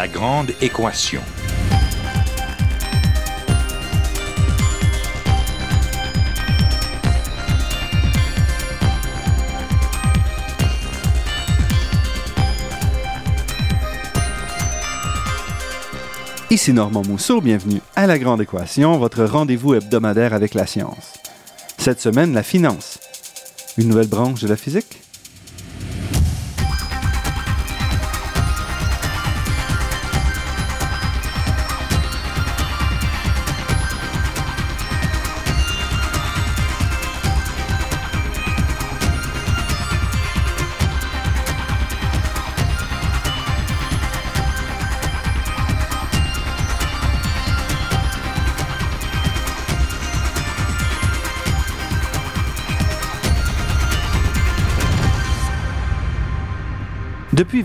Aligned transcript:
La 0.00 0.08
grande 0.08 0.52
équation. 0.62 1.20
Ici 16.48 16.72
Normand 16.72 17.02
Mousseau, 17.06 17.42
bienvenue 17.42 17.82
à 17.94 18.06
La 18.06 18.18
Grande 18.18 18.40
Équation, 18.40 18.96
votre 18.96 19.24
rendez-vous 19.24 19.74
hebdomadaire 19.74 20.32
avec 20.32 20.54
la 20.54 20.66
science. 20.66 21.12
Cette 21.76 22.00
semaine, 22.00 22.32
la 22.32 22.42
finance. 22.42 22.98
Une 23.76 23.88
nouvelle 23.88 24.08
branche 24.08 24.40
de 24.40 24.48
la 24.48 24.56
physique? 24.56 24.99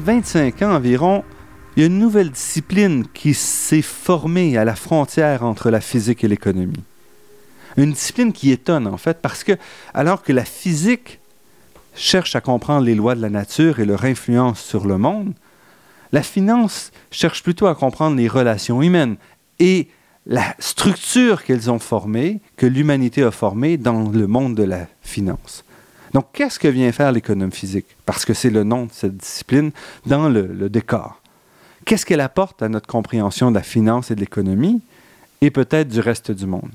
25 0.05 0.61
ans 0.61 0.75
environ, 0.75 1.23
il 1.75 1.79
y 1.79 1.83
a 1.83 1.87
une 1.87 1.97
nouvelle 1.97 2.29
discipline 2.29 3.07
qui 3.11 3.33
s'est 3.33 3.81
formée 3.81 4.55
à 4.55 4.63
la 4.63 4.75
frontière 4.75 5.41
entre 5.41 5.71
la 5.71 5.81
physique 5.81 6.23
et 6.23 6.27
l'économie. 6.27 6.83
Une 7.75 7.91
discipline 7.91 8.31
qui 8.31 8.51
étonne 8.51 8.85
en 8.85 8.97
fait 8.97 9.17
parce 9.19 9.43
que 9.43 9.53
alors 9.95 10.21
que 10.21 10.31
la 10.31 10.45
physique 10.45 11.19
cherche 11.95 12.35
à 12.35 12.41
comprendre 12.41 12.85
les 12.85 12.93
lois 12.93 13.15
de 13.15 13.21
la 13.21 13.31
nature 13.31 13.79
et 13.79 13.85
leur 13.85 14.05
influence 14.05 14.61
sur 14.61 14.85
le 14.85 14.99
monde, 14.99 15.33
la 16.11 16.21
finance 16.21 16.91
cherche 17.09 17.41
plutôt 17.41 17.65
à 17.65 17.73
comprendre 17.73 18.15
les 18.15 18.27
relations 18.27 18.83
humaines 18.83 19.15
et 19.57 19.87
la 20.27 20.53
structure 20.59 21.43
qu'elles 21.43 21.71
ont 21.71 21.79
formée, 21.79 22.41
que 22.57 22.67
l'humanité 22.67 23.23
a 23.23 23.31
formée 23.31 23.77
dans 23.77 24.07
le 24.11 24.27
monde 24.27 24.53
de 24.53 24.63
la 24.63 24.85
finance. 25.01 25.65
Donc, 26.15 26.27
qu'est-ce 26.31 26.59
que 26.59 26.69
vient 26.69 26.93
faire 26.93 27.11
l'économe 27.11 27.51
physique? 27.51 27.87
Parce 28.05 28.23
que 28.23 28.33
c'est 28.33 28.49
le 28.49 28.63
nom 28.63 28.85
de 28.85 28.91
cette 28.93 29.17
discipline 29.17 29.71
dans 30.05 30.29
le, 30.29 30.69
décor. 30.69 31.21
Qu'est-ce 31.83 32.05
qu'elle 32.05 32.21
apporte 32.21 32.61
à 32.61 32.69
notre 32.69 32.87
compréhension 32.87 33.49
de 33.51 33.55
la 33.55 33.63
finance 33.63 34.11
et 34.11 34.15
de 34.15 34.21
l'économie 34.21 34.81
et 35.41 35.51
peut-être 35.51 35.89
du 35.89 35.99
reste 35.99 36.31
du 36.31 36.45
monde? 36.45 36.71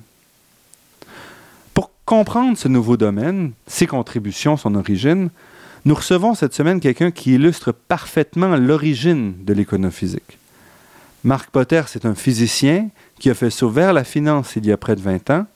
Pour 1.73 1.91
comprendre 2.05 2.59
ce 2.59 2.69
nouveau 2.69 2.99
domaine, 2.99 3.53
ses 3.67 3.87
contributions, 3.87 4.59
son 4.59 4.75
origine, 4.75 5.31
nous 5.87 5.95
recevons 5.95 6.35
cette 6.35 6.53
semaine 6.53 6.79
quelqu'un 6.79 7.11
qui 7.11 7.33
illustre 7.33 7.73
parfaitement 7.73 8.55
l'origine 8.57 9.43
de 9.43 9.55
l'économie 9.55 9.91
physique. 9.91 10.37
Marc 11.25 11.49
Potter, 11.49 11.81
c'est 11.87 12.05
un 12.05 12.15
physicien 12.15 12.91
qui 13.19 13.31
a 13.31 13.35
fait 13.35 13.49
saut 13.49 13.71
vers 13.71 13.95
la 13.95 14.05
finance 14.05 14.57
il 14.57 14.67
y 14.67 14.73
a 14.73 14.77
près 14.77 14.97
de 14.97 15.01
20 15.01 15.31
ans 15.31 15.47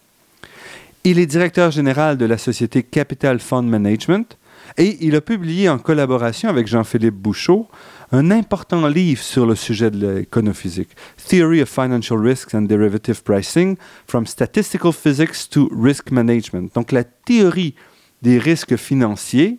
il 1.05 1.19
est 1.19 1.27
directeur 1.27 1.71
général 1.71 2.17
de 2.17 2.25
la 2.25 2.39
société 2.39 2.83
Capital 2.83 3.39
Fund 3.39 3.69
Management 3.69 4.39
et 4.79 4.97
il 5.03 5.15
a 5.15 5.21
publié 5.21 5.69
en 5.69 5.79
collaboration 5.79 6.49
avec 6.49 6.67
Jean-Philippe 6.67 7.15
Bouchot 7.15 7.69
un 8.11 8.31
important 8.31 8.87
livre 8.87 9.23
sur 9.23 9.45
le 9.45 9.55
sujet 9.55 9.91
de 9.91 10.17
l'économie 10.17 10.55
physique, 10.55 10.91
Theory 11.29 11.61
of 11.61 11.69
Financial 11.69 12.19
Risks 12.19 12.55
and 12.55 12.63
Derivative 12.63 13.23
Pricing, 13.23 13.77
From 14.07 14.27
Statistical 14.27 14.93
Physics 14.93 15.51
to 15.51 15.69
Risk 15.73 16.11
Management. 16.11 16.75
Donc 16.75 16.93
la 16.93 17.05
théorie 17.05 17.75
des 18.23 18.39
risques 18.39 18.77
financiers, 18.77 19.59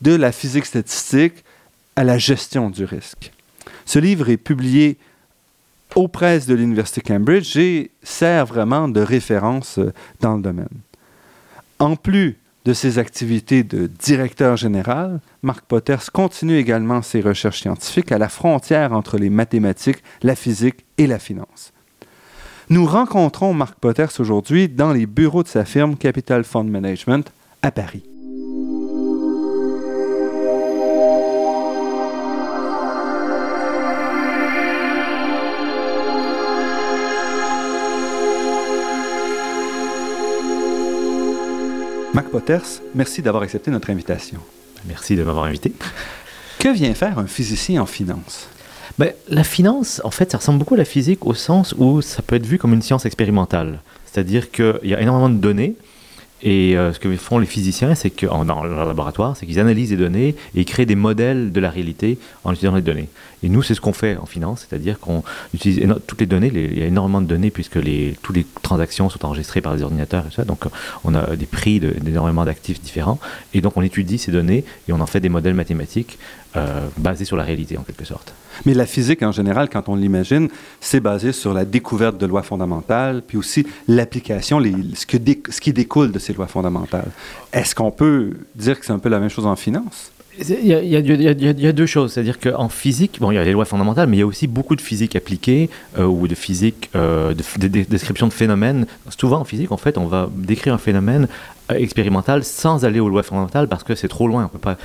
de 0.00 0.14
la 0.14 0.32
physique 0.32 0.66
statistique 0.66 1.44
à 1.94 2.02
la 2.02 2.18
gestion 2.18 2.70
du 2.70 2.84
risque. 2.84 3.32
Ce 3.84 3.98
livre 4.00 4.28
est 4.28 4.36
publié 4.38 4.98
aux 5.94 6.08
presses 6.08 6.46
de 6.46 6.54
l'Université 6.54 7.00
Cambridge 7.00 7.56
et 7.56 7.90
sert 8.02 8.46
vraiment 8.46 8.88
de 8.88 9.00
référence 9.00 9.78
euh, 9.78 9.92
dans 10.20 10.36
le 10.36 10.42
domaine. 10.42 10.68
En 11.78 11.96
plus 11.96 12.38
de 12.64 12.72
ses 12.72 12.98
activités 12.98 13.62
de 13.62 13.86
directeur 13.86 14.56
général, 14.56 15.20
Marc 15.42 15.64
Potters 15.66 16.10
continue 16.12 16.56
également 16.56 17.02
ses 17.02 17.20
recherches 17.20 17.60
scientifiques 17.60 18.10
à 18.10 18.18
la 18.18 18.28
frontière 18.28 18.92
entre 18.92 19.18
les 19.18 19.28
mathématiques, 19.28 20.02
la 20.22 20.34
physique 20.34 20.84
et 20.96 21.06
la 21.06 21.18
finance. 21.18 21.72
Nous 22.70 22.86
rencontrons 22.86 23.52
Marc 23.52 23.78
Potters 23.78 24.18
aujourd'hui 24.18 24.68
dans 24.68 24.92
les 24.92 25.04
bureaux 25.04 25.42
de 25.42 25.48
sa 25.48 25.66
firme 25.66 25.96
Capital 25.96 26.44
Fund 26.44 26.64
Management 26.64 27.30
à 27.60 27.70
Paris. 27.70 28.13
Mac 42.14 42.28
Potters, 42.28 42.80
merci 42.94 43.22
d'avoir 43.22 43.42
accepté 43.42 43.72
notre 43.72 43.90
invitation. 43.90 44.38
Merci 44.86 45.16
de 45.16 45.24
m'avoir 45.24 45.46
invité. 45.46 45.72
Que 46.60 46.72
vient 46.72 46.94
faire 46.94 47.18
un 47.18 47.26
physicien 47.26 47.82
en 47.82 47.86
finance? 47.86 48.48
Ben, 49.00 49.12
La 49.28 49.42
finance, 49.42 50.00
en 50.04 50.12
fait, 50.12 50.30
ça 50.30 50.38
ressemble 50.38 50.60
beaucoup 50.60 50.74
à 50.74 50.78
la 50.78 50.84
physique 50.84 51.26
au 51.26 51.34
sens 51.34 51.74
où 51.76 52.02
ça 52.02 52.22
peut 52.22 52.36
être 52.36 52.46
vu 52.46 52.56
comme 52.56 52.72
une 52.72 52.82
science 52.82 53.04
expérimentale. 53.04 53.80
C'est-à-dire 54.06 54.52
qu'il 54.52 54.78
y 54.84 54.94
a 54.94 55.00
énormément 55.00 55.28
de 55.28 55.40
données, 55.40 55.74
et 56.44 56.76
euh, 56.76 56.92
ce 56.92 56.98
que 56.98 57.16
font 57.16 57.38
les 57.38 57.46
physiciens, 57.46 57.94
c'est 57.94 58.10
que 58.10 58.26
dans 58.26 58.62
leur 58.62 58.84
laboratoire, 58.84 59.34
c'est 59.34 59.46
qu'ils 59.46 59.58
analysent 59.58 59.90
les 59.92 59.96
données 59.96 60.36
et 60.54 60.66
créent 60.66 60.84
des 60.84 60.94
modèles 60.94 61.52
de 61.52 61.60
la 61.60 61.70
réalité 61.70 62.18
en 62.44 62.52
utilisant 62.52 62.76
les 62.76 62.82
données. 62.82 63.08
Et 63.42 63.48
nous, 63.48 63.62
c'est 63.62 63.74
ce 63.74 63.80
qu'on 63.80 63.94
fait 63.94 64.18
en 64.18 64.26
finance, 64.26 64.66
c'est-à-dire 64.68 65.00
qu'on 65.00 65.22
utilise 65.54 65.80
toutes 66.06 66.20
les 66.20 66.26
données. 66.26 66.52
il 66.54 66.78
y 66.78 66.82
a 66.82 66.86
énormément 66.86 67.22
de 67.22 67.26
données 67.26 67.50
puisque 67.50 67.76
les, 67.76 68.14
toutes 68.22 68.36
les 68.36 68.46
transactions 68.62 69.08
sont 69.08 69.24
enregistrées 69.24 69.62
par 69.62 69.74
des 69.74 69.82
ordinateurs 69.82 70.26
et. 70.26 70.44
Donc, 70.44 70.64
on 71.02 71.14
a 71.14 71.34
des 71.34 71.46
prix 71.46 71.80
d'énormément 71.80 72.44
d'actifs 72.44 72.80
différents. 72.80 73.18
Et 73.54 73.62
donc, 73.62 73.78
on 73.78 73.82
étudie 73.82 74.18
ces 74.18 74.30
données 74.30 74.64
et 74.86 74.92
on 74.92 75.00
en 75.00 75.06
fait 75.06 75.20
des 75.20 75.30
modèles 75.30 75.54
mathématiques 75.54 76.18
euh, 76.56 76.86
basés 76.98 77.24
sur 77.24 77.38
la 77.38 77.44
réalité 77.44 77.78
en 77.78 77.82
quelque 77.82 78.04
sorte. 78.04 78.34
Mais 78.66 78.74
la 78.74 78.86
physique, 78.86 79.22
en 79.22 79.32
général, 79.32 79.68
quand 79.68 79.88
on 79.88 79.96
l'imagine, 79.96 80.48
c'est 80.80 81.00
basé 81.00 81.32
sur 81.32 81.54
la 81.54 81.64
découverte 81.64 82.18
de 82.18 82.26
lois 82.26 82.42
fondamentales, 82.42 83.22
puis 83.26 83.36
aussi 83.36 83.66
l'application, 83.88 84.60
ce, 84.60 85.06
qui 85.60 85.72
découle 85.72 86.12
de 86.12 86.18
ces 86.18 86.32
lois 86.32 86.46
fondamentales. 86.46 87.10
Est-ce 87.52 87.74
qu'on 87.74 87.90
peut 87.90 88.32
dire 88.54 88.78
que 88.78 88.86
c'est 88.86 88.92
un 88.92 88.98
peu 88.98 89.08
la 89.08 89.20
même 89.20 89.30
chose 89.30 89.46
en 89.46 89.56
finance? 89.56 90.10
Il 90.36 90.66
y, 90.66 91.66
a, 91.66 91.72
deux 91.72 91.86
choses, 91.86 92.12
c'est-à-dire 92.12 92.40
qu'en 92.40 92.68
physique, 92.68 93.18
bon, 93.20 93.30
il 93.30 93.36
y 93.36 93.38
a 93.38 93.44
les 93.44 93.52
lois 93.52 93.64
fondamentales, 93.64 94.08
mais 94.08 94.16
il 94.16 94.20
y 94.20 94.22
a 94.24 94.26
aussi 94.26 94.48
beaucoup 94.48 94.74
de 94.74 94.80
physique 94.80 95.14
appliquée 95.14 95.70
euh, 95.96 96.06
ou 96.06 96.26
de 96.26 96.34
physique, 96.34 96.90
euh, 96.96 97.34
de, 97.34 97.68
description 97.68 98.26
de 98.26 98.32
phénomènes. 98.32 98.86
Souvent 99.16 99.38
en 99.40 99.44
physique, 99.44 99.70
en 99.70 99.76
fait, 99.76 99.96
on 99.96 100.06
va 100.06 100.28
décrire 100.34 100.74
un 100.74 100.78
phénomène 100.78 101.28
euh, 101.70 101.76
expérimental 101.76 102.44
sans 102.44 102.84
aller 102.84 103.00
aux 103.00 103.08
lois 103.08 103.22
fondamentales 103.22 103.68
parce 103.68 103.84
que 103.84 103.94
c'est 103.94 104.08
trop 104.08 104.28
loin. 104.28 104.42
On 104.42 104.44
ne 104.44 104.48
peut 104.48 104.58
pas 104.58 104.76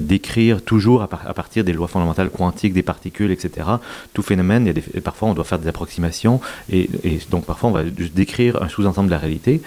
décrire 0.00 0.62
toujours 0.62 1.02
à, 1.02 1.08
partir 1.08 1.64
des 1.64 1.72
lois 1.72 1.88
fondamentales 1.88 2.30
quantiques, 2.30 2.72
des 2.72 2.82
particules, 2.82 3.30
etc. 3.30 3.68
Tout 4.12 4.22
phénomène, 4.22 4.64
il 4.64 4.66
y 4.66 4.70
a 4.70 4.72
des, 4.72 5.00
parfois 5.00 5.28
on 5.28 5.34
doit 5.34 5.44
faire 5.44 5.58
des 5.58 5.68
approximations 5.68 6.40
et, 6.70 6.88
donc 7.30 7.44
parfois 7.44 7.70
on 7.70 7.72
va 7.72 7.84
juste 7.84 8.14
décrire 8.14 8.62
un 8.62 8.68
sous-ensemble 8.68 9.08
de 9.08 9.14
la 9.14 9.18
réalité 9.18 9.62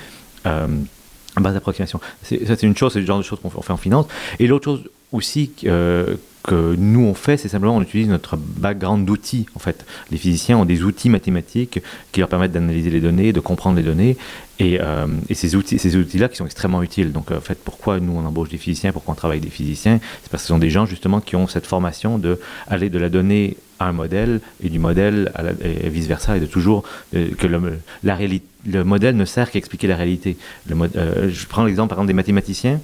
base 1.39 1.53
d'approximation. 1.53 1.99
Ça, 2.23 2.35
c'est 2.55 2.63
une 2.63 2.75
chose, 2.75 2.93
c'est 2.93 2.99
le 2.99 3.05
genre 3.05 3.17
de 3.17 3.23
choses 3.23 3.39
qu'on 3.39 3.49
fait 3.49 3.73
en 3.73 3.77
finance. 3.77 4.07
Et 4.39 4.47
l'autre 4.47 4.65
chose 4.65 4.83
aussi 5.11 5.51
euh, 5.65 6.15
que 6.47 6.75
nous 6.77 7.01
on 7.01 7.13
fait, 7.13 7.37
c'est 7.37 7.49
simplement 7.49 7.75
on 7.75 7.81
utilise 7.81 8.07
notre 8.07 8.37
background 8.37 9.05
d'outils. 9.05 9.45
En 9.53 9.59
fait, 9.59 9.85
les 10.09 10.17
physiciens 10.17 10.57
ont 10.57 10.65
des 10.65 10.81
outils 10.81 11.09
mathématiques 11.09 11.81
qui 12.11 12.21
leur 12.21 12.29
permettent 12.29 12.53
d'analyser 12.53 12.89
les 12.89 13.01
données, 13.01 13.33
de 13.33 13.41
comprendre 13.41 13.75
les 13.75 13.83
données, 13.83 14.17
et, 14.57 14.79
euh, 14.81 15.07
et 15.29 15.35
ces 15.35 15.55
outils, 15.55 15.77
ces 15.77 15.97
outils-là 15.97 16.29
qui 16.29 16.37
sont 16.37 16.45
extrêmement 16.45 16.81
utiles. 16.81 17.11
Donc, 17.11 17.31
en 17.31 17.41
fait, 17.41 17.59
pourquoi 17.63 17.99
nous 17.99 18.13
on 18.13 18.25
embauche 18.25 18.49
des 18.49 18.57
physiciens, 18.57 18.93
pourquoi 18.93 19.11
on 19.11 19.15
travaille 19.15 19.39
avec 19.39 19.49
des 19.49 19.55
physiciens, 19.55 19.99
c'est 20.23 20.31
parce 20.31 20.43
que 20.43 20.47
ce 20.47 20.53
sont 20.53 20.57
des 20.57 20.69
gens 20.69 20.85
justement 20.85 21.19
qui 21.19 21.35
ont 21.35 21.47
cette 21.47 21.67
formation 21.67 22.17
de 22.17 22.39
aller 22.67 22.89
de 22.89 22.97
la 22.97 23.09
donnée 23.09 23.57
à 23.79 23.89
un 23.89 23.91
modèle 23.91 24.39
et 24.63 24.69
du 24.69 24.79
modèle 24.79 25.31
à 25.35 25.43
et 25.63 25.89
vice 25.89 26.07
versa, 26.07 26.37
et 26.37 26.39
de 26.39 26.45
toujours 26.45 26.83
euh, 27.13 27.29
que 27.37 27.47
la 28.03 28.15
réalité, 28.15 28.45
le 28.67 28.83
modèle 28.83 29.15
ne 29.15 29.25
sert 29.25 29.51
qu'à 29.51 29.59
expliquer 29.59 29.87
la 29.87 29.95
réalité. 29.95 30.37
Euh, 30.69 31.29
je 31.29 31.47
prends 31.47 31.65
l'exemple 31.65 31.89
par 31.89 31.97
exemple 31.97 32.07
des 32.07 32.13
mathématiciens. 32.13 32.79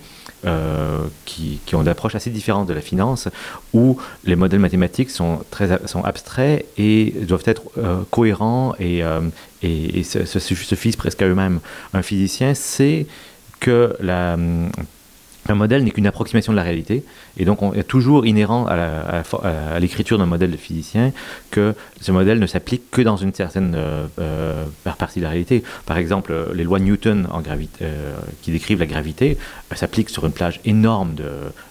Euh, 0.45 1.05
qui, 1.23 1.61
ont 1.73 1.83
des 1.83 1.89
approches 1.89 2.15
assez 2.15 2.29
différentes 2.29 2.67
de 2.67 2.73
la 2.73 2.81
finance, 2.81 3.29
où 3.73 3.97
les 4.25 4.35
modèles 4.35 4.59
mathématiques 4.59 5.09
sont, 5.09 5.39
très, 5.49 5.79
sont 5.87 6.03
abstraits 6.03 6.65
et 6.77 7.13
doivent 7.21 7.45
être 7.45 7.63
euh, 7.77 8.01
cohérents 8.11 8.75
et, 8.77 9.03
euh, 9.03 9.21
et, 9.61 10.03
se, 10.03 10.25
suffisent 10.39 10.97
presque 10.97 11.21
à 11.21 11.27
eux-mêmes. 11.27 11.61
Un 11.93 12.01
physicien 12.01 12.55
sait 12.55 13.07
que 13.61 13.95
la, 14.01 14.37
un 15.49 15.55
modèle 15.55 15.83
n'est 15.83 15.91
qu'une 15.91 16.07
approximation 16.07 16.53
de 16.53 16.57
la 16.57 16.63
réalité, 16.63 17.03
et 17.37 17.45
donc 17.45 17.61
on 17.61 17.73
est 17.73 17.83
toujours 17.83 18.25
inhérent 18.25 18.65
à 18.67 19.79
l'écriture 19.79 20.17
d'un 20.17 20.25
modèle 20.25 20.51
de 20.51 20.57
physicien 20.57 21.11
que 21.51 21.75
ce 22.01 22.11
modèle 22.11 22.39
ne 22.39 22.47
s'applique 22.47 22.89
que 22.91 23.01
dans 23.01 23.17
une 23.17 23.33
certaine 23.33 23.73
euh, 23.75 24.05
euh, 24.19 24.65
partie 24.83 25.19
de 25.19 25.23
la 25.23 25.29
réalité. 25.29 25.63
Par 25.85 25.97
exemple, 25.97 26.33
les 26.53 26.63
lois 26.63 26.79
Newton 26.79 27.27
euh, 27.81 28.15
qui 28.41 28.51
décrivent 28.51 28.79
la 28.79 28.85
gravité 28.85 29.37
s'appliquent 29.73 30.09
sur 30.09 30.25
une 30.25 30.31
plage 30.31 30.59
énorme 30.65 31.15
de, 31.15 31.29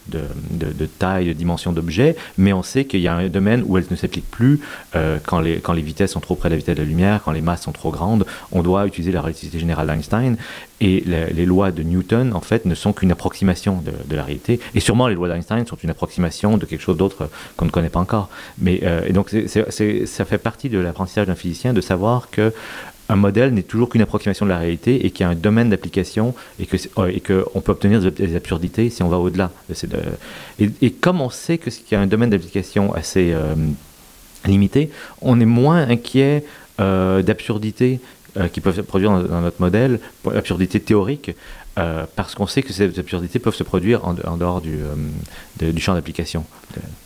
de, 0.09 0.73
de, 0.73 0.87
taille, 0.87 1.29
de 1.29 1.33
dimension 1.33 1.73
d'objets, 1.73 2.17
mais 2.37 2.53
on 2.53 2.63
sait 2.63 2.85
qu'il 2.85 3.01
y 3.01 3.09
a 3.09 3.15
un 3.15 3.29
domaine 3.29 3.63
où 3.65 3.79
elles 3.79 3.87
ne 3.91 3.97
s'appliquent 3.97 4.31
plus 4.31 4.61
quand, 5.25 5.39
les, 5.39 5.61
quand 5.61 5.73
les 5.73 5.83
vitesses 5.83 6.11
sont 6.13 6.21
trop 6.21 6.35
près 6.35 6.49
de 6.49 6.55
la 6.55 6.59
vitesse 6.59 6.75
de 6.75 6.83
la 6.83 6.89
lumière, 6.89 7.21
quand 7.25 7.31
les 7.31 7.41
masses 7.41 7.63
sont 7.63 7.73
trop 7.73 7.93
grandes. 7.93 8.27
On 8.51 8.63
doit 8.63 8.87
utiliser 8.87 9.13
la 9.13 9.21
relativité 9.21 9.61
générale 9.61 9.87
d'Einstein, 9.87 10.37
et 10.83 11.03
les, 11.07 11.47
lois 11.47 11.71
de 11.71 11.83
Newton, 11.83 12.33
en 12.35 12.41
fait, 12.41 12.67
ne 12.67 12.75
sont 12.75 12.93
qu'une 12.93 13.13
approximation 13.13 13.83
de, 13.83 14.17
la 14.17 14.25
réalité. 14.25 14.61
Et 14.75 14.81
sûrement, 14.81 15.09
les 15.09 15.15
lois 15.15 15.29
d'Einstein 15.29 15.67
sont 15.67 15.77
une 15.77 15.91
approximation 15.91 16.59
de 16.59 16.67
quelque 16.67 16.83
chose 16.83 16.97
d'autre 16.97 17.31
qu'on 17.57 17.65
ne 17.67 17.71
connaît 17.71 17.89
pas 17.89 18.01
encore. 18.01 18.29
Mais, 18.59 18.83
et 19.07 19.13
donc, 19.13 19.31
ça 19.31 20.25
fait 20.25 20.39
partie 20.39 20.69
de 20.69 20.79
l'apprentissage 20.79 21.27
d'un 21.27 21.35
physicien 21.35 21.73
de 21.73 21.81
savoir 21.81 22.31
que 22.31 22.53
un 23.13 23.17
modèle 23.17 23.53
n'est 23.53 23.63
toujours 23.63 23.89
qu'une 23.89 24.03
approximation 24.03 24.47
de 24.47 24.51
la 24.51 24.59
réalité 24.59 25.05
et 25.07 25.11
qu'il 25.11 25.25
y 25.25 25.27
a 25.27 25.31
un 25.31 25.35
domaine 25.35 25.71
d'application 25.71 26.35
et 26.59 26.67
que 26.67 26.77
euh, 26.99 27.43
qu'on 27.53 27.61
peut 27.61 27.73
obtenir 27.73 28.01
des 28.01 28.37
absurdités 28.37 28.91
si 28.91 29.03
on 29.03 29.09
va 29.09 29.19
au-delà. 29.19 29.51
De 29.69 30.67
et, 30.81 30.91
comme 30.91 31.21
on 31.21 31.31
sait 31.31 31.59
qu'il 31.59 31.73
y 31.91 31.95
a 31.95 32.01
un 32.01 32.07
domaine 32.07 32.31
d'application 32.31 32.95
assez 32.95 33.33
euh, 33.33 33.55
limité, 34.47 34.91
on 35.21 35.41
est 35.41 35.47
moins 35.47 35.89
inquiet 35.89 36.45
euh, 36.81 37.23
d'absurdités 38.35 38.55
qui 38.55 38.61
peuvent 38.61 38.77
se 38.77 38.81
produire 38.81 39.11
dans, 39.11 39.41
notre 39.41 39.61
modèle, 39.61 40.01
absurdités 40.35 40.81
théoriques, 40.81 41.35
parce 41.75 42.35
qu'on 42.35 42.47
sait 42.47 42.63
que 42.63 42.73
ces 42.73 42.99
absurdités 42.99 43.39
peuvent 43.39 43.55
se 43.55 43.63
produire 43.63 44.05
en, 44.07 44.37
dehors 44.37 44.61
du, 44.61 44.79
du 45.61 45.81
champ 45.81 45.95
d'application. 45.95 46.45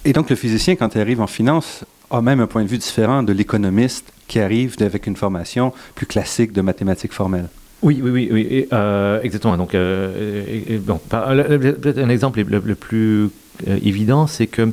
Et 0.04 0.12
donc 0.12 0.30
le 0.30 0.36
physicien, 0.36 0.76
quand 0.76 0.94
il 0.94 1.00
arrive 1.00 1.20
en 1.20 1.26
finance, 1.26 1.84
a 2.10 2.22
même 2.22 2.40
un 2.40 2.46
point 2.46 2.62
de 2.62 2.68
vue 2.68 2.78
différent 2.78 3.22
de 3.22 3.32
l'économiste 3.32 4.12
qui 4.28 4.40
arrive 4.40 4.76
avec 4.80 5.06
une 5.06 5.16
formation 5.16 5.72
plus 5.94 6.06
classique 6.06 6.52
de 6.52 6.60
mathématiques 6.60 7.12
formelles. 7.12 7.48
Oui, 7.82 8.00
oui, 8.02 8.10
oui, 8.10 8.28
oui 8.32 8.68
euh, 8.72 9.20
exactement. 9.22 9.56
Donc, 9.56 9.74
euh, 9.74 10.78
bon, 10.80 11.00
un 11.12 12.08
exemple 12.08 12.42
le, 12.42 12.74
plus 12.74 13.28
euh, 13.68 13.78
évident, 13.84 14.26
c'est 14.26 14.46
que 14.46 14.72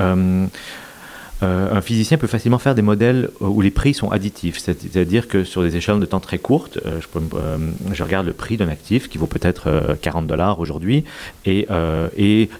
euh, 0.00 0.46
un 1.42 1.80
physicien 1.80 2.18
peut 2.18 2.26
facilement 2.26 2.58
faire 2.58 2.74
des 2.74 2.82
modèles 2.82 3.30
où 3.40 3.60
les 3.60 3.70
prix 3.70 3.94
sont 3.94 4.10
additifs, 4.10 4.58
c'est-à-dire 4.58 5.28
que 5.28 5.44
sur 5.44 5.62
des 5.62 5.76
échelles 5.76 5.98
de 5.98 6.06
temps 6.06 6.20
très 6.20 6.38
courtes, 6.38 6.78
euh, 6.86 7.00
je, 7.00 7.06
euh, 7.36 8.04
regarde 8.04 8.26
le 8.26 8.32
prix 8.32 8.56
d'un 8.56 8.68
actif 8.68 9.08
qui 9.08 9.18
vaut 9.18 9.26
peut-être 9.26 9.96
40 10.00 10.26
dollars 10.26 10.60
aujourd'hui, 10.60 11.04
et, 11.44 11.66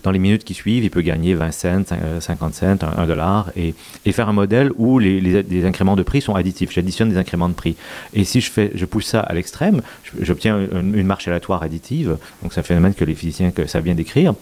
dans 0.03 0.11
les 0.11 0.19
minutes 0.19 0.45
qui 0.45 0.55
suivent, 0.55 0.85
il 0.85 0.91
peut 0.91 1.03
gagner 1.03 1.35
20 1.35 1.53
cents, 1.53 1.85
50 2.21 2.55
cents, 2.55 2.77
1 2.97 3.07
dollar, 3.07 3.51
et, 3.57 3.75
faire 4.13 4.29
un 4.29 4.35
modèle 4.35 4.71
où 4.77 4.99
les, 4.99 5.65
incréments 5.65 5.97
de 5.97 6.03
prix 6.03 6.21
sont 6.21 6.35
additifs. 6.35 6.73
J'additionne 6.73 7.09
des 7.09 7.17
incréments 7.17 7.49
de 7.49 7.55
prix. 7.55 7.77
Et 8.15 8.25
si 8.25 8.41
je, 8.41 8.51
fais, 8.51 8.71
je 8.75 8.85
pousse 8.85 9.07
ça 9.07 9.21
à 9.21 9.33
l'extrême, 9.33 9.81
j'obtiens 10.21 10.59
une, 10.73 11.07
marche 11.07 11.29
aléatoire 11.29 11.63
additive, 11.63 12.17
donc 12.43 12.53
c'est 12.53 12.61
un 12.61 12.65
phénomène 12.65 12.95
que 12.95 13.05
les 13.05 13.15
physiciens 13.15 13.51
que 13.51 13.67
ça 13.67 13.81
vient 13.81 13.95
décrire. 13.95 14.35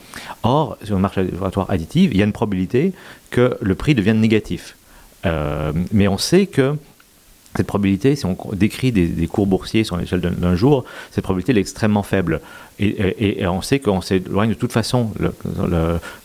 Or, 0.43 0.77
sur 0.85 0.97
une 0.97 1.03
marche 1.03 1.19
aléatoire 1.19 1.71
additive, 1.71 2.11
il 2.13 2.19
y 2.19 2.23
a 2.23 2.25
une 2.25 2.33
probabilité 2.33 2.93
que 3.31 3.56
le 3.61 3.75
prix 3.75 3.94
devienne 3.94 4.21
négatif. 4.21 4.77
Euh, 5.27 5.73
mais 5.93 6.09
on 6.09 6.19
sait 6.19 6.47
que 6.47 6.77
cette 7.56 7.67
probabilité, 7.67 8.15
si 8.15 8.25
on 8.27 8.37
décrit 8.53 8.93
des, 8.93 9.27
cours 9.27 9.47
boursiers 9.47 9.82
sur 9.82 9.97
l'échelle 9.97 10.21
d'un 10.21 10.55
jour, 10.55 10.85
cette 11.11 11.25
probabilité 11.25 11.53
est 11.53 11.61
extrêmement 11.61 12.05
faible. 12.05 12.41
Et, 12.79 13.44
on 13.47 13.61
sait 13.61 13.81
qu'on 13.81 14.00
s'éloigne 14.00 14.50
de 14.50 14.55
toute 14.55 14.73
façon. 14.73 15.11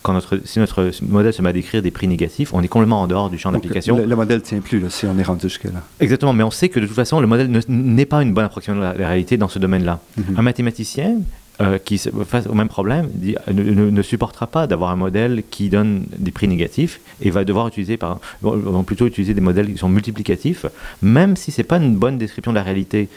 quand 0.04 0.14
notre, 0.14 0.40
si 0.46 0.60
notre 0.60 0.92
modèle 1.02 1.34
se 1.34 1.42
met 1.42 1.50
à 1.50 1.54
décrire 1.54 1.82
des 1.82 1.90
prix 1.90 2.08
négatifs, 2.08 2.54
on 2.54 2.62
est 2.62 2.68
complètement 2.68 3.02
en 3.02 3.08
dehors 3.08 3.32
du 3.32 3.40
champ 3.40 3.52
d'application. 3.52 3.98
Le, 3.98 4.16
modèle 4.16 4.38
ne 4.38 4.44
tient 4.44 4.62
plus 4.62 4.80
là, 4.80 4.90
si 4.92 5.08
on 5.08 5.18
est 5.18 5.24
rendu 5.24 5.50
jusque-là. 5.50 5.82
Exactement, 6.00 6.34
mais 6.34 6.44
on 6.44 6.52
sait 6.52 6.70
que 6.70 6.80
de 6.80 6.86
toute 6.86 6.96
façon, 6.96 7.20
le 7.20 7.28
modèle 7.28 7.50
n'est 7.68 8.06
pas 8.06 8.22
une 8.22 8.34
bonne 8.34 8.46
approximation 8.46 8.80
de 8.80 9.00
la, 9.00 9.08
réalité 9.08 9.38
dans 9.38 9.50
ce 9.50 9.58
domaine-là. 9.58 10.00
Mm-hmm. 10.20 10.38
Un 10.38 10.42
mathématicien, 10.44 11.18
euh, 11.62 11.78
qui 11.78 11.98
face 11.98 12.48
au 12.48 12.54
même 12.54 12.68
problème 12.68 13.10
dit, 13.14 13.36
ne, 13.52 14.02
supportera 14.02 14.48
pas 14.48 14.68
d'avoir 14.68 14.92
un 14.92 14.96
modèle 14.96 15.44
qui 15.50 15.70
donne 15.70 16.06
des 16.18 16.32
prix 16.32 16.48
négatifs 16.48 17.00
et 17.22 17.30
va 17.30 17.46
devoir 17.46 17.68
utiliser 17.68 17.98
par 17.98 18.20
vont 18.42 18.84
plutôt 18.84 19.08
utiliser 19.08 19.34
des 19.34 19.42
modèles 19.42 19.72
qui 19.72 19.78
sont 19.78 19.90
multiplicatifs 19.90 20.66
même 21.02 21.36
si 21.38 21.52
c'est 21.52 21.64
pas 21.64 21.78
une 21.78 21.96
bonne 21.96 22.18
description 22.18 22.52
de 22.52 22.58
la 22.58 22.64
réalité 22.64 23.10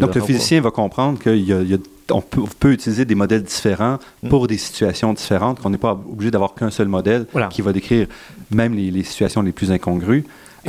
donc 0.00 0.14
le 0.14 0.20
physicien 0.20 0.60
va 0.60 0.70
comprendre 0.70 1.18
qu'on 1.18 2.20
peut, 2.20 2.42
peut, 2.58 2.72
utiliser 2.72 3.04
des 3.04 3.14
modèles 3.14 3.42
différents 3.42 3.98
mm. 4.22 4.28
pour 4.28 4.46
des 4.46 4.58
situations 4.58 5.12
différentes, 5.12 5.60
qu'on 5.60 5.70
n'est 5.70 5.78
pas 5.78 5.92
obligé 5.92 6.30
d'avoir 6.30 6.54
qu'un 6.54 6.70
seul 6.70 6.88
modèle 6.88 7.26
qui 7.50 7.62
va 7.62 7.72
décrire 7.72 8.06
même 8.50 8.74
les, 8.74 8.90
les, 8.90 9.02
situations 9.02 9.42
les 9.42 9.52
plus 9.52 9.72
incongrues. 9.72 10.24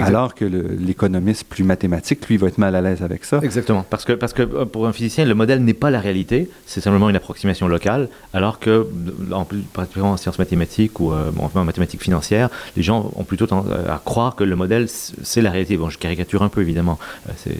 Alors 0.08 0.36
que 0.36 0.46
l'économiste 0.46 1.46
plus 1.46 1.64
mathématique, 1.64 2.28
lui, 2.28 2.38
va 2.38 2.48
être 2.48 2.58
mal 2.58 2.76
à 2.76 2.82
l'aise 2.82 3.02
avec 3.02 3.26
ça. 3.26 3.40
Exactement. 3.44 3.86
Parce 3.90 4.06
que, 4.06 4.14
parce 4.14 4.34
que 4.34 4.42
euh, 4.42 4.66
pour 4.66 4.88
un 4.88 4.94
physicien, 4.94 5.26
le 5.26 5.36
modèle 5.36 5.64
n'est 5.64 5.74
pas 5.74 5.90
la 5.90 6.00
réalité, 6.00 6.50
c'est 6.66 6.82
simplement 6.82 7.10
une 7.10 7.16
approximation 7.16 7.68
locale, 7.68 8.10
alors 8.34 8.60
que, 8.60 8.88
en 9.32 9.46
plus, 9.46 9.60
particulièrement 9.60 10.14
en 10.14 10.18
sciences 10.18 10.40
mathématiques 10.40 11.00
ou 11.00 11.12
euh, 11.12 11.32
en 11.38 11.64
mathématiques 11.64 12.02
financières, 12.02 12.50
les 12.76 12.84
gens 12.84 13.12
ont 13.16 13.24
plutôt 13.24 13.48
tendance 13.48 13.68
à 13.88 14.02
croire 14.04 14.36
que 14.36 14.44
le 14.44 14.56
modèle, 14.56 14.88
c'est 14.90 15.42
la 15.42 15.52
réalité. 15.52 15.78
Bon, 15.78 15.90
je 15.90 15.98
caricature 15.98 16.44
un 16.44 16.50
peu, 16.50 16.62
évidemment. 16.62 17.00
Euh, 17.28 17.52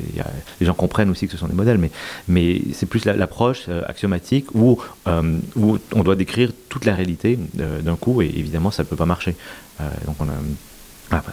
les 0.60 0.66
gens 0.66 0.74
comprennent 0.74 1.10
aussi 1.10 1.28
que 1.28 1.34
ce 1.34 1.38
sont 1.38 1.48
des 1.48 1.56
modèles, 1.56 1.78
mais, 1.78 1.92
mais 2.28 2.62
c'est 2.74 2.86
plus 2.86 3.06
l'approche 3.06 3.70
axiomatique 3.88 4.54
où, 4.54 4.80
où 5.56 5.78
on 5.94 6.04
doit 6.04 6.16
décrire 6.16 6.52
toute 6.70 6.86
la 6.86 6.96
réalité 6.96 7.40
d'un 7.54 7.96
coup, 7.96 8.22
et 8.22 8.26
évidemment, 8.26 8.72
ça 8.72 8.84
ne 8.84 8.88
peut 8.88 8.96
pas 8.96 9.06
marcher. 9.06 9.36
donc, 10.06 10.16
on 10.20 10.26
a. 10.26 10.34
Ah, 11.12 11.24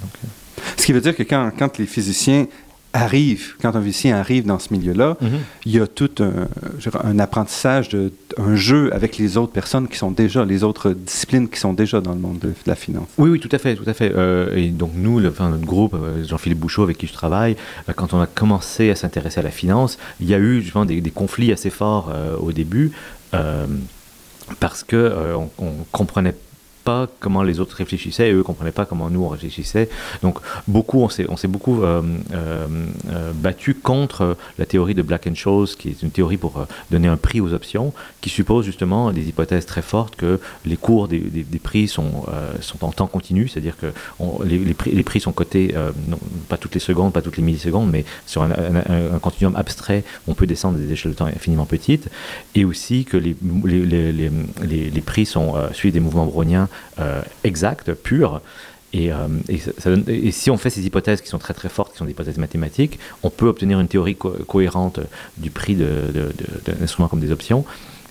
donc, 0.00 0.10
ce 0.76 0.86
qui 0.86 0.92
veut 0.92 1.00
dire 1.00 1.16
que 1.16 1.22
quand, 1.22 1.50
quand 1.56 1.78
les 1.78 1.86
physiciens 1.86 2.46
arrivent, 2.96 3.54
quand 3.60 3.76
un 3.76 3.82
physicien 3.82 4.16
arrive 4.16 4.46
dans 4.46 4.58
ce 4.58 4.72
milieu-là, 4.72 5.16
mhm. 5.20 5.38
il 5.66 5.72
y 5.72 5.80
a 5.80 5.86
tout 5.86 6.10
un, 6.20 6.48
un 7.04 7.18
apprentissage, 7.18 7.88
de, 7.90 8.12
un 8.38 8.56
jeu 8.56 8.92
avec 8.92 9.18
les 9.18 9.36
autres 9.36 9.52
personnes 9.52 9.88
qui 9.88 9.96
sont 9.96 10.10
déjà, 10.10 10.44
les 10.44 10.64
autres 10.64 10.92
disciplines 10.92 11.48
qui 11.48 11.60
sont 11.60 11.72
déjà 11.72 12.00
dans 12.00 12.12
le 12.12 12.20
monde 12.20 12.38
de, 12.38 12.52
la 12.66 12.74
finance. 12.74 13.08
Oui, 13.18 13.30
oui, 13.30 13.40
tout 13.40 13.48
à 13.52 13.58
fait, 13.58 13.76
tout 13.76 13.88
à 13.88 13.94
fait. 13.94 14.12
Euh, 14.14 14.56
et 14.56 14.68
donc 14.68 14.92
nous, 14.94 15.20
le, 15.20 15.28
enfin, 15.28 15.50
notre 15.50 15.66
groupe, 15.66 15.94
euh, 15.94 16.24
Jean-Philippe 16.24 16.58
Bouchot, 16.58 16.82
avec 16.82 16.98
qui 16.98 17.06
je 17.06 17.12
travaille, 17.12 17.56
euh, 17.88 17.92
quand 17.94 18.14
on 18.14 18.20
a 18.20 18.26
commencé 18.26 18.90
à 18.90 18.96
s'intéresser 18.96 19.40
à 19.40 19.42
la 19.42 19.50
finance, 19.50 19.98
il 20.20 20.28
y 20.28 20.34
a 20.34 20.38
eu 20.38 20.62
justement 20.62 20.84
des, 20.84 21.00
des 21.00 21.10
conflits 21.10 21.52
assez 21.52 21.70
forts 21.70 22.12
au 22.40 22.52
début. 22.52 22.92
parce 24.60 24.84
que 24.84 25.34
on, 25.34 25.50
on 25.58 25.72
comprenait 25.92 26.34
pas 26.86 27.08
comment 27.18 27.42
les 27.42 27.58
autres 27.58 27.76
réfléchissaient 27.76 28.28
et 28.28 28.32
eux 28.32 28.44
comprenaient 28.44 28.70
pas 28.70 28.86
comment 28.86 29.10
nous 29.10 29.24
on 29.24 29.28
réfléchissait. 29.28 29.90
Donc 30.22 30.38
beaucoup, 30.68 31.00
on 31.02 31.08
s'est, 31.08 31.48
beaucoup 31.48 31.82
euh, 31.82 32.00
euh, 32.32 32.66
euh, 33.10 33.32
battu 33.34 33.74
contre 33.74 34.36
la 34.56 34.66
théorie 34.66 34.94
de 34.94 35.02
Black 35.02 35.26
and 35.26 35.34
Scholes, 35.34 35.66
qui 35.76 35.88
est 35.88 36.02
une 36.02 36.12
théorie 36.12 36.36
pour 36.36 36.64
donner 36.92 37.08
un 37.08 37.16
prix 37.16 37.40
aux 37.40 37.52
options, 37.52 37.92
qui 38.20 38.30
suppose 38.30 38.64
justement 38.64 39.10
des 39.10 39.28
hypothèses 39.28 39.66
très 39.66 39.82
fortes 39.82 40.14
que 40.14 40.38
les 40.64 40.76
cours 40.76 41.08
des, 41.08 41.18
des, 41.18 41.58
prix 41.58 41.88
sont, 41.88 42.24
sont 42.60 42.84
en 42.84 42.92
temps 42.92 43.08
continu, 43.08 43.48
c'est-à-dire 43.48 43.76
que 43.76 43.86
les, 44.44 44.58
les, 44.58 44.74
prix, 44.74 44.92
les, 44.92 45.02
prix, 45.02 45.18
sont 45.20 45.32
cotés 45.32 45.74
non, 46.08 46.18
pas 46.48 46.56
toutes 46.56 46.74
les 46.74 46.80
secondes, 46.80 47.12
pas 47.12 47.22
toutes 47.22 47.36
les 47.36 47.42
millisecondes, 47.42 47.90
mais 47.90 48.04
sur 48.26 48.42
un, 48.42 48.50
continuum 49.20 49.56
abstrait, 49.56 50.04
on 50.28 50.34
peut 50.34 50.46
descendre 50.46 50.78
des 50.78 50.92
échelles 50.92 51.12
de 51.12 51.16
temps 51.16 51.26
infiniment 51.26 51.66
petites, 51.66 52.08
et 52.54 52.64
aussi 52.64 53.04
que 53.04 53.16
les, 53.16 53.34
les, 54.94 55.00
prix 55.00 55.26
sont 55.26 55.54
suivis 55.72 55.92
des 55.92 56.00
mouvements 56.00 56.26
browniens 56.26 56.68
euh, 56.98 57.22
exact, 57.44 57.92
pur. 57.92 58.40
Et, 58.92 59.12
euh, 59.12 59.16
et, 60.08 60.30
si 60.30 60.50
on 60.50 60.56
fait 60.56 60.70
ces 60.70 60.86
hypothèses 60.86 61.20
qui 61.20 61.28
sont 61.28 61.38
très 61.38 61.52
très 61.52 61.68
fortes, 61.68 61.92
qui 61.92 61.98
sont 61.98 62.04
des 62.04 62.12
hypothèses 62.12 62.38
mathématiques, 62.38 62.98
on 63.22 63.30
peut 63.30 63.46
obtenir 63.46 63.78
une 63.80 63.88
théorie 63.88 64.16
cohérente 64.16 65.00
du 65.36 65.50
prix 65.50 65.74
d'un 65.74 66.82
instrument 66.82 67.08
comme 67.08 67.20
des 67.20 67.32
options. 67.32 67.64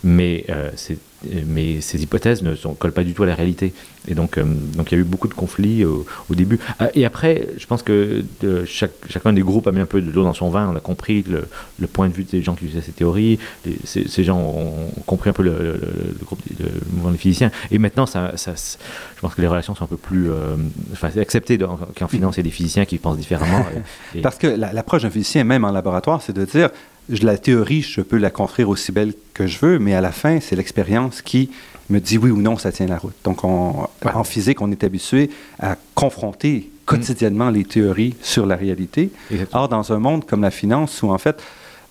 Mais 0.04 0.46
euh, 0.50 0.70
c'est 0.76 0.98
mais 1.46 1.82
ces 1.82 2.02
hypothèses 2.02 2.42
ne 2.42 2.56
sont, 2.56 2.74
collent 2.74 2.92
pas 2.92 3.04
du 3.04 3.14
tout 3.14 3.24
à 3.24 3.26
la 3.26 3.36
réalité. 3.36 3.74
Et 4.08 4.14
donc, 4.14 4.38
euh, 4.38 4.44
donc 4.44 4.92
il 4.92 4.96
y 4.96 4.98
a 4.98 5.02
eu 5.02 5.06
beaucoup 5.06 5.28
de 5.28 5.34
conflits 5.34 5.84
au, 5.84 6.06
début. 6.32 6.60
Ah, 6.80 6.90
et 6.94 7.06
après, 7.06 7.48
je 7.58 7.66
pense 7.66 7.82
que 7.82 8.24
de 8.42 8.66
chaque, 8.66 8.92
chacun 9.10 9.34
des 9.34 9.42
groupes 9.42 9.68
a 9.68 9.72
mis 9.72 9.80
un 9.80 9.86
peu 9.86 10.02
de 10.02 10.12
l'eau 10.12 10.24
dans 10.24 10.34
son 10.34 10.50
vin. 10.50 10.70
On 10.72 10.76
a 10.76 10.80
compris 10.80 11.24
le, 11.28 11.48
le, 11.80 11.88
point 11.88 12.08
de 12.10 12.14
vue 12.14 12.24
des 12.24 12.42
gens 12.42 12.56
qui 12.56 12.66
utilisaient 12.66 12.86
ces 12.86 12.92
théories. 12.92 13.40
ces, 13.86 14.24
gens 14.24 14.38
ont 14.40 14.92
compris 15.06 15.30
un 15.30 15.34
peu 15.34 15.44
le, 15.44 15.80
groupe, 16.24 16.40
le 16.60 16.68
mouvement 16.92 17.12
des 17.12 17.18
physiciens. 17.18 17.52
Et 17.72 17.78
maintenant, 17.78 18.06
ça, 18.06 18.34
ça, 18.38 18.54
je 18.56 19.22
pense 19.22 19.34
que 19.34 19.42
les 19.42 19.48
relations 19.48 19.76
sont 19.76 19.86
un 19.86 19.88
peu 19.88 19.98
plus 19.98 20.30
euh, 20.30 20.56
enfin, 20.94 21.10
acceptées 21.20 21.58
qu'en 21.58 22.08
finance, 22.08 22.36
il 22.36 22.40
y 22.40 22.42
a 22.42 22.44
des 22.44 22.52
physiciens 22.52 22.86
qui 22.86 22.98
pensent 22.98 23.18
différemment. 23.18 23.66
Parce 24.22 24.38
que 24.38 24.48
l'approche 24.48 25.04
d'un 25.04 25.10
physicien, 25.10 25.44
même 25.44 25.64
en 25.64 25.72
laboratoire, 25.72 26.22
c'est 26.22 26.34
de 26.34 26.46
dire 26.46 26.70
la 27.10 27.38
théorie, 27.38 27.82
je 27.82 28.02
peux 28.02 28.18
la 28.18 28.30
construire 28.30 28.70
aussi 28.70 28.92
belle 28.92 29.14
que 29.34 29.48
je 29.48 29.60
veux, 29.60 29.80
mais 29.80 29.94
à 29.94 30.02
la 30.02 30.12
fin, 30.12 30.40
c'est 30.40 30.56
l'expérience 30.56 31.22
qui 31.22 31.50
me 31.90 32.00
dit 32.00 32.18
oui 32.18 32.32
ou 32.32 32.42
non, 32.42 32.58
ça 32.58 32.72
tient 32.72 32.88
la 32.88 32.98
route. 32.98 33.16
Donc, 33.24 33.44
en 33.44 34.24
physique, 34.24 34.62
on 34.62 34.72
est 34.72 34.84
habitué 34.84 35.30
à 35.60 35.78
confronter 35.94 36.70
quotidiennement 36.86 37.50
les 37.50 37.66
théories 37.66 38.16
sur 38.22 38.46
la 38.46 38.56
réalité. 38.56 39.12
Or, 39.54 39.70
dans 39.70 39.92
un 39.92 40.00
monde 40.00 40.26
comme 40.26 40.42
la 40.42 40.52
finance, 40.52 41.02
où 41.04 41.10
en 41.10 41.18
fait, 41.18 41.42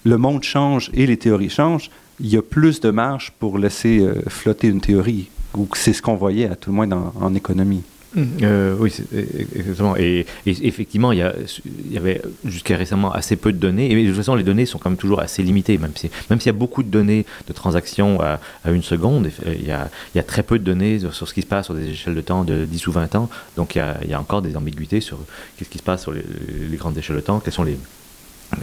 le 0.05 0.17
monde 0.19 0.43
change 0.43 0.91
et 0.95 1.07
les 1.07 1.17
théories 1.17 1.51
changent, 1.51 1.91
il 2.21 2.29
y 2.29 2.37
a 2.37 2.43
plus 2.43 2.81
de 2.81 2.91
marge 2.91 3.33
pour 3.39 3.59
laisser 3.59 3.99
euh, 3.99 4.23
flotter 4.29 4.69
une 4.69 4.81
théorie, 4.81 5.29
ou 5.57 5.65
que 5.65 5.77
c'est 5.77 5.93
ce 5.93 6.01
qu'on 6.01 6.15
voyait 6.15 6.49
à 6.49 6.55
tout 6.55 6.71
le 6.71 6.77
moins 6.77 7.13
en 7.21 7.35
économie. 7.35 7.83
Euh, 8.17 8.77
oui, 8.79 8.93
exactement. 9.57 9.97
Et, 9.97 10.27
effectivement, 10.47 11.13
il 11.13 11.19
y, 11.19 11.97
avait 11.97 12.21
jusqu'à 12.45 12.77
récemment 12.77 13.13
assez 13.13 13.37
peu 13.37 13.53
de 13.53 13.59
données. 13.59 13.91
Et 13.91 14.03
de 14.03 14.09
toute 14.09 14.17
façon, 14.17 14.35
les 14.35 14.45
données 14.45 14.67
sont 14.67 14.79
quand 14.79 14.91
même 14.91 14.99
toujours 14.99 15.21
assez 15.21 15.43
limitées. 15.43 15.79
Même 15.79 15.93
si- 15.95 16.11
même 16.31 16.41
s'il 16.41 16.47
y 16.47 16.55
a 16.55 16.59
beaucoup 16.59 16.83
de 16.83 16.89
données 16.89 17.27
de 17.47 17.53
transactions 17.53 18.21
à, 18.21 18.41
une 18.67 18.83
seconde, 18.83 19.31
il 19.47 19.67
y, 19.67 19.71
a, 20.19 20.23
très 20.23 20.43
peu 20.43 20.59
de 20.59 20.65
données 20.65 20.99
sur, 20.99 21.29
ce 21.29 21.35
qui 21.35 21.43
se 21.43 21.47
passe 21.47 21.67
sur 21.67 21.75
des 21.75 21.89
échelles 21.89 22.15
de 22.15 22.21
temps 22.21 22.45
de 22.45 22.65
10 22.65 22.87
ou 22.87 22.93
20 22.93 23.15
ans. 23.15 23.29
Donc 23.57 23.77
il 23.77 24.09
y 24.09 24.15
a, 24.15 24.21
encore 24.21 24.43
des 24.43 24.57
ambiguïtés 24.57 25.01
sur 25.01 25.19
qu'est-ce 25.57 25.71
qui 25.71 25.79
se 25.79 25.83
passe 25.83 26.03
sur 26.03 26.13
les, 26.13 26.23
les 26.71 26.77
grandes 26.77 26.97
échelles 26.97 27.17
de 27.17 27.21
temps, 27.21 27.41
quels 27.41 27.53
sont 27.53 27.65
les, 27.65 27.79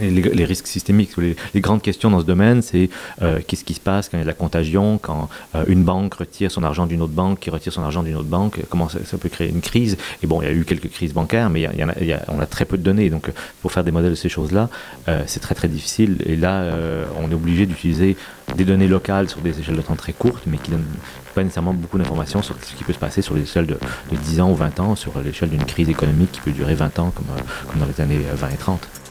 les, 0.00 0.44
risques 0.44 0.66
systémiques. 0.66 1.10
Les, 1.16 1.60
grandes 1.60 1.82
questions 1.82 2.10
dans 2.10 2.20
ce 2.20 2.24
domaine, 2.24 2.62
c'est 2.62 2.90
euh, 3.22 3.40
qu'est-ce 3.46 3.64
qui 3.64 3.74
se 3.74 3.80
passe 3.80 4.08
quand 4.08 4.16
il 4.16 4.20
y 4.20 4.22
a 4.22 4.24
de 4.24 4.28
la 4.28 4.34
contagion, 4.34 4.98
quand 4.98 5.28
euh, 5.54 5.64
une 5.68 5.84
banque 5.84 6.14
retire 6.14 6.50
son 6.50 6.62
argent 6.62 6.86
d'une 6.86 7.02
autre 7.02 7.12
banque, 7.12 7.40
qui 7.40 7.50
retire 7.50 7.72
son 7.72 7.82
argent 7.82 8.02
d'une 8.02 8.16
autre 8.16 8.28
banque, 8.28 8.60
comment 8.68 8.88
ça, 8.88 8.98
peut 9.18 9.28
créer 9.28 9.48
une 9.48 9.60
crise. 9.60 9.96
Et 10.22 10.26
bon, 10.26 10.42
il 10.42 10.46
y 10.46 10.48
a 10.48 10.52
eu 10.52 10.64
quelques 10.64 10.90
crises 10.90 11.12
bancaires, 11.12 11.50
mais 11.50 11.62
il 11.62 12.06
y 12.06 12.12
a- 12.12 12.24
on 12.28 12.40
a 12.40 12.46
très 12.46 12.64
peu 12.64 12.76
de 12.76 12.82
données. 12.82 13.10
Donc, 13.10 13.30
pour 13.60 13.72
faire 13.72 13.84
des 13.84 13.92
modèles 13.92 14.10
de 14.10 14.16
ces 14.16 14.28
choses-là, 14.28 14.68
euh, 15.08 15.22
c'est 15.26 15.40
très 15.40 15.54
très 15.54 15.68
difficile. 15.68 16.18
Et 16.26 16.36
là, 16.36 16.72
on 17.20 17.30
est 17.30 17.34
obligé 17.34 17.66
d'utiliser 17.66 18.16
des 18.56 18.64
données 18.64 18.88
locales 18.88 19.28
sur 19.28 19.40
des 19.40 19.58
échelles 19.58 19.76
de 19.76 19.82
temps 19.82 19.96
très 19.96 20.12
courtes, 20.12 20.44
mais 20.46 20.58
qui 20.58 20.70
donnent 20.70 20.84
pas 21.34 21.42
nécessairement 21.42 21.72
beaucoup 21.74 21.98
d'informations 21.98 22.42
sur 22.42 22.54
ce 22.62 22.74
qui 22.74 22.84
peut 22.84 22.92
se 22.92 22.98
passer 22.98 23.22
sur 23.22 23.34
les 23.34 23.42
échelles 23.42 23.66
de, 23.66 23.78
de 24.10 24.16
10 24.16 24.40
ans 24.40 24.50
ou 24.50 24.54
20 24.54 24.80
ans, 24.80 24.96
sur 24.96 25.12
l'échelle 25.20 25.48
d'une 25.50 25.64
crise 25.64 25.88
économique 25.88 26.32
qui 26.32 26.40
peut 26.40 26.50
durer 26.50 26.74
20 26.74 26.98
ans, 26.98 27.10
comme, 27.10 27.26
comme 27.68 27.80
dans 27.80 27.86
les 27.86 28.00
années 28.00 28.20
euh, 28.30 28.34
20 28.34 28.48
et 28.50 28.56
30. 28.56 28.88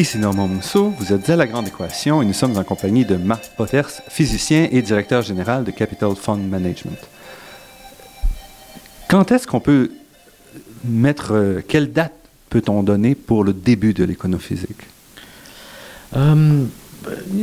Ici 0.00 0.16
Normand 0.16 0.48
Mousseau, 0.48 0.94
vous 0.98 1.12
êtes 1.12 1.28
à 1.28 1.36
La 1.36 1.46
Grande 1.46 1.68
Équation 1.68 2.22
et 2.22 2.24
nous 2.24 2.32
sommes 2.32 2.56
en 2.56 2.64
compagnie 2.64 3.04
de 3.04 3.16
Marc 3.16 3.50
Potters, 3.54 3.90
physicien 4.08 4.66
et 4.72 4.80
directeur 4.80 5.20
général 5.20 5.62
de 5.62 5.70
Capital 5.72 6.16
Fund 6.16 6.38
Management. 6.48 6.96
Quand 9.08 9.30
est-ce 9.30 9.46
qu'on 9.46 9.60
peut 9.60 9.90
mettre, 10.86 11.32
euh, 11.34 11.60
quelle 11.68 11.92
date 11.92 12.14
peut-on 12.48 12.82
donner 12.82 13.14
pour 13.14 13.44
le 13.44 13.52
début 13.52 13.92
de 13.92 14.04
l'éconophysique? 14.04 14.84
Euh, 16.16 16.64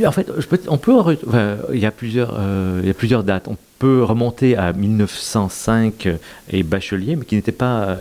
en 0.04 0.12
fait, 0.12 0.28
on 0.66 0.78
peut, 0.78 0.94
re- 0.94 1.18
enfin, 1.28 1.58
il 1.72 1.78
y 1.78 1.86
a 1.86 1.92
plusieurs, 1.92 2.34
euh, 2.36 2.80
il 2.82 2.88
y 2.88 2.90
a 2.90 2.94
plusieurs 2.94 3.22
dates. 3.22 3.46
On 3.46 3.56
peut 3.78 4.02
remonter 4.02 4.56
à 4.56 4.72
1905 4.72 6.08
et 6.50 6.64
Bachelier, 6.64 7.14
mais 7.14 7.24
qui 7.24 7.36
n'était 7.36 7.52
pas 7.52 7.98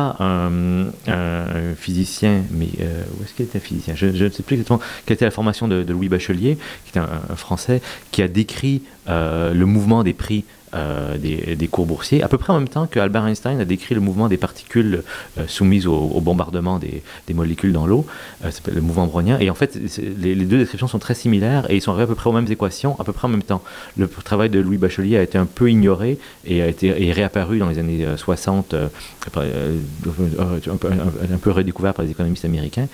un, 0.00 0.86
un 1.06 1.74
physicien, 1.76 2.42
mais 2.50 2.68
euh, 2.80 3.02
où 3.18 3.22
est-ce 3.22 3.34
qu'il 3.34 3.44
était 3.44 3.60
physicien? 3.60 3.94
Je, 3.96 4.06
ne 4.06 4.28
sais 4.30 4.42
plus 4.42 4.54
exactement 4.54 4.80
quelle 5.06 5.14
était 5.14 5.24
la 5.24 5.30
formation 5.30 5.68
de, 5.68 5.84
Louis 5.92 6.08
Bachelier, 6.08 6.56
qui 6.84 6.90
était 6.90 7.00
un, 7.00 7.08
un 7.28 7.36
Français, 7.36 7.82
qui 8.10 8.22
a 8.22 8.28
décrit 8.28 8.82
euh, 9.08 9.52
le 9.52 9.66
mouvement 9.66 10.02
des 10.02 10.12
prix 10.12 10.44
euh, 10.74 11.18
des, 11.18 11.56
des 11.56 11.68
cours 11.68 11.86
boursiers, 11.86 12.22
à 12.22 12.28
peu 12.28 12.38
près 12.38 12.52
en 12.52 12.58
même 12.58 12.68
temps 12.68 12.86
que 12.86 12.98
Albert 12.98 13.26
Einstein 13.26 13.60
a 13.60 13.64
décrit 13.64 13.94
le 13.94 14.00
mouvement 14.00 14.28
des 14.28 14.36
particules 14.36 15.02
euh, 15.38 15.46
soumises 15.46 15.86
au, 15.86 16.20
bombardement 16.20 16.78
des, 16.78 17.02
molécules 17.34 17.72
dans 17.72 17.86
l'eau, 17.86 18.06
euh, 18.44 18.50
le 18.72 18.80
mouvement 18.80 19.06
brownien. 19.06 19.38
Et 19.40 19.50
en 19.50 19.54
fait, 19.54 19.78
les, 20.18 20.34
deux 20.34 20.58
descriptions 20.58 20.88
sont 20.88 20.98
très 20.98 21.14
similaires 21.14 21.70
et 21.70 21.76
ils 21.76 21.80
sont 21.80 21.90
arrivés 21.90 22.04
à 22.04 22.06
peu 22.06 22.14
près 22.14 22.30
aux 22.30 22.32
mêmes 22.32 22.50
équations, 22.50 22.96
à 22.98 23.04
peu 23.04 23.12
près 23.12 23.26
en 23.26 23.30
même 23.30 23.42
temps. 23.42 23.62
Le 23.96 24.08
travail 24.08 24.50
de 24.50 24.60
Louis 24.60 24.78
Bachelier 24.78 25.16
a 25.16 25.22
été 25.22 25.38
un 25.38 25.46
peu 25.46 25.70
ignoré 25.70 26.18
et 26.44 26.62
a 26.62 26.68
été 26.68 27.08
est 27.08 27.12
réapparu 27.12 27.58
dans 27.58 27.68
les 27.68 27.78
années 27.78 28.04
euh, 28.04 28.16
60, 28.16 28.74
euh, 28.74 28.88
un, 29.36 31.38
peu, 31.38 31.50
redécouvert 31.50 31.94
par 31.94 32.04
les 32.04 32.10
économistes 32.10 32.44
américains. 32.44 32.88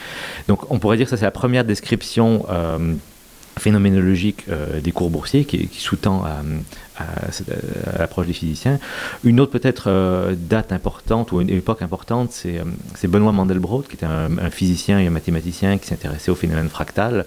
Donc 0.48 0.70
on 0.70 0.78
pourrait 0.78 0.96
dire 0.96 1.06
que 1.06 1.10
ça 1.10 1.16
c'est 1.16 1.24
la 1.24 1.30
première 1.30 1.64
description 1.64 2.46
phénoménologique 3.58 4.46
des 4.82 4.92
cours 4.92 5.10
boursiers 5.10 5.44
qui, 5.44 5.68
qui 5.68 5.80
sous-tend 5.80 6.24
à, 6.24 6.42
à 6.98 7.98
l'approche 7.98 8.26
des 8.26 8.32
physiciens. 8.32 8.78
Une 9.24 9.40
autre 9.40 9.52
peut-être 9.52 9.84
euh, 9.88 10.34
date 10.36 10.72
importante 10.72 11.32
ou 11.32 11.40
une 11.40 11.50
époque 11.50 11.82
importante, 11.82 12.32
c'est 12.32 12.58
euh, 12.58 13.08
Benoît 13.08 13.32
Mandelbrot, 13.32 13.82
qui 13.82 13.94
était 13.94 14.06
un, 14.06 14.38
un 14.38 14.50
physicien 14.50 14.98
et 14.98 15.06
un 15.06 15.10
mathématicien 15.10 15.78
qui 15.78 15.86
s'intéressait 15.86 16.30
au 16.30 16.34
phénomène 16.34 16.68
fractal, 16.68 17.24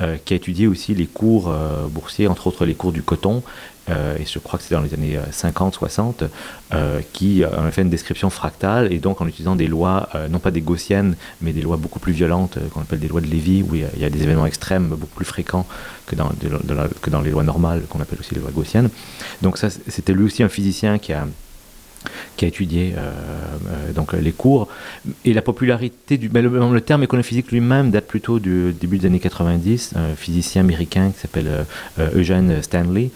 euh, 0.00 0.16
qui 0.24 0.32
a 0.32 0.36
étudié 0.36 0.66
aussi 0.66 0.94
les 0.94 1.06
cours 1.06 1.48
euh, 1.48 1.86
boursiers, 1.86 2.26
entre 2.26 2.46
autres 2.46 2.64
les 2.64 2.74
cours 2.74 2.92
du 2.92 3.02
coton, 3.02 3.42
euh, 3.90 4.16
et 4.18 4.24
je 4.24 4.38
crois 4.38 4.58
que 4.58 4.64
c'est 4.64 4.74
dans 4.74 4.80
les 4.80 4.94
années 4.94 5.18
50-60, 5.30 6.28
euh, 6.72 7.00
qui 7.12 7.44
a 7.44 7.70
fait 7.70 7.82
une 7.82 7.90
description 7.90 8.30
fractale, 8.30 8.92
et 8.92 8.98
donc 8.98 9.20
en 9.20 9.26
utilisant 9.26 9.56
des 9.56 9.66
lois, 9.66 10.08
euh, 10.14 10.28
non 10.28 10.38
pas 10.38 10.50
des 10.50 10.60
gaussiennes, 10.60 11.16
mais 11.40 11.52
des 11.52 11.62
lois 11.62 11.76
beaucoup 11.76 11.98
plus 11.98 12.12
violentes, 12.12 12.56
euh, 12.58 12.68
qu'on 12.68 12.80
appelle 12.80 13.00
des 13.00 13.08
lois 13.08 13.20
de 13.20 13.26
Lévy, 13.26 13.62
où 13.62 13.74
il 13.74 13.84
y, 13.98 14.04
a, 14.04 14.10
des 14.10 14.22
événements 14.22 14.46
extrêmes 14.46 14.88
beaucoup 14.88 15.06
plus 15.16 15.24
fréquents 15.24 15.66
que 16.06 16.14
dans, 16.14 16.30
que 17.00 17.10
dans 17.10 17.20
les 17.20 17.30
lois 17.30 17.42
normales, 17.42 17.82
qu'on 17.88 18.00
appelle 18.00 18.20
aussi 18.20 18.34
les 18.34 18.40
lois 18.40 18.50
gaussiennes. 18.50 18.90
Donc 19.42 19.58
ça, 19.58 19.68
c'était 19.70 20.12
lui 20.12 20.24
aussi 20.24 20.42
un 20.42 20.48
physicien 20.48 20.98
qui 20.98 21.12
a 21.12 21.26
qui 22.36 22.44
a 22.44 22.48
étudié 22.48 22.94
euh, 22.96 23.12
euh, 23.68 23.92
donc 23.92 24.12
les 24.12 24.32
cours 24.32 24.68
et 25.24 25.32
la 25.32 25.42
popularité 25.42 26.18
du 26.18 26.28
ben, 26.28 26.42
le, 26.42 26.72
le 26.72 26.80
terme 26.80 27.02
éconophysique 27.02 27.50
lui-même 27.52 27.90
date 27.90 28.06
plutôt 28.06 28.38
du 28.38 28.72
début 28.72 28.98
des 28.98 29.06
années 29.06 29.20
90 29.20 29.94
un 29.96 30.14
physicien 30.14 30.62
américain 30.62 31.12
qui 31.14 31.20
s'appelle 31.20 31.48
euh, 31.48 31.62
euh, 31.98 32.10
Eugene 32.18 32.62
Stanley 32.62 33.10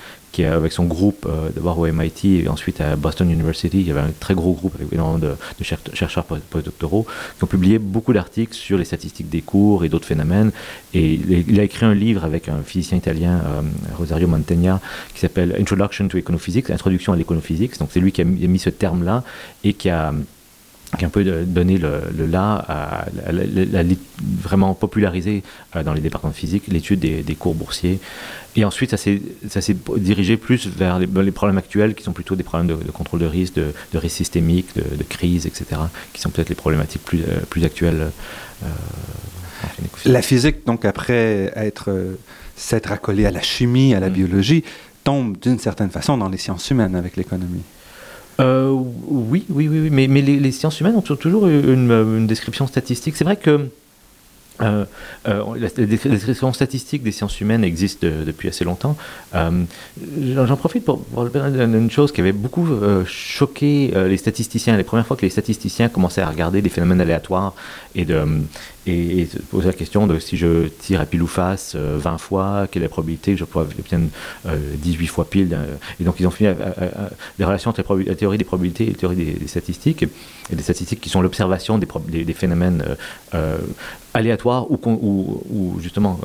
avec 0.45 0.73
son 0.73 0.85
groupe 0.85 1.27
euh, 1.27 1.49
d'abord 1.55 1.79
au 1.79 1.87
MIT 1.87 2.43
et 2.45 2.49
ensuite 2.49 2.81
à 2.81 2.97
Boston 2.97 3.31
University. 3.31 3.81
Il 3.81 3.87
y 3.87 3.91
avait 3.91 4.01
un 4.01 4.13
très 4.21 4.35
gros 4.35 4.53
groupe 4.53 4.75
avec 4.75 4.93
énormément 4.93 5.19
de, 5.19 5.35
de 5.59 5.65
cher- 5.65 5.79
chercheurs 5.95 6.25
post- 6.25 6.45
postdoctoraux 6.51 7.07
qui 7.39 7.45
ont 7.45 7.47
publié 7.47 7.79
beaucoup 7.79 8.13
d'articles 8.13 8.55
sur 8.55 8.79
les 8.79 8.85
statistiques 8.85 9.29
des 9.29 9.43
cours 9.43 9.85
et 9.85 9.89
d'autres 9.89 10.07
phénomènes. 10.07 10.51
Et 10.95 11.15
il, 11.15 11.61
a 11.61 11.63
écrit 11.63 11.87
un 11.87 11.95
livre 11.95 12.25
avec 12.25 12.49
un 12.49 12.63
physicien 12.63 12.99
italien 12.99 13.41
euh, 13.47 13.63
Rosario 13.97 14.27
Mantegna 14.29 14.81
qui 15.15 15.21
s'appelle 15.21 15.57
Introduction 15.59 16.09
to 16.09 16.19
Econophysics 16.19 16.71
Introduction 16.71 17.13
à 17.13 17.17
l'éconophysique. 17.17 17.79
Donc 17.79 17.89
c'est 17.93 18.01
lui 18.01 18.13
qui 18.13 18.21
a 18.21 18.25
mis, 18.25 18.59
ce 18.59 18.71
terme 18.71 19.05
là 19.05 19.23
et 19.65 19.75
qui 19.75 19.89
a 19.91 20.13
qui 20.99 21.05
a 21.05 21.09
un 21.09 21.11
peu 21.11 21.25
de- 21.25 21.45
donné 21.45 21.79
le, 21.79 22.01
le 22.17 22.27
là 22.27 22.55
à, 22.69 23.07
la- 23.33 23.45
la- 23.45 23.83
la- 23.83 23.95
vraiment 24.43 24.73
popularisé 24.75 25.43
euh, 25.75 25.83
dans 25.83 25.93
les 25.93 26.01
départements 26.01 26.31
de 26.33 26.37
physique 26.37 26.65
l'étude 26.69 27.01
des, 27.01 27.23
des 27.23 27.35
cours 27.35 27.55
boursiers 27.55 27.99
et 28.55 28.65
ensuite 28.65 28.91
ça 28.91 28.97
s'est 28.97 29.21
dirigé 29.97 30.37
plus 30.37 30.67
vers 30.69 30.99
les, 31.01 31.07
les 31.07 31.31
problèmes 31.33 31.59
actuels 31.59 31.95
qui 31.95 32.05
sont 32.05 32.13
plutôt 32.13 32.37
des 32.37 32.45
problèmes 32.45 32.69
de, 32.69 32.83
de 32.83 32.91
contrôle 32.93 33.21
de 33.21 33.27
risque 33.27 33.55
de, 33.55 33.67
de 33.93 33.99
risque 33.99 34.17
systémique 34.17 34.69
de, 34.77 34.97
de 34.97 35.03
crise 35.03 35.45
etc 35.47 35.65
qui 36.13 36.21
sont 36.21 36.31
peut-être 36.31 36.49
les 36.51 36.55
problématiques 36.55 37.03
plus 37.05 37.23
euh, 37.23 37.41
plus 37.51 37.65
actuelles 37.65 38.11
euh. 38.63 38.67
La 40.05 40.23
physique, 40.23 40.65
donc 40.67 40.85
après 40.85 41.53
être 41.57 41.87
euh, 41.91 42.15
s'être 42.57 42.93
accolée 42.93 43.27
à 43.27 43.31
la 43.31 43.43
chimie, 43.43 43.95
à 43.95 44.01
la 44.01 44.09
Mm. 44.11 44.13
biologie, 44.13 44.65
tombe 45.03 45.37
d'une 45.39 45.59
certaine 45.59 45.91
façon 45.91 46.17
dans 46.19 46.29
les 46.29 46.39
sciences 46.39 46.71
humaines 46.71 46.95
avec 46.95 47.17
l'économie. 47.17 47.63
Euh, 48.41 48.71
oui, 48.71 49.45
oui, 49.49 49.69
oui, 49.69 49.89
oui, 49.91 50.07
mais, 50.09 50.21
les, 50.23 50.53
sciences 50.53 50.81
humaines 50.81 50.97
ont 50.97 51.03
toujours 51.03 51.47
une, 51.47 51.91
une 51.91 52.27
description 52.27 52.67
statistique. 52.67 53.17
C'est 53.17 53.25
vrai 53.25 53.37
que 53.37 53.69
euh, 54.63 54.85
euh, 55.29 55.43
la, 55.59 55.69
des 55.69 57.13
sciences 57.13 57.41
humaines 57.41 57.65
existe 57.65 58.03
de- 58.05 58.25
depuis 58.25 58.49
assez 58.49 58.65
longtemps. 58.65 58.97
Euh, 59.35 59.65
J'en 60.35 60.57
profite 60.57 60.85
pour, 60.85 61.03
pour 61.05 61.29
d'une 61.29 61.91
chose 61.91 62.13
qui 62.13 62.21
avait 62.21 62.33
beaucoup 62.33 62.67
euh, 62.67 63.05
choqué 63.05 63.93
euh, 63.95 64.09
les 64.09 64.17
statisticiens. 64.17 64.77
Les 64.77 64.85
premières 64.85 65.07
fois 65.07 65.17
que 65.17 65.23
les 65.23 65.31
statisticiens 65.31 65.89
commençaient 65.89 66.23
à 66.23 66.29
regarder 66.31 66.63
des 66.63 66.71
phénomènes 66.71 67.01
aléatoires 67.01 67.55
et 67.95 68.05
de 68.05 68.23
et, 68.87 69.27
se 69.27 69.39
poser 69.39 69.67
la 69.67 69.73
question 69.73 70.07
de 70.07 70.19
si 70.19 70.37
je 70.37 70.69
tire 70.69 71.01
à 71.01 71.07
pile 71.07 71.23
ou 71.23 71.27
face 71.27 71.73
euh, 71.75 71.99
20 71.99 72.19
fois, 72.19 72.67
quelle 72.71 72.83
est 72.83 72.87
la 72.87 72.91
probabilité 72.91 73.33
que 73.33 73.39
je 73.39 73.45
obtienne 73.45 74.09
euh, 74.47 74.57
18 74.77 75.07
fois 75.09 75.25
pile. 75.29 75.53
euh, 75.55 75.77
et 76.01 76.05
donc 76.05 76.17
ils 76.21 76.27
ont 76.27 76.31
fini 76.31 76.51
des 77.39 77.45
relations 77.45 77.71
entre 77.71 77.83
la, 78.07 78.15
théorie 78.15 78.39
des 78.39 78.45
probabilités 78.45 78.85
et 78.85 78.91
la 78.91 78.97
théorie 78.97 79.17
des, 79.17 79.47
statistiques, 79.49 80.05
et 80.05 80.57
des 80.57 80.63
statistiques 80.63 81.01
qui 81.01 81.09
sont 81.09 81.21
l'observation 81.23 81.79
des, 81.79 82.35
phénomènes 82.35 82.85
euh, 82.87 82.95
euh, 83.35 83.59
aléatoires 84.15 84.71
ou, 84.71 85.79
justement 85.81 86.21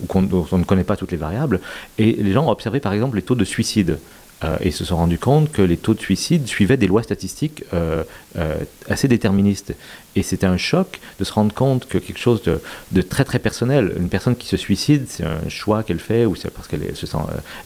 où 0.00 0.06
qu'on- 0.06 0.22
dont 0.22 0.46
on 0.52 0.58
ne 0.58 0.64
connaît 0.64 0.84
pas 0.84 0.96
toutes 0.96 1.12
les 1.12 1.16
variables. 1.18 1.60
Et 1.98 2.12
les 2.12 2.32
gens 2.32 2.46
ont 2.46 2.50
observé 2.50 2.80
par 2.80 2.92
exemple 2.92 3.16
les 3.16 3.22
taux 3.22 3.34
de 3.34 3.44
suicide. 3.44 3.98
Euh, 4.42 4.56
et 4.60 4.70
se 4.70 4.86
sont 4.86 4.96
rendus 4.96 5.18
compte 5.18 5.52
que 5.52 5.60
les 5.60 5.76
taux 5.76 5.92
de 5.92 6.00
suicide 6.00 6.46
suivaient 6.46 6.78
des 6.78 6.86
lois 6.86 7.02
statistiques 7.02 7.62
euh, 7.74 8.04
euh, 8.38 8.56
assez 8.88 9.06
déterministes. 9.06 9.74
Et 10.16 10.22
c'était 10.22 10.46
un 10.46 10.56
choc 10.56 10.98
de 11.18 11.24
se 11.24 11.32
rendre 11.32 11.54
compte 11.54 11.86
que 11.86 11.98
quelque 11.98 12.18
chose 12.18 12.42
de, 12.42 13.02
très 13.02 13.24
très 13.24 13.38
personnel, 13.38 13.92
une 13.96 14.08
personne 14.08 14.34
qui 14.34 14.48
se 14.48 14.56
suicide, 14.56 15.04
c'est 15.08 15.24
un 15.24 15.48
choix 15.48 15.82
qu'elle 15.82 16.00
fait 16.00 16.24
ou 16.24 16.34
c'est 16.34 16.50
parce 16.50 16.68
qu'elle 16.68 16.96
se 16.96 17.06
sent 17.06 17.18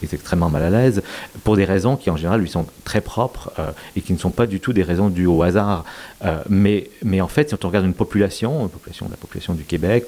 est 0.03 0.13
extrêmement 0.13 0.51
mal 0.51 0.63
à 0.63 0.71
l'aise, 0.71 1.03
pour 1.43 1.57
des 1.57 1.65
raisons 1.65 1.97
qui 1.97 2.11
en 2.11 2.17
général 2.17 2.41
lui 2.41 2.51
sont 2.51 2.67
très 2.85 3.01
propres 3.01 3.51
et 3.97 4.03
qui 4.03 4.13
ne 4.13 4.19
sont 4.19 4.29
pas 4.29 4.47
du 4.47 4.61
tout 4.61 4.75
des 4.75 4.83
raisons 4.83 5.09
dues 5.09 5.25
au 5.25 5.43
hasard. 5.43 5.87
mais, 6.51 6.91
mais 7.03 7.23
en 7.23 7.29
fait, 7.29 7.49
si 7.49 7.55
on 7.55 7.67
regarde 7.67 7.87
une 7.87 7.95
population, 7.95 8.65
une 8.65 8.69
population, 8.69 9.09
la 9.11 9.17
population 9.17 9.55
du 9.55 9.65
Québec, 9.65 10.05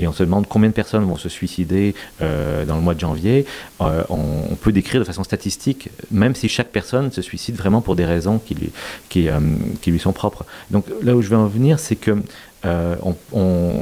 et 0.00 0.08
on 0.08 0.12
se 0.12 0.24
demande 0.24 0.48
combien 0.48 0.68
de 0.68 0.74
personnes 0.74 1.04
vont 1.04 1.16
se 1.16 1.28
suicider 1.28 1.94
dans 2.18 2.74
le 2.74 2.82
mois 2.82 2.94
de 2.94 3.00
janvier, 3.00 3.46
on, 3.78 4.56
peut 4.60 4.72
décrire 4.72 5.00
de 5.00 5.06
façon 5.06 5.22
statistique, 5.22 5.49
même 6.10 6.34
si 6.34 6.48
chaque 6.48 6.70
personne 6.70 7.10
se 7.12 7.22
suicide 7.22 7.56
vraiment 7.56 7.80
pour 7.80 7.96
des 7.96 8.04
raisons 8.04 8.38
qui 8.38 8.54
lui, 8.54 9.28
lui 9.86 9.98
sont 9.98 10.12
propres. 10.12 10.44
Donc 10.70 10.84
là 11.02 11.14
où 11.14 11.22
je 11.22 11.28
veux 11.28 11.36
en 11.36 11.46
venir, 11.46 11.78
c'est 11.78 11.96
que 11.96 12.16
euh, 12.64 12.96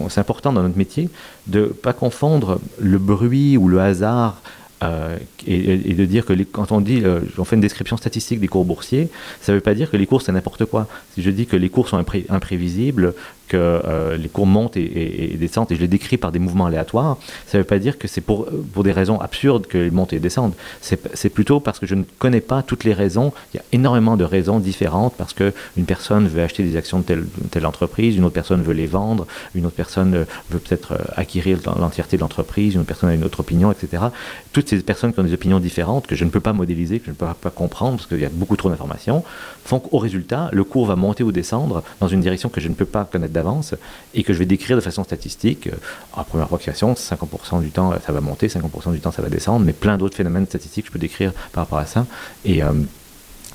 c'est 0.09 0.21
important 0.21 0.53
dans 0.53 0.63
notre 0.63 0.79
métier 0.79 1.11
de 1.47 1.61
ne 1.61 1.67
pas 1.67 1.93
confondre 1.93 2.61
le 2.79 2.99
bruit 2.99 3.57
ou 3.57 3.69
le 3.69 3.81
hasard 3.81 4.41
euh, 4.85 5.17
et, 5.45 5.95
de 5.95 6.05
dire 6.05 6.25
que 6.25 6.33
quand 6.45 6.71
on 6.71 6.81
dit, 6.81 7.03
euh, 7.05 7.21
on 7.37 7.45
fait 7.45 7.57
une 7.57 7.63
description 7.63 7.97
statistique 7.97 8.39
des 8.39 8.47
cours 8.47 8.65
boursiers, 8.65 9.09
ça 9.41 9.51
ne 9.51 9.57
veut 9.57 9.61
pas 9.61 9.75
dire 9.75 9.91
que 9.91 9.97
les 9.97 10.07
cours 10.07 10.23
c'est 10.23 10.31
n'importe 10.31 10.67
quoi. 10.67 10.87
Si 11.15 11.23
je 11.23 11.31
dis 11.31 11.47
que 11.47 11.57
les 11.57 11.69
cours 11.69 11.89
sont 11.89 12.05
imprévisibles, 12.29 13.15
que 13.49 13.57
euh, 13.57 14.17
les 14.17 14.29
cours 14.29 14.47
montent 14.47 14.77
et, 14.77 15.37
descendent, 15.39 15.73
et 15.73 15.77
je 15.77 15.81
les 15.81 15.89
décris 15.89 16.17
par 16.17 16.33
des 16.33 16.39
mouvements 16.39 16.67
aléatoires, 16.67 17.17
ça 17.47 17.59
ne 17.59 17.63
veut 17.63 17.67
pas 17.67 17.79
dire 17.79 17.99
que 17.99 18.07
c'est 18.07 18.21
pour, 18.21 18.47
pour 18.73 18.85
des 18.85 18.93
raisons 18.93 19.21
absurdes 19.21 19.67
qu'ils 19.67 19.93
montent 19.93 20.13
et 20.13 20.21
descendent. 20.21 20.55
C'est 20.81 21.29
plutôt 21.31 21.61
parce 21.61 21.79
que 21.79 21.87
je 21.87 21.95
ne 21.95 22.05
connais 22.19 22.41
pas 22.41 22.63
toutes 22.63 22.85
les 22.85 22.93
raisons. 22.93 23.33
Il 23.53 23.57
y 23.57 23.61
a 23.61 23.65
énormément 23.73 24.17
de 24.17 24.25
raisons 24.25 24.59
différentes 24.59 25.15
parce 25.17 25.33
qu'une 25.33 25.85
personne 25.87 26.29
veut 26.29 26.43
acheter 26.43 26.63
des 26.63 26.77
actions 26.77 26.99
de 26.99 27.05
telle, 27.05 27.25
telle, 27.51 27.67
entreprise, 27.67 28.17
une 28.17 28.25
autre 28.25 28.35
personne 28.35 28.63
veut 28.63 28.75
les 28.75 28.87
vendre, 28.87 29.27
une 29.55 29.67
autre 29.67 29.77
personne 29.77 30.27
veut 30.51 30.59
peut-être 30.59 30.99
acquérir 31.17 31.59
l'entièreté 31.79 32.17
de 32.17 32.23
l'entreprise, 32.23 32.75
une 32.75 32.81
autre 32.81 32.89
personne 32.89 33.11
a 33.11 33.15
une 33.15 33.25
autre 33.25 33.41
opinion, 33.41 33.73
etc. 33.73 34.05
Toutes 34.53 34.69
ces 34.69 34.81
personnes 34.83 35.13
qui 35.13 35.21
ont 35.21 35.25
des 35.25 35.33
opinions 35.33 35.61
différentes, 35.61 36.07
que 36.07 36.15
je 36.15 36.25
ne 36.25 36.31
peux 36.31 36.41
pas 36.41 36.53
modéliser, 36.53 36.99
que 36.99 37.07
je 37.07 37.11
ne 37.11 37.17
peux 37.17 37.27
pas 37.27 37.51
comprendre 37.51 37.97
parce 37.97 38.07
qu'il 38.07 38.21
y 38.21 38.25
a 38.25 38.31
beaucoup 38.31 38.57
trop 38.57 38.71
d'informations, 38.71 39.25
font 39.65 39.81
qu'au 39.81 39.99
résultat, 39.99 40.49
le 40.53 40.65
cours 40.65 40.87
va 40.87 40.97
monter 40.97 41.23
ou 41.23 41.33
descendre 41.33 41.83
dans 42.01 42.09
une 42.09 42.21
direction 42.21 42.49
que 42.49 42.61
je 42.61 42.69
ne 42.69 42.75
peux 42.75 42.87
pas 42.87 43.05
connaître 43.05 43.33
d'avance 43.39 43.75
et 44.15 44.23
que 44.23 44.33
je 44.33 44.39
vais 44.39 44.47
décrire 44.47 44.77
de 44.77 44.83
façon 44.83 45.05
statistique. 45.05 45.69
En 46.13 46.25
première 46.25 46.45
approximation, 46.47 46.95
50% 46.95 47.61
du 47.61 47.71
temps 47.71 47.93
ça 48.05 48.13
va 48.13 48.21
monter, 48.21 48.49
50% 48.49 48.93
du 48.93 49.01
temps 49.01 49.13
ça 49.13 49.23
va 49.23 49.29
descendre, 49.29 49.65
mais 49.65 49.73
plein 49.73 49.97
d'autres 49.97 50.17
phénomènes 50.17 50.47
statistiques 50.47 50.87
je 50.87 50.93
peux 50.93 50.99
décrire 50.99 51.33
par 51.53 51.65
rapport 51.65 51.79
à 51.79 51.87
ça. 51.87 52.07
Et, 52.45 52.63
euh, 52.63 52.73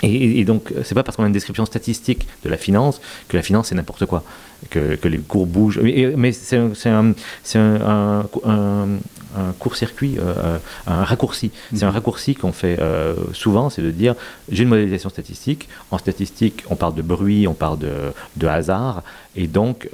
et, 0.01 0.43
donc, 0.43 0.73
c'est 0.83 0.95
pas 0.95 1.03
parce 1.03 1.15
qu'on 1.15 1.23
a 1.23 1.27
une 1.27 1.33
description 1.33 1.65
statistique 1.65 2.27
de 2.43 2.49
la 2.49 2.57
finance 2.57 2.99
que 3.29 3.37
la 3.37 3.43
finance 3.43 3.67
c'est 3.67 3.75
n'importe 3.75 4.05
quoi, 4.05 4.23
que, 4.69 4.95
que, 4.95 5.07
les 5.07 5.19
cours 5.19 5.45
bougent. 5.45 5.79
Mais, 5.79 6.33
c'est 6.33 6.57
un, 6.89 7.13
un 9.35 9.53
court-circuit, 9.53 10.17
euh, 10.17 10.33
euh, 10.37 10.57
un 10.87 11.03
raccourci. 11.03 11.51
C'est 11.73 11.83
un 11.83 11.87
mhm. 11.87 11.93
raccourci 11.93 12.35
qu'on 12.35 12.51
fait 12.51 12.77
euh, 12.79 13.15
souvent, 13.33 13.69
c'est 13.69 13.81
de 13.81 13.91
dire 13.91 14.15
j'ai 14.51 14.63
une 14.63 14.69
modélisation 14.69 15.09
statistique. 15.09 15.67
En 15.91 15.97
statistique, 15.97 16.63
on 16.69 16.75
parle 16.75 16.95
de 16.95 17.01
bruit, 17.01 17.47
on 17.47 17.53
parle 17.53 17.79
de, 17.79 17.91
de 18.37 18.47
hasard, 18.47 19.03
et 19.35 19.47
donc, 19.47 19.89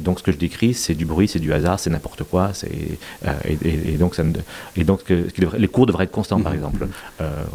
donc 0.00 0.18
ce 0.18 0.24
que 0.24 0.32
je 0.32 0.38
décris, 0.38 0.72
c'est 0.72 0.94
du 0.94 1.04
bruit, 1.04 1.28
c'est 1.28 1.40
du 1.40 1.52
hasard, 1.52 1.78
c'est 1.78 1.90
n'importe 1.90 2.22
quoi. 2.24 2.52
C'est 2.54 2.70
et, 3.44 3.96
donc 3.98 4.14
ça 4.14 4.22
et 4.76 4.84
donc 4.84 5.04
que, 5.04 5.26
les 5.58 5.68
cours 5.68 5.84
devraient 5.84 6.04
être 6.04 6.10
constants, 6.10 6.40
par 6.40 6.52
mhm. 6.52 6.58
exemple. 6.58 6.88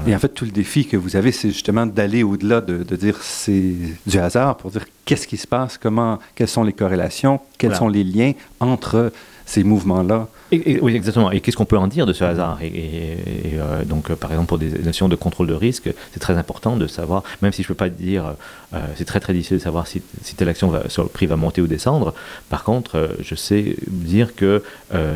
Et 0.05 0.15
en 0.15 0.19
fait, 0.19 0.29
tout 0.29 0.45
le 0.45 0.51
défi 0.51 0.85
que 0.85 0.97
vous 0.97 1.15
avez, 1.15 1.31
c'est 1.31 1.49
justement 1.49 1.87
d'aller 1.87 2.21
au-delà 2.21 2.61
de, 2.61 2.83
de 2.83 2.95
dire 2.95 3.17
c'est 3.21 3.73
du 4.05 4.19
hasard 4.19 4.57
pour 4.57 4.69
dire 4.69 4.85
qu'est-ce 5.05 5.27
qui 5.27 5.37
se 5.37 5.47
passe, 5.47 5.77
comment, 5.77 6.19
quelles 6.35 6.47
sont 6.47 6.63
les 6.63 6.73
corrélations, 6.73 7.39
quels 7.57 7.75
sont 7.75 7.87
les 7.87 8.03
liens 8.03 8.33
entre 8.59 9.11
ces 9.45 9.63
mouvements-là. 9.63 10.27
oui, 10.51 10.95
exactement. 10.95 11.31
Et 11.31 11.41
qu'est-ce 11.41 11.57
qu'on 11.57 11.65
peut 11.65 11.77
en 11.77 11.87
dire 11.87 12.05
de 12.05 12.13
ce 12.13 12.23
hasard 12.23 12.59
Et, 12.61 13.17
euh, 13.55 13.83
donc, 13.83 14.09
euh, 14.09 14.15
par 14.15 14.31
exemple, 14.31 14.47
pour 14.47 14.57
des 14.57 14.69
notions 14.83 15.09
de 15.09 15.15
contrôle 15.15 15.47
de 15.47 15.53
risque, 15.53 15.89
c'est 16.13 16.19
très 16.19 16.37
important 16.37 16.77
de 16.77 16.87
savoir, 16.87 17.23
même 17.41 17.51
si 17.51 17.63
je 17.63 17.67
ne 17.67 17.69
peux 17.69 17.75
pas 17.75 17.89
dire, 17.89 18.35
euh, 18.73 18.79
c'est 18.95 19.05
très 19.05 19.19
très 19.19 19.33
difficile 19.33 19.57
de 19.57 19.61
savoir 19.61 19.87
si, 19.87 20.01
telle 20.35 20.49
action 20.49 20.71
sur 20.87 21.03
le 21.03 21.09
prix 21.09 21.25
va 21.25 21.35
monter 21.35 21.61
ou 21.61 21.67
descendre. 21.67 22.13
Par 22.49 22.63
contre, 22.63 23.17
je 23.21 23.35
sais 23.35 23.75
dire 23.87 24.35
que 24.35 24.63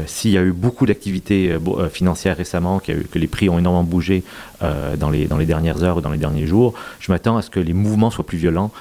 s'il 0.05 0.31
y 0.31 0.37
a 0.37 0.43
eu 0.43 0.51
beaucoup 0.51 0.85
d'activités 0.85 1.55
financières 1.91 2.37
récemment, 2.37 2.79
que 2.79 2.93
les 3.17 3.27
prix 3.27 3.49
ont 3.49 3.57
énormément 3.59 3.83
bougé 3.83 4.23
dans, 4.61 5.09
les, 5.09 5.25
dans 5.25 5.37
les 5.37 5.45
dernières 5.45 5.83
heures 5.83 5.97
ou 5.97 6.01
dans 6.01 6.11
les 6.11 6.17
derniers 6.17 6.45
jours, 6.45 6.73
je 6.99 7.11
m'attends 7.11 7.37
à 7.37 7.41
ce 7.41 7.49
que 7.49 7.59
les 7.59 7.73
mouvements 7.73 8.11
soient 8.11 8.25
plus 8.25 8.37
violents 8.37 8.71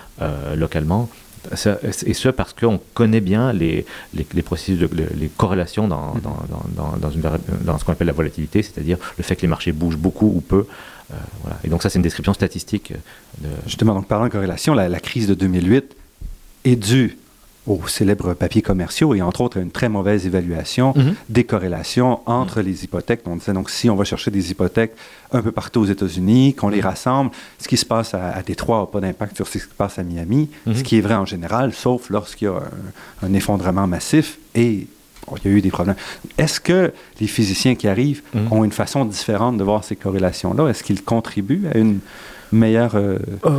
localement 0.55 1.09
et 1.53 2.15
ce 2.15 2.29
parce 2.29 2.53
qu'on 2.53 2.81
connaît 2.95 3.21
bien 3.21 3.53
les, 3.53 3.87
les, 4.15 4.43
processus, 4.43 4.79
de, 4.79 4.89
les 5.17 5.29
corrélations 5.29 5.89
dans, 5.89 6.15
mm-hmm. 6.15 6.21
dans, 6.77 6.97
dans, 6.97 7.11
une, 7.11 7.23
dans 7.65 7.79
ce 7.79 7.85
qu'on 7.85 7.93
appelle 7.93 8.07
la 8.07 8.13
volatilité, 8.13 8.63
c'est-à-dire 8.63 8.99
le 9.17 9.25
fait 9.25 9.37
que 9.37 9.43
les 9.43 9.49
marchés 9.49 9.73
bougent 9.73 9.99
beaucoup 9.99 10.33
ou 10.35 10.41
peu. 10.41 10.67
Euh, 11.11 11.15
voilà. 11.43 11.59
Et 11.65 11.69
donc 11.69 11.83
ça, 11.83 11.91
c'est 11.91 11.99
une 11.99 12.03
description 12.03 12.35
statistique. 12.35 12.93
De... 13.39 13.49
Justement, 13.67 13.95
donc 13.95 14.07
parlant 14.09 14.27
de 14.27 14.33
corrélation, 14.33 14.75
la, 14.75 14.89
la 14.89 15.01
crise 15.01 15.29
de 15.29 15.35
2008 15.35 15.97
est 16.65 16.77
due 16.77 17.17
aux 17.67 17.87
célèbres 17.89 18.35
papiers 18.35 18.63
commerciaux 18.63 19.15
et 19.15 19.23
entre 19.23 19.41
autres 19.41 19.59
à 19.59 19.61
une 19.61 19.71
très 19.71 19.89
mauvaise 19.89 20.27
évaluation 20.27 20.93
mhm. 20.97 21.15
des 21.29 21.45
corrélations 21.45 22.21
entre 22.27 22.61
les 22.61 22.85
hypothèques. 22.85 23.23
On 23.27 23.37
disait 23.37 23.53
donc 23.53 23.71
si 23.71 23.91
on 23.91 23.97
va 23.97 24.05
chercher 24.05 24.31
des 24.31 24.51
hypothèques 24.51 24.93
un 25.33 25.43
peu 25.43 25.53
partout 25.53 25.81
aux 25.81 25.87
États-Unis, 25.87 26.55
qu'on 26.55 26.69
les 26.69 26.79
mhm. 26.79 26.85
rassemble, 26.85 27.31
ce 27.59 27.69
qui 27.69 27.77
se 27.77 27.85
passe 27.85 28.15
à, 28.15 28.43
Détroit 28.47 28.81
n'a 28.81 28.87
pas 28.87 29.01
d'impact 29.01 29.37
sur 29.37 29.47
ce 29.47 29.53
qui 29.53 29.59
se 29.59 29.69
passe 29.69 29.99
à 29.99 30.03
Miami, 30.03 30.49
ce 30.67 30.71
mhm. 30.71 30.83
qui 30.83 30.99
est 30.99 31.01
vrai 31.01 31.15
en 31.15 31.27
général, 31.27 31.73
sauf 31.73 32.11
lorsqu'il 32.11 32.47
y 32.47 32.51
a 32.51 32.63
un, 33.23 33.35
effondrement 33.35 33.87
massif 33.87 34.39
et 34.55 34.87
il 35.45 35.45
y 35.45 35.49
a 35.49 35.51
eu 35.51 35.61
des 35.61 35.71
problèmes. 35.71 35.97
Est-ce 36.39 36.61
que 36.61 36.93
les 37.21 37.27
physiciens 37.27 37.75
qui 37.75 37.89
arrivent 37.89 38.23
ont 38.53 38.63
une 38.63 38.71
façon 38.71 39.05
différente 39.05 39.57
de 39.57 39.65
voir 39.65 39.83
ces 39.83 39.97
corrélations-là? 39.97 40.69
Est-ce 40.69 40.85
qu'ils 40.85 41.03
contribuent 41.03 41.67
à 41.75 41.79
une 41.79 41.99
meilleure 42.53 42.95
euh, 42.95 43.19
euh, 43.45 43.51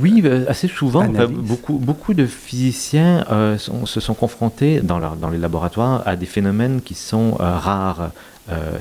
Oui, 0.00 0.22
euh, 0.24 0.44
assez 0.48 0.68
souvent. 0.68 1.04
beaucoup, 1.04 1.74
beaucoup 1.74 2.14
de 2.14 2.26
physiciens 2.26 3.24
se 3.58 4.00
sont 4.00 4.14
confrontés 4.14 4.80
dans, 4.80 4.98
leur, 4.98 5.16
dans 5.16 5.30
les 5.30 5.38
laboratoires 5.38 6.02
à 6.06 6.16
des 6.16 6.26
phénomènes 6.26 6.80
qui 6.82 6.94
sont 6.94 7.32
rares. 7.38 8.10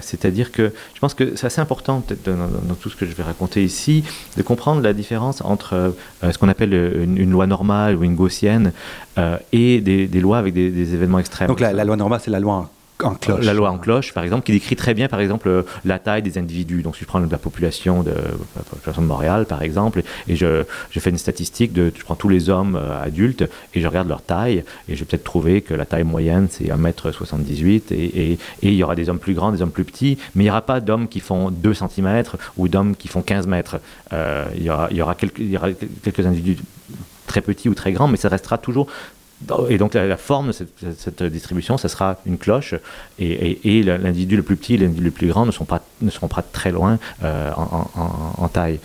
C'est-à-dire 0.02 0.52
que 0.52 0.74
je 0.94 1.00
pense 1.00 1.14
que 1.14 1.38
c'est 1.38 1.48
assez 1.48 1.62
important 1.62 2.04
dans, 2.26 2.76
tout 2.76 2.90
ce 2.90 2.98
que 2.98 3.06
je 3.06 3.14
vais 3.14 3.24
raconter 3.24 3.64
ici 3.64 4.04
de 4.36 4.42
comprendre 4.42 4.82
la 4.82 4.92
différence 4.92 5.40
entre 5.42 5.96
ce 6.22 6.38
qu'on 6.38 6.50
appelle 6.50 6.74
une, 6.74 7.32
loi 7.32 7.48
normale 7.48 7.96
ou 7.96 8.04
une 8.04 8.16
gaussienne 8.16 8.74
et 9.54 9.80
des, 9.80 10.20
lois 10.20 10.38
avec 10.38 10.54
des, 10.54 10.94
événements 10.94 11.20
extrêmes. 11.20 11.48
Donc 11.48 11.62
la, 11.62 11.72
la 11.72 11.86
loi 11.86 11.96
normale, 11.96 12.20
c'est 12.22 12.32
la 12.32 12.42
loi 12.42 12.70
la 13.42 13.54
loi 13.54 13.70
en 13.70 13.78
cloche, 13.78 14.14
par 14.14 14.24
exemple, 14.24 14.46
qui 14.46 14.52
décrit 14.52 14.76
très 14.76 14.94
bien, 14.94 15.08
par 15.08 15.20
exemple, 15.20 15.48
euh, 15.48 15.64
la 15.86 16.00
taille 16.00 16.22
des 16.22 16.38
individus. 16.38 16.82
Donc, 16.82 16.96
si 16.96 17.02
je 17.02 17.06
prends 17.06 17.20
la 17.20 17.38
population 17.38 18.04
de, 18.04 18.12
la 18.12 18.64
population 18.64 19.02
de 19.02 19.08
Montréal, 19.08 19.46
par 19.46 19.62
exemple, 19.62 20.04
et 20.28 20.36
je, 20.36 20.64
fais 20.92 21.10
une 21.10 21.18
statistique 21.18 21.74
de, 21.74 21.92
je 21.96 22.04
prends 22.04 22.16
tous 22.16 22.30
les 22.30 22.50
hommes 22.50 22.76
euh, 22.76 23.04
adultes 23.04 23.44
et 23.74 23.82
je 23.82 23.88
regarde 23.88 24.08
leur 24.08 24.22
taille, 24.22 24.64
et 24.88 24.96
je 24.96 25.00
vais 25.00 25.06
peut-être 25.06 25.24
trouver 25.24 25.62
que 25.62 25.74
la 25.74 25.86
taille 25.86 26.04
moyenne, 26.04 26.48
c'est 26.50 26.66
1m78, 26.66 27.92
et, 27.92 28.32
et, 28.32 28.38
il 28.62 28.74
y 28.74 28.84
aura 28.84 28.96
des 28.96 29.10
hommes 29.10 29.20
plus 29.20 29.34
grands, 29.34 29.52
des 29.52 29.62
hommes 29.62 29.72
plus 29.72 29.86
petits, 29.86 30.18
mais 30.36 30.44
il 30.44 30.46
n'y 30.46 30.52
aura 30.52 30.62
pas 30.62 30.80
d'hommes 30.80 31.08
qui 31.08 31.20
font 31.20 31.52
2 31.52 31.74
cm 31.74 32.24
ou 32.58 32.68
d'hommes 32.68 32.96
qui 32.96 33.08
font 33.08 33.22
15 33.22 33.48
mètres. 33.48 33.80
Euh, 34.12 34.46
il 34.56 34.64
y 34.64 35.02
aura 35.02 35.16
quelques 35.16 36.26
individus 36.26 36.58
très 37.28 37.42
petits 37.42 37.70
ou 37.70 37.74
très 37.74 37.92
grands, 37.92 38.08
mais 38.08 38.18
ça 38.18 38.30
restera 38.30 38.58
toujours 38.58 38.88
et 39.70 39.78
donc 39.78 39.94
la, 39.94 40.18
forme 40.18 40.48
de 40.48 40.52
cette, 40.52 41.24
distribution, 41.24 41.78
ça 41.78 41.90
sera 41.90 42.18
une 42.26 42.38
cloche, 42.38 42.76
et, 43.20 43.84
l'individu 43.84 44.36
le 44.36 44.44
plus 44.44 44.56
petit 44.56 44.76
et 44.76 44.78
l'individu 44.78 45.06
le 45.06 45.12
plus 45.12 45.28
grand 45.28 45.46
ne, 45.46 45.52
sont 45.52 45.66
pas, 45.66 45.82
ne 46.02 46.10
seront 46.10 46.28
pas 46.28 46.42
très 46.42 46.72
loin 46.72 47.00
euh, 47.24 47.52
en, 47.56 48.48
taille. 48.48 48.80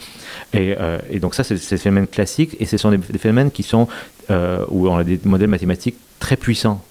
Euh, 0.55 0.99
et, 1.11 1.21
donc 1.21 1.35
ça, 1.35 1.45
c'est 1.45 1.55
des 1.55 1.77
phénomènes 1.77 2.07
classiques, 2.07 2.57
et 2.61 2.67
ce 2.67 2.77
sont 2.77 2.91
des, 2.91 3.19
phénomènes 3.19 3.51
qui 3.51 3.63
sont, 3.63 3.89
euh, 4.31 4.65
où 4.69 4.89
on 4.89 4.97
a 4.97 5.05
des 5.05 5.21
modèles 5.25 5.49
mathématiques 5.49 5.97
très 6.19 6.37
puissants, 6.37 6.83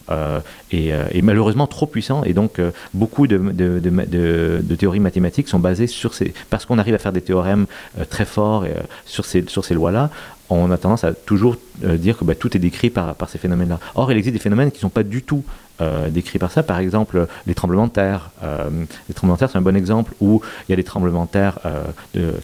et, 0.71 1.21
malheureusement 1.21 1.67
trop 1.67 1.85
puissants, 1.85 2.23
et 2.23 2.33
donc 2.33 2.61
beaucoup 2.93 3.27
de, 3.27 3.37
de, 3.37 4.75
théories 4.75 5.01
mathématiques 5.01 5.49
sont 5.49 5.59
basées 5.59 5.87
sur 5.87 6.13
ces... 6.13 6.33
Parce 6.49 6.65
qu'on 6.65 6.77
arrive 6.77 6.95
à 6.95 6.97
faire 6.97 7.11
des 7.11 7.21
théorèmes 7.21 7.65
très 8.09 8.23
forts 8.23 8.65
sur 9.05 9.25
ces, 9.25 9.43
sur 9.47 9.65
ces 9.65 9.73
lois-là, 9.73 10.09
on 10.49 10.71
a 10.71 10.77
tendance 10.77 11.03
à 11.03 11.13
toujours 11.13 11.57
euh, 11.83 11.97
dire 11.97 12.17
que 12.17 12.25
bah, 12.25 12.35
tout 12.35 12.55
est 12.55 12.59
décrit 12.59 12.89
par, 12.89 13.15
ces 13.27 13.37
phénomènes-là. 13.37 13.79
Or, 13.95 14.11
il 14.11 14.17
existe 14.17 14.33
des 14.33 14.39
phénomènes 14.39 14.71
qui 14.71 14.77
ne 14.77 14.81
sont 14.81 14.89
pas 14.89 15.03
du 15.03 15.21
tout 15.21 15.43
euh, 15.81 16.09
décrits 16.09 16.39
par 16.39 16.51
ça. 16.51 16.63
Par 16.63 16.79
exemple, 16.79 17.27
les 17.45 17.55
tremblements 17.55 17.87
de 17.87 17.91
terre. 17.91 18.31
Euh, 18.43 18.69
les 19.07 19.13
tremblements 19.13 19.35
de 19.35 19.39
terre, 19.39 19.49
c'est 19.51 19.57
un 19.57 19.61
bon 19.61 19.75
exemple 19.75 20.13
où 20.21 20.41
il 20.67 20.71
y 20.71 20.73
a 20.73 20.75
des 20.75 20.83
tremblements 20.83 21.25
de 21.25 21.29
terre 21.29 21.59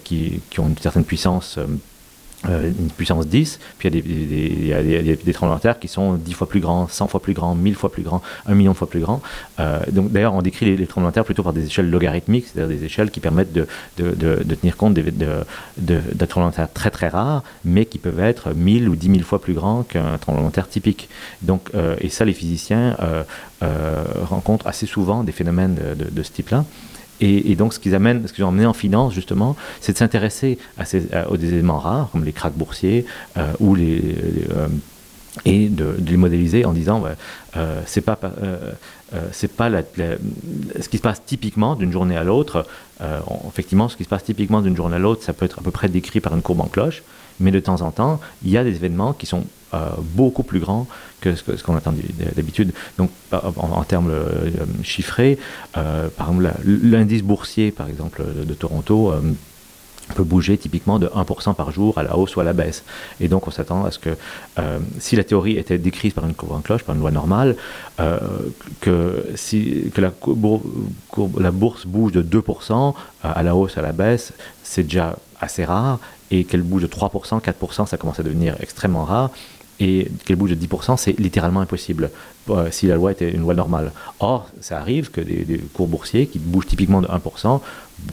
qui, 0.04 0.42
ont 0.58 0.68
une 0.68 0.78
certaine 0.78 1.06
puissance 1.06 1.60
une 2.46 2.90
puissance 2.90 3.28
10, 3.28 3.60
puis 3.78 3.90
il 3.90 3.96
y 3.96 3.98
a, 3.98 4.02
des, 4.02 4.26
des, 4.26 4.36
il 4.36 4.68
y 4.68 4.74
a 4.74 5.02
des, 5.02 5.16
des, 5.16 5.34
tremblements 5.34 5.58
de 5.58 5.62
terre 5.62 5.80
qui 5.80 5.88
sont 5.88 6.16
10 6.16 6.34
fois 6.34 6.48
plus 6.48 6.60
grands, 6.60 6.88
100 6.88 7.08
fois 7.08 7.22
plus 7.22 7.34
grands, 7.34 7.56
1000 7.56 7.76
fois 7.76 7.92
plus 7.92 8.04
grands, 8.04 8.22
1 8.46 8.56
million 8.56 8.72
de 8.72 8.78
fois 8.78 8.90
plus 8.90 9.00
grands. 9.00 9.22
Euh, 9.60 9.80
donc 9.92 10.12
d'ailleurs, 10.12 10.34
on 10.34 10.42
décrit 10.42 10.66
les, 10.66 10.78
les, 10.78 10.88
tremblements 10.88 11.10
de 11.10 11.14
terre 11.14 11.26
plutôt 11.26 11.44
par 11.44 11.54
des 11.54 11.66
échelles 11.66 11.90
logarithmiques, 11.90 12.48
c'est-à-dire 12.48 12.78
des 12.78 12.86
échelles 12.86 13.12
qui 13.12 13.20
permettent 13.20 13.54
de, 13.54 13.68
de, 13.98 14.12
de, 14.12 14.44
de 14.44 14.56
tenir 14.56 14.78
compte 14.78 14.94
de, 14.94 15.02
de, 15.78 16.26
tremblements 16.26 16.52
de 16.52 16.56
terre 16.56 16.72
très 16.72 16.92
très 16.92 17.08
rares, 17.08 17.44
mais 17.66 17.86
qui 17.86 17.98
peuvent 17.98 18.20
être 18.20 18.54
1000 18.54 18.90
ou 18.90 18.96
10 18.96 19.08
000 19.08 19.20
fois 19.22 19.42
plus 19.42 19.54
grands 19.54 19.84
qu'un 19.84 20.18
tremblement 20.18 20.50
de 20.50 20.54
terre 20.54 20.70
typique. 20.70 21.10
Donc, 21.42 21.70
euh, 21.76 21.96
et 22.00 22.10
ça, 22.10 22.26
les 22.26 22.34
physiciens 22.34 22.96
euh, 23.02 23.24
euh, 23.64 24.04
rencontrent 24.24 24.68
assez 24.68 24.86
souvent 24.86 25.24
des 25.24 25.32
phénomènes 25.32 25.76
de 25.76 26.24
ce 26.24 26.32
type-là. 26.32 26.66
Et, 27.26 27.56
donc, 27.56 27.74
ce 27.74 27.80
qu'ils 27.80 27.96
amènent, 27.96 28.28
ce 28.28 28.34
qu'ils 28.34 28.44
ont 28.44 28.50
amené 28.50 28.66
en 28.66 28.74
finance, 28.74 29.14
justement, 29.14 29.56
c'est 29.80 29.94
de 29.94 29.98
s'intéresser 29.98 30.58
à 30.78 30.84
à, 31.14 31.30
aux 31.30 31.38
éléments 31.38 31.80
rares, 31.80 32.10
comme 32.12 32.26
les 32.26 32.34
cracks 32.34 32.54
boursiers, 32.54 33.06
euh, 33.38 33.54
ou 33.62 33.76
les, 33.76 34.02
euh, 34.52 34.68
et 35.46 35.70
de, 35.70 35.96
les 36.06 36.18
modéliser 36.18 36.66
en 36.66 36.74
disant, 36.74 37.06
euh, 37.56 37.82
c'est 37.86 38.02
pas, 38.02 38.18
pas 38.18 38.34
ce 39.32 40.90
qui 40.90 40.98
se 40.98 41.02
passe 41.02 41.24
typiquement 41.26 41.76
d'une 41.76 41.94
journée 41.94 42.18
à 42.18 42.26
l'autre. 42.26 42.68
Effectivement, 43.48 43.88
ce 43.88 43.96
qui 43.96 44.04
se 44.04 44.10
passe 44.10 44.26
typiquement 44.26 44.62
d'une 44.62 44.76
journée 44.76 44.98
à 44.98 45.00
l'autre, 45.00 45.24
ça 45.24 45.32
peut 45.34 45.46
être 45.46 45.60
à 45.60 45.62
peu 45.62 45.72
près 45.72 45.88
décrit 45.88 46.20
par 46.20 46.36
une 46.36 46.42
courbe 46.42 46.60
en 46.60 46.68
cloche, 46.68 47.04
mais 47.40 47.52
de 47.52 47.60
temps 47.60 47.82
en 47.82 47.92
temps, 47.92 48.20
il 48.44 48.52
y 48.52 48.58
a 48.58 48.64
des 48.64 48.76
événements 48.76 49.14
qui 49.14 49.28
sont 49.28 49.46
beaucoup 50.16 50.44
plus 50.44 50.60
grands 50.60 50.88
que 51.24 51.36
ce, 51.36 51.64
qu'on 51.64 51.76
attend 51.76 51.94
d'habitude. 52.36 52.74
Donc, 52.98 53.10
en, 53.32 53.54
en 53.58 53.84
termes 53.84 54.12
euh, 54.12 54.50
chiffrés, 54.84 55.38
euh, 55.78 56.10
par 56.10 56.30
exemple, 56.30 56.52
l'indice 56.66 57.24
boursier, 57.24 57.72
par 57.72 57.88
exemple, 57.88 58.24
de, 58.46 58.54
Toronto, 58.54 59.12
euh, 59.12 59.22
peut 60.16 60.24
bouger 60.24 60.58
typiquement 60.58 61.00
de 61.00 61.08
1% 61.08 61.56
par 61.56 61.72
jour 61.72 61.98
à 61.98 62.04
la 62.04 62.18
hausse 62.18 62.36
ou 62.36 62.42
à 62.42 62.44
la 62.44 62.52
baisse. 62.52 62.84
Et 63.22 63.30
donc 63.30 63.48
on 63.48 63.52
s'attend 63.52 63.86
à 63.86 63.92
ce 63.92 64.00
que 64.00 64.10
euh, 64.60 64.80
si 65.00 65.16
la 65.16 65.24
théorie 65.24 65.58
était 65.58 65.78
décrite 65.78 66.14
par 66.14 66.26
une 66.26 66.34
courbe 66.34 66.52
en 66.52 66.60
cloche, 66.60 66.84
par 66.84 66.94
une 66.94 67.02
loi 67.02 67.12
normale, 67.12 67.56
euh, 68.02 68.20
que, 68.82 69.26
si, 69.36 69.92
que 69.94 70.02
la, 70.02 70.12
la 71.40 71.52
bourse 71.52 71.86
bouge 71.86 72.12
de 72.12 72.22
2% 72.22 72.94
à 73.24 73.44
la 73.44 73.56
hausse, 73.56 73.78
à 73.78 73.82
la 73.82 73.94
baisse, 73.94 74.34
c'est 74.62 74.84
déjà 74.84 75.16
assez 75.40 75.64
rare, 75.64 76.00
et 76.32 76.44
qu'elle 76.44 76.64
bouge 76.64 76.82
de 76.82 76.88
3%, 76.88 77.42
4%, 77.42 77.88
ça 77.88 77.98
commence 77.98 78.20
à 78.20 78.24
devenir 78.24 78.56
extrêmement 78.60 79.06
rare 79.06 79.30
et 79.84 80.08
qu'elle 80.24 80.38
bouge 80.38 80.52
de 80.52 80.56
10%, 80.56 80.96
c'est 80.96 81.20
littéralement 81.20 81.60
impossible 81.60 82.10
euh, 82.50 82.70
si 82.72 82.88
la 82.88 82.96
loi 82.96 83.12
était 83.12 83.30
une 83.30 83.42
loi 83.42 83.54
normale. 83.54 83.92
Or, 84.22 84.50
ça 84.62 84.80
arrive 84.80 85.12
que 85.12 85.20
des, 85.20 85.58
cours 85.74 85.88
boursiers 85.88 86.28
qui 86.28 86.40
bougent 86.40 86.68
typiquement 86.68 87.02
de 87.02 87.08
1% 87.08 87.60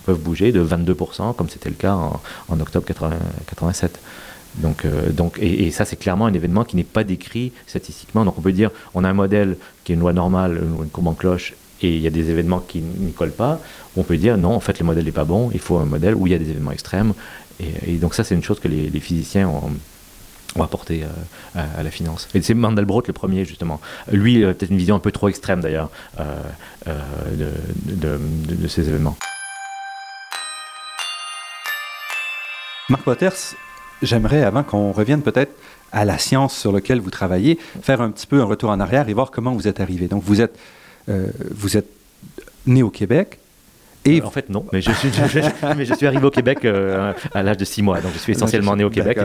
peuvent 0.05 0.19
bouger 0.19 0.51
de 0.51 0.65
22%, 0.65 1.35
comme 1.37 1.49
c'était 1.49 1.69
le 1.69 1.77
cas 1.77 1.95
en, 1.95 2.61
octobre 2.61 2.85
80, 2.85 3.17
87. 3.47 4.01
Donc, 4.57 4.85
euh, 4.85 5.11
donc, 5.11 5.39
et, 5.41 5.71
ça, 5.71 5.85
c'est 5.85 5.95
clairement 5.95 6.27
un 6.27 6.35
événement 6.35 6.65
qui 6.65 6.75
n'est 6.75 6.83
pas 6.83 7.05
décrit 7.05 7.53
statistiquement. 7.69 8.25
Donc, 8.25 8.37
on 8.37 8.43
peut 8.43 8.53
dire, 8.53 8.73
on 8.95 9.05
a 9.05 9.09
un 9.09 9.15
modèle 9.15 9.57
qui 9.85 9.93
est 9.93 9.95
une 9.95 10.01
loi 10.01 10.13
normale, 10.13 10.61
une, 10.61 10.89
courbe 10.89 11.07
en 11.07 11.15
cloche, 11.15 11.55
et 11.83 11.95
il 11.95 12.03
y 12.03 12.09
a 12.09 12.11
des 12.11 12.31
événements 12.31 12.59
qui 12.59 12.81
n'y 12.81 13.13
collent 13.13 13.31
pas. 13.31 13.61
On 13.97 14.03
peut 14.03 14.17
dire, 14.17 14.37
non, 14.39 14.55
en 14.55 14.61
fait, 14.61 14.81
le 14.81 14.87
modèle 14.87 15.05
n'est 15.05 15.13
pas 15.13 15.25
bon, 15.25 15.51
il 15.55 15.61
faut 15.61 15.79
un 15.79 15.85
modèle 15.85 16.17
où 16.17 16.27
il 16.27 16.33
y 16.33 16.35
a 16.35 16.39
des 16.39 16.51
événements 16.51 16.73
extrêmes. 16.73 17.13
Et, 17.61 17.95
et 17.95 17.97
donc, 17.99 18.15
ça, 18.15 18.25
c'est 18.25 18.35
une 18.35 18.43
chose 18.43 18.59
que 18.59 18.67
les, 18.67 18.91
les 18.91 19.01
physiciens 19.01 19.49
ont 19.49 19.71
ont 20.57 20.63
apporté 20.63 21.05
euh, 21.05 21.61
à, 21.79 21.83
la 21.83 21.91
finance. 21.91 22.29
Et 22.35 22.43
c'est 22.43 22.55
Mandelbrot 22.55 23.03
le 23.07 23.13
premier, 23.13 23.45
justement. 23.45 23.81
Lui, 24.11 24.43
euh, 24.43 24.53
peut-être 24.53 24.71
une 24.71 24.79
vision 24.79 24.97
un 24.97 25.01
peu 25.01 25.13
trop 25.13 25.29
extrême, 25.29 25.61
d'ailleurs, 25.61 25.91
euh, 26.19 26.43
de, 27.33 27.51
de, 27.95 28.21
de, 28.49 28.55
de, 28.55 28.69
ces 28.69 28.89
événements. 28.89 29.17
Marc 32.89 33.07
Waters, 33.07 33.55
j'aimerais, 34.03 34.43
avant 34.43 34.63
qu'on 34.63 34.93
revienne 34.93 35.23
peut-être 35.23 35.53
à 35.93 36.05
la 36.05 36.19
science 36.19 36.57
sur 36.57 36.73
laquelle 36.73 37.01
vous 37.01 37.11
travaillez, 37.11 37.59
faire 37.83 38.01
un 38.01 38.11
petit 38.11 38.27
peu 38.27 38.41
un 38.41 38.45
retour 38.45 38.71
en 38.71 38.81
arrière 38.81 39.09
et 39.09 39.15
voir 39.15 39.31
comment 39.31 39.53
vous 39.53 39.69
êtes 39.69 39.81
arrivé. 39.81 40.09
Donc, 40.09 40.23
vous 40.25 40.41
êtes, 40.41 40.59
vous 41.09 41.77
êtes 41.77 41.89
né 42.67 42.83
au 42.83 42.91
Québec, 42.91 43.39
et 44.05 44.23
en 44.23 44.31
fait, 44.31 44.49
non, 44.49 44.65
mais 44.73 44.81
je 44.81 44.91
suis, 44.93 45.11
je, 45.29 45.41
je, 45.41 45.75
mais 45.77 45.85
je 45.85 45.95
suis 45.95 46.07
arrivé 46.07 46.25
au 46.25 46.31
Québec 46.31 46.65
euh, 46.65 47.13
à 47.35 47.43
l'âge 47.43 47.59
de 47.59 47.65
6 47.65 47.83
mois, 47.83 48.01
donc 48.01 48.13
je 48.15 48.19
suis 48.19 48.33
essentiellement 48.33 48.75
né 48.77 48.85
au 48.85 48.91
Québec. 48.91 49.19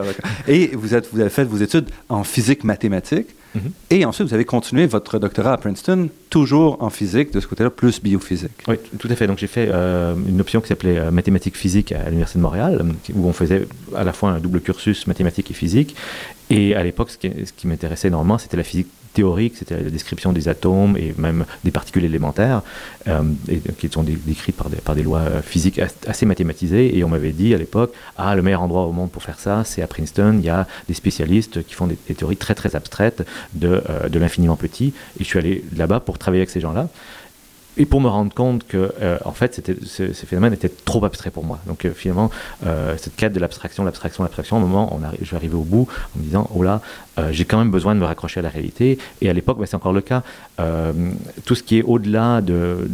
Et 0.48 0.72
vous, 0.74 0.94
êtes, 0.96 1.10
vous 1.14 1.20
avez 1.22 1.30
fait 1.30 1.46
vos 1.46 1.58
études 1.58 1.90
en 2.10 2.24
physique 2.24 2.64
mathématique, 2.64 3.28
mm 3.56 3.60
-hmm. 3.60 3.96
et 3.96 4.06
ensuite 4.06 4.28
vous 4.28 4.34
avez 4.34 4.46
continué 4.46 4.86
votre 4.86 5.18
doctorat 5.20 5.54
à 5.54 5.58
Princeton, 5.58 6.10
toujours 6.30 6.72
en 6.82 6.90
physique, 6.90 7.32
de 7.32 7.40
ce 7.40 7.48
côté-là, 7.48 7.70
plus 7.70 8.02
biophysique. 8.02 8.58
Oui, 8.68 8.76
tout 9.00 9.10
à 9.10 9.16
fait. 9.16 9.28
Donc 9.28 9.38
j'ai 9.38 9.48
fait 9.58 9.70
euh, 9.72 10.14
une 10.32 10.42
option 10.42 10.60
qui 10.62 10.68
s'appelait 10.68 11.00
euh, 11.00 11.12
mathématiques 11.20 11.58
physique 11.64 11.90
à 11.94 12.04
l'Université 12.10 12.40
de 12.40 12.44
Montréal, 12.44 12.74
où 13.18 13.22
on 13.32 13.34
faisait 13.42 13.62
à 13.96 14.04
la 14.04 14.14
fois 14.18 14.30
un 14.36 14.40
double 14.46 14.60
cursus 14.68 15.08
mathématique 15.08 15.48
et 15.52 15.58
physique. 15.64 15.96
Et 16.50 16.76
à 16.76 16.84
l'époque, 16.84 17.10
ce 17.10 17.18
qui, 17.18 17.68
m'intéressait 17.68 18.10
énormément, 18.10 18.38
c'était 18.38 18.58
la 18.58 18.64
physique 18.64 18.88
théorique, 19.14 19.56
c'était 19.58 19.82
la 19.82 19.90
description 19.90 20.34
des 20.34 20.50
atomes 20.50 20.98
et 20.98 21.16
même 21.18 21.46
des 21.64 21.72
particules 21.72 22.04
élémentaires, 22.04 22.62
euh, 23.08 23.24
qui 23.80 23.88
sont 23.90 24.04
dé 24.04 24.18
décrites 24.28 24.58
par 24.58 24.96
des, 24.96 25.04
lois 25.04 25.20
euh, 25.20 25.42
physiques 25.42 25.80
assez 26.06 26.26
mathématisées. 26.26 26.98
Et 26.98 27.04
on 27.04 27.10
m'avait 27.10 27.32
dit 27.32 27.54
à 27.54 27.58
l'époque, 27.58 27.94
ah, 28.18 28.36
le 28.36 28.42
meilleur 28.42 28.62
endroit 28.62 28.84
au 28.84 28.92
monde 28.92 29.10
pour 29.10 29.24
faire 29.24 29.40
ça, 29.40 29.64
c'est 29.64 29.82
à 29.82 29.88
Princeton. 29.88 30.36
Il 30.40 30.46
y 30.46 30.50
a 30.50 30.68
des 30.88 30.94
spécialistes 30.94 31.66
qui 31.66 31.74
font 31.74 31.88
des, 31.88 31.98
des 32.08 32.14
théories 32.14 32.38
très 32.38 32.56
très 32.56 32.76
abstraites 32.76 33.26
de, 33.54 33.82
euh, 33.90 34.10
de 34.10 34.20
l'infiniment 34.20 34.58
petit. 34.58 34.94
Et 35.20 35.24
je 35.24 35.30
suis 35.30 35.40
allé 35.40 35.64
là-bas 35.76 36.02
pour 36.02 36.18
travailler 36.18 36.42
avec 36.42 36.50
ces 36.50 36.60
gens-là 36.60 36.90
et 37.78 37.86
pour 37.86 38.02
me 38.02 38.08
rendre 38.08 38.34
compte 38.34 38.66
que 38.66 38.94
euh, 39.02 39.18
en 39.26 39.32
fait 39.32 39.72
ce, 39.84 40.76
trop 40.86 41.06
abstrait 41.06 41.32
pour 41.32 41.44
moi. 41.44 41.60
Donc 41.68 41.86
euh, 41.86 41.94
finalement 41.94 42.32
euh, 42.66 42.96
cette 42.98 43.16
quête 43.16 43.34
de 43.34 43.40
l'abstraction 43.40 43.84
l'abstraction 43.84 44.24
l'abstraction 44.24 44.58
au 44.58 44.60
moment 44.60 44.94
on 44.94 45.00
je 45.22 45.30
vais 45.30 45.38
arriver 45.38 45.56
au 45.56 45.64
bout 45.64 45.88
en 46.16 46.20
me 46.20 46.24
disant 46.24 46.50
oh 46.54 46.64
là 46.64 46.82
euh, 47.18 47.30
j'ai 47.32 47.46
quand 47.46 47.58
même 47.58 47.72
besoin 47.72 47.96
de 47.96 48.00
me 48.00 48.06
raccrocher 48.06 48.42
à 48.42 48.44
la 48.44 48.50
réalité. 48.50 48.98
Et 49.22 49.30
à 49.30 49.34
l'époque 49.34 49.58
bah, 49.58 49.66
c'est 49.66 49.76
encore 49.76 49.94
le 49.94 50.02
cas. 50.02 50.24
Tout 51.46 51.56
ce 51.56 51.64
qui 51.64 51.78
est 51.78 51.84
au-delà 51.84 52.42
de, 52.42 52.88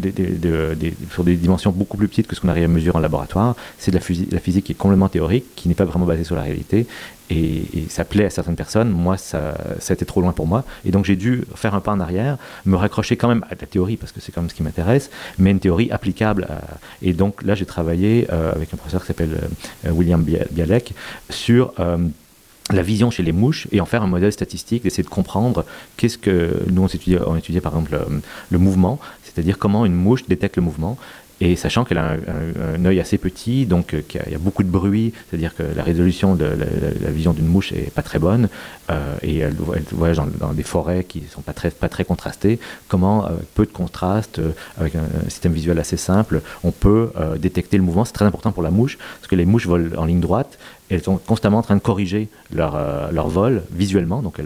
sur 1.11 1.23
des 1.23 1.35
dimensions 1.35 1.71
beaucoup 1.71 1.97
plus 1.97 2.07
petites 2.07 2.27
que 2.27 2.35
ce 2.35 2.41
qu'on 2.41 2.49
arrive 2.49 2.65
à 2.65 2.67
mesurer 2.67 2.97
en 2.97 3.01
laboratoire 3.01 3.55
c'est 3.77 3.91
de 3.91 3.97
la 4.31 4.39
physique 4.39 4.65
qui 4.65 4.71
est 4.71 4.75
complètement 4.75 5.09
théorique 5.09 5.45
qui 5.55 5.67
n'est 5.67 5.75
pas 5.75 5.85
vraiment 5.85 6.05
basée 6.05 6.23
sur 6.23 6.35
la 6.35 6.41
réalité 6.41 6.87
et, 7.31 7.85
ça 7.89 8.05
plaît 8.05 8.25
à 8.25 8.29
certaines 8.29 8.55
personnes. 8.55 8.89
Moi, 8.89 9.17
ça, 9.17 9.55
ça 9.79 9.95
trop 9.95 10.21
loin 10.21 10.33
pour 10.33 10.47
moi. 10.47 10.63
Et 10.85 10.91
donc, 10.91 11.05
j'ai 11.05 11.15
dû 11.15 11.43
faire 11.55 11.75
un 11.75 11.79
pas 11.79 11.91
en 11.91 11.99
arrière, 11.99 12.37
me 12.65 12.75
raccrocher 12.75 13.17
quand 13.17 13.27
même 13.27 13.45
à 13.49 13.55
la 13.59 13.67
théorie, 13.67 13.97
parce 13.97 14.11
que 14.11 14.19
c'est 14.19 14.31
quand 14.31 14.41
même 14.41 14.49
ce 14.49 14.55
qui 14.55 14.63
m'intéresse, 14.63 15.09
mais 15.37 15.51
une 15.51 15.59
théorie 15.59 15.91
applicable. 15.91 16.47
Et 17.01 17.13
donc, 17.13 17.43
là, 17.43 17.55
j'ai 17.55 17.65
travaillé 17.65 18.27
euh, 18.31 18.51
avec 18.53 18.73
un 18.73 18.77
professeur 18.77 19.01
qui 19.01 19.07
s'appelle 19.07 19.37
euh, 19.85 19.91
William 19.91 20.23
Bialek 20.23 20.93
sur. 21.29 21.73
Euh, 21.79 21.97
la 22.69 22.83
vision 22.83 23.11
chez 23.11 23.23
les 23.23 23.33
mouches 23.33 23.67
et 23.73 23.81
en 23.81 23.85
faire 23.85 24.01
un 24.01 24.07
modèle 24.07 24.31
statistique, 24.31 24.83
d'essayer 24.83 25.03
de 25.03 25.09
comprendre 25.09 25.65
qu'est-ce 25.97 26.17
que 26.17 26.63
nous 26.69 26.83
on 26.83 26.87
étudiait, 26.87 27.19
on 27.25 27.35
étudiait 27.35 27.59
par 27.59 27.73
exemple 27.73 27.91
le, 27.91 28.21
le 28.49 28.57
mouvement, 28.59 28.97
c'est-à-dire 29.23 29.57
comment 29.57 29.85
une 29.85 29.95
mouche 29.95 30.25
détecte 30.27 30.55
le 30.55 30.61
mouvement 30.61 30.97
et 31.41 31.55
sachant 31.55 31.83
qu'elle 31.83 31.97
a 31.97 32.11
un, 32.11 32.85
œil 32.85 32.99
assez 32.99 33.17
petit, 33.17 33.65
donc 33.65 33.93
euh, 33.93 34.01
il 34.27 34.31
y, 34.31 34.35
a 34.35 34.37
beaucoup 34.37 34.63
de 34.63 34.69
bruit, 34.69 35.11
c'est-à-dire 35.29 35.55
que 35.55 35.63
la 35.63 35.83
résolution 35.83 36.35
de 36.35 36.45
la, 36.45 37.09
vision 37.09 37.33
d'une 37.33 37.47
mouche 37.47 37.71
est 37.71 37.91
pas 37.91 38.03
très 38.03 38.19
bonne, 38.19 38.47
euh, 38.91 39.15
et 39.23 39.39
elle, 39.39 39.55
voyage 39.91 40.17
dans, 40.17 40.53
des 40.53 40.63
forêts 40.63 41.03
qui 41.03 41.23
sont 41.29 41.41
pas 41.41 41.53
très, 41.53 42.03
contrastées, 42.03 42.59
comment, 42.87 43.25
avec 43.25 43.53
peu 43.55 43.65
de 43.65 43.71
contraste, 43.71 44.37
euh, 44.39 44.51
avec 44.79 44.95
un, 44.95 45.01
un, 45.01 45.29
système 45.29 45.53
visuel 45.53 45.79
assez 45.79 45.97
simple, 45.97 46.41
on 46.63 46.71
peut 46.71 47.11
euh, 47.19 47.37
détecter 47.37 47.77
le 47.77 47.83
mouvement. 47.83 48.05
C'est 48.05 48.13
très 48.13 48.25
important 48.25 48.51
pour 48.51 48.63
la 48.63 48.71
mouche, 48.71 48.97
parce 49.19 49.27
que 49.27 49.35
les 49.35 49.45
mouches 49.45 49.65
volent 49.65 49.97
en 49.97 50.05
ligne 50.05 50.19
droite, 50.19 50.59
elles 50.95 51.03
sont 51.03 51.17
constamment 51.17 51.59
en 51.59 51.61
train 51.61 51.75
de 51.75 51.81
corriger 51.81 52.29
leur, 52.53 52.75
euh, 52.75 53.11
leur 53.11 53.27
vol 53.27 53.63
visuellement. 53.71 54.21
Donc 54.21 54.39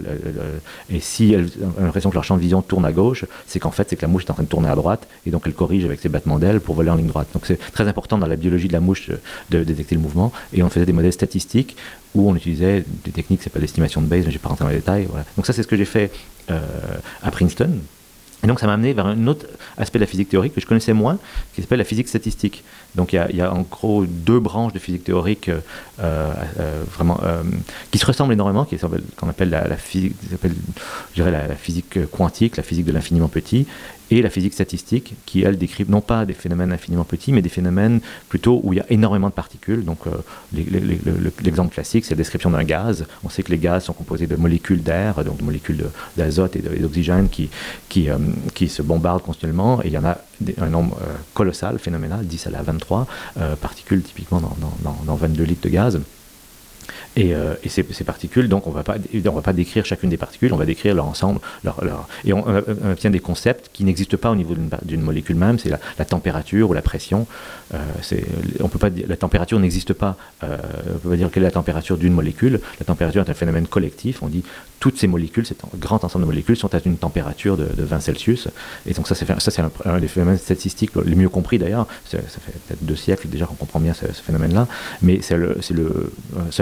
et 0.90 1.00
si 1.00 1.32
elles 1.32 1.48
ont 1.78 1.84
l'impression 1.84 2.10
que 2.10 2.14
leur 2.14 2.24
champ 2.24 2.36
de 2.36 2.40
vision 2.40 2.62
tourne 2.62 2.84
à 2.84 2.92
gauche, 2.92 3.24
c'est 3.46 3.58
qu'en 3.58 3.70
fait, 3.70 3.88
c'est 3.88 3.96
que 3.96 4.02
la 4.02 4.08
mouche 4.08 4.24
est 4.24 4.30
en 4.30 4.34
train 4.34 4.42
de 4.42 4.48
tourner 4.48 4.68
à 4.68 4.74
droite, 4.74 5.08
et 5.26 5.30
donc 5.30 5.42
elle 5.46 5.54
corrige 5.54 5.84
avec 5.84 6.00
ses 6.00 6.08
battements 6.08 6.38
d'ailes 6.38 6.60
pour 6.60 6.74
voler 6.74 6.90
en 6.90 6.96
ligne 6.96 7.08
droite. 7.08 7.28
Donc 7.32 7.44
c'est 7.46 7.58
très 7.72 7.88
important 7.88 8.18
dans 8.18 8.26
la 8.26 8.36
biologie 8.36 8.68
de 8.68 8.72
la 8.72 8.80
mouche 8.80 9.10
de, 9.50 9.64
détecter 9.64 9.94
le 9.94 10.00
mouvement. 10.00 10.32
Et 10.52 10.62
on 10.62 10.70
faisait 10.70 10.86
des 10.86 10.92
modèles 10.92 11.12
statistiques 11.12 11.76
où 12.14 12.30
on 12.30 12.36
utilisait 12.36 12.84
des 13.04 13.10
techniques, 13.10 13.40
c'est 13.42 13.50
pas 13.50 13.58
l'estimation 13.58 14.00
de 14.00 14.06
Bayes, 14.06 14.22
mais 14.24 14.30
je 14.30 14.36
vais 14.36 14.42
pas 14.42 14.48
rentrer 14.48 14.64
dans 14.64 14.70
les 14.70 14.76
détails. 14.76 15.08
Donc 15.36 15.46
ça, 15.46 15.52
c'est 15.52 15.62
ce 15.62 15.68
que 15.68 15.76
j'ai 15.76 15.84
fait 15.84 16.10
euh, 16.50 16.60
à 17.22 17.30
Princeton. 17.30 17.70
Et 18.46 18.48
donc 18.48 18.60
ça 18.60 18.68
m'a 18.68 18.74
amené 18.74 18.92
vers 18.92 19.06
un 19.06 19.26
autre 19.26 19.44
aspect 19.76 19.98
de 19.98 20.04
la 20.04 20.06
physique 20.06 20.28
théorique 20.28 20.54
que 20.54 20.60
je 20.60 20.66
connaissais 20.66 20.92
moins, 20.92 21.18
qui 21.52 21.62
s'appelle 21.62 21.80
la 21.80 21.84
physique 21.84 22.06
statistique. 22.06 22.62
Donc 22.94 23.12
il 23.12 23.16
y, 23.34 23.40
a, 23.40 23.52
en 23.52 23.62
gros 23.62 24.04
deux 24.06 24.38
branches 24.38 24.72
de 24.72 24.78
physique 24.78 25.02
théorique 25.02 25.48
euh, 25.48 25.58
euh, 25.98 26.84
vraiment 26.96 27.18
euh, 27.24 27.42
qui 27.90 27.98
se 27.98 28.06
ressemblent 28.06 28.32
énormément, 28.32 28.64
qu'on 29.16 29.28
appelle 29.28 29.50
la, 29.50 29.76
physique, 29.76 30.14
je 31.16 31.24
la, 31.24 31.56
physique 31.56 32.08
quantique, 32.12 32.56
la 32.56 32.62
physique 32.62 32.84
de 32.84 32.92
l'infiniment 32.92 33.26
petit, 33.26 33.66
et 34.10 34.22
la 34.22 34.30
physique 34.30 34.54
statistique, 34.54 35.14
qui 35.26 35.42
elle 35.42 35.58
décrit 35.58 35.84
non 35.88 36.00
pas 36.00 36.24
des 36.24 36.32
phénomènes 36.32 36.72
infiniment 36.72 37.04
petits, 37.04 37.32
mais 37.32 37.42
des 37.42 37.48
phénomènes 37.48 38.00
plutôt 38.28 38.60
où 38.62 38.72
il 38.72 38.76
y 38.76 38.80
a 38.80 38.86
énormément 38.90 39.28
de 39.28 39.34
particules. 39.34 39.84
Donc 39.84 39.98
euh, 40.06 40.10
l'exemple 41.42 41.74
classique, 41.74 42.04
c'est 42.04 42.14
la 42.14 42.18
description 42.18 42.50
d'un 42.50 42.64
gaz. 42.64 43.06
On 43.24 43.28
sait 43.28 43.42
que 43.42 43.50
les 43.50 43.58
gaz 43.58 43.84
sont 43.84 43.92
composés 43.92 44.26
de 44.26 44.36
molécules 44.36 44.82
d'air, 44.82 45.24
donc 45.24 45.38
de 45.38 45.44
molécules 45.44 45.84
d'azote 46.16 46.56
et 46.56 46.60
d'oxygène 46.60 47.28
qui, 47.28 47.50
euh, 48.08 48.18
qui 48.54 48.68
se 48.68 48.82
bombardent 48.82 49.22
continuellement, 49.22 49.82
et 49.82 49.86
il 49.86 49.92
y 49.92 49.98
en 49.98 50.04
a 50.04 50.18
un 50.58 50.68
nombre 50.68 50.96
euh, 51.02 51.14
colossal, 51.34 51.78
phénoménal, 51.78 52.26
10 52.26 52.46
à 52.46 52.50
la 52.50 52.62
23 52.62 53.06
euh, 53.38 53.56
particules 53.56 54.02
typiquement 54.02 54.40
dans 54.40 55.14
22 55.14 55.44
litres 55.44 55.62
de 55.62 55.68
gaz. 55.70 56.00
Et, 57.16 57.34
euh, 57.34 57.54
et 57.64 57.70
ces, 57.70 57.82
particules, 57.82 58.48
donc 58.48 58.66
on 58.66 58.70
on 58.70 59.32
va 59.32 59.42
pas 59.42 59.52
décrire 59.54 59.86
chacune 59.86 60.10
des 60.10 60.18
particules, 60.18 60.52
on 60.52 60.58
va 60.58 60.66
décrire 60.66 60.94
leur 60.94 61.06
ensemble, 61.06 61.40
leur, 61.64 61.82
leur, 61.82 62.08
et 62.26 62.34
on, 62.34 62.46
obtient 62.46 63.10
des 63.10 63.20
concepts 63.20 63.70
qui 63.72 63.84
n'existent 63.84 64.18
pas 64.18 64.30
au 64.30 64.36
niveau 64.36 64.54
d'une 64.82 65.00
molécule 65.00 65.36
même, 65.36 65.58
c'est 65.58 65.70
la, 65.70 65.80
la, 65.98 66.04
température 66.04 66.68
ou 66.68 66.74
la 66.74 66.82
pression. 66.82 67.26
Euh, 67.74 67.78
on 68.60 68.68
peut 68.68 68.78
pas, 68.78 68.90
la 68.90 69.16
température 69.16 69.58
n'existe 69.58 69.92
pas. 69.92 70.16
Euh, 70.44 70.58
on 70.94 70.98
peut 70.98 71.10
pas 71.10 71.16
dire 71.16 71.30
quelle 71.32 71.42
est 71.42 71.46
la 71.46 71.52
température 71.52 71.96
d'une 71.96 72.12
molécule. 72.12 72.60
La 72.78 72.86
température 72.86 73.22
est 73.22 73.30
un 73.30 73.34
phénomène 73.34 73.66
collectif. 73.66 74.22
On 74.22 74.28
dit 74.28 74.44
toutes 74.80 74.98
ces 74.98 75.06
molécules, 75.06 75.46
cet 75.46 75.62
grand 75.78 76.04
ensemble 76.04 76.24
de 76.24 76.30
molécules, 76.30 76.56
sont 76.56 76.74
à 76.74 76.78
une 76.84 76.98
température 76.98 77.56
de, 77.56 77.64
de 77.64 77.82
20 77.82 78.00
Celsius. 78.00 78.48
Et 78.86 78.92
donc 78.92 79.08
ça, 79.08 79.14
c'est 79.14 79.60
un, 79.84 79.98
des 79.98 80.08
phénomènes 80.08 80.38
statistiques 80.38 80.90
les 81.04 81.14
mieux 81.14 81.28
compris 81.28 81.58
d'ailleurs. 81.58 81.86
Ça 82.04 82.18
fait 82.18 82.52
peut-être 82.66 82.84
deux 82.84 82.96
siècles 82.96 83.28
déjà 83.28 83.46
qu'on 83.46 83.54
comprend 83.54 83.80
bien 83.80 83.94
ce, 83.94 84.06
phénomène-là, 84.06 84.66
mais 85.02 85.20
c'est 85.22 85.34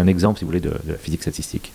un 0.00 0.06
exemple 0.06 0.40
vous 0.40 0.46
voulez, 0.46 0.60
de, 0.60 0.72
la 0.86 0.96
physique 0.96 1.22
statistique. 1.22 1.72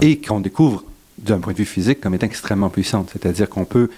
Et 0.00 0.20
qu'on 0.20 0.40
découvre 0.40 0.84
d'un 1.18 1.38
point 1.40 1.52
de 1.52 1.58
vue 1.58 1.64
physique 1.64 2.00
comme 2.00 2.14
étant 2.14 2.26
extrêmement 2.26 2.70
puissante. 2.70 3.10
C'est-à-dire 3.12 3.48
qu'on 3.48 3.64
peut 3.64 3.90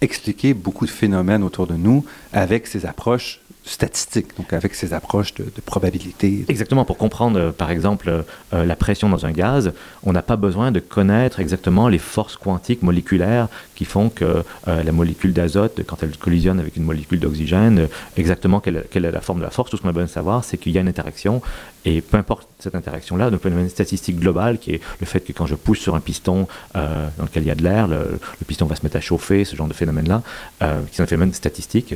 expliquer 0.00 0.54
beaucoup 0.54 0.86
de 0.86 0.90
phénomènes 0.90 1.42
autour 1.42 1.66
de 1.66 1.74
nous 1.74 2.04
avec 2.32 2.66
ces 2.66 2.86
approches 2.86 3.40
statistiques, 3.68 4.36
donc 4.36 4.52
avec 4.52 4.74
ces 4.74 4.94
approches 4.94 5.34
de, 5.34 5.44
probabilité. 5.64 6.44
Exactement, 6.48 6.84
pour 6.84 6.96
comprendre 6.96 7.38
euh, 7.38 7.52
par 7.52 7.70
exemple 7.70 8.08
euh, 8.52 8.64
la 8.64 8.76
pression 8.76 9.08
dans 9.08 9.26
un 9.26 9.32
gaz, 9.32 9.72
on 10.02 10.12
n'a 10.12 10.22
pas 10.22 10.36
besoin 10.36 10.72
de 10.72 10.80
connaître 10.80 11.40
exactement 11.40 11.88
les 11.88 11.98
forces 11.98 12.36
quantiques 12.36 12.82
moléculaires 12.82 13.48
qui 13.78 13.84
font 13.84 14.08
que 14.08 14.42
euh, 14.66 14.82
la 14.82 14.90
molécule 14.90 15.32
d'azote, 15.32 15.82
quand 15.86 16.02
elle 16.02 16.16
collisionne 16.16 16.58
avec 16.58 16.76
une 16.76 16.82
molécule 16.82 17.20
d'oxygène, 17.20 17.78
euh, 17.78 17.86
exactement 18.16 18.58
quelle, 18.58 18.84
quelle, 18.90 19.04
est 19.04 19.12
la 19.12 19.20
forme 19.20 19.38
de 19.38 19.44
la 19.44 19.50
force, 19.50 19.70
tout 19.70 19.76
ce 19.76 19.82
qu'on 19.82 19.88
a 19.90 19.92
besoin 19.92 20.06
de 20.06 20.10
savoir, 20.10 20.42
c'est 20.42 20.58
qu'il 20.58 20.72
y 20.72 20.78
a 20.78 20.80
une 20.80 20.88
interaction, 20.88 21.40
et 21.84 22.00
peu 22.00 22.16
importe 22.16 22.48
cette 22.58 22.74
interaction-là, 22.74 23.30
d'un 23.30 23.38
phénomène 23.38 23.68
statistique 23.68 24.18
global, 24.18 24.58
qui 24.58 24.72
est 24.72 24.80
le 25.00 25.06
fait 25.06 25.20
que 25.20 25.32
quand 25.32 25.46
je 25.46 25.54
pousse 25.54 25.78
sur 25.78 25.94
un 25.94 26.00
piston 26.00 26.48
euh, 26.76 27.08
dans 27.16 27.24
lequel 27.24 27.44
il 27.44 27.46
y 27.46 27.50
a 27.50 27.54
de 27.54 27.62
l'air, 27.62 27.86
le, 27.86 28.18
piston 28.46 28.66
va 28.66 28.74
se 28.74 28.82
mettre 28.82 28.96
à 28.96 29.00
chauffer, 29.00 29.44
ce 29.44 29.54
genre 29.54 29.68
de 29.68 29.72
phénomène-là, 29.72 30.22
euh, 30.62 30.82
qui 30.90 31.00
est 31.00 31.04
un 31.04 31.06
phénomène 31.06 31.32
statistique, 31.32 31.94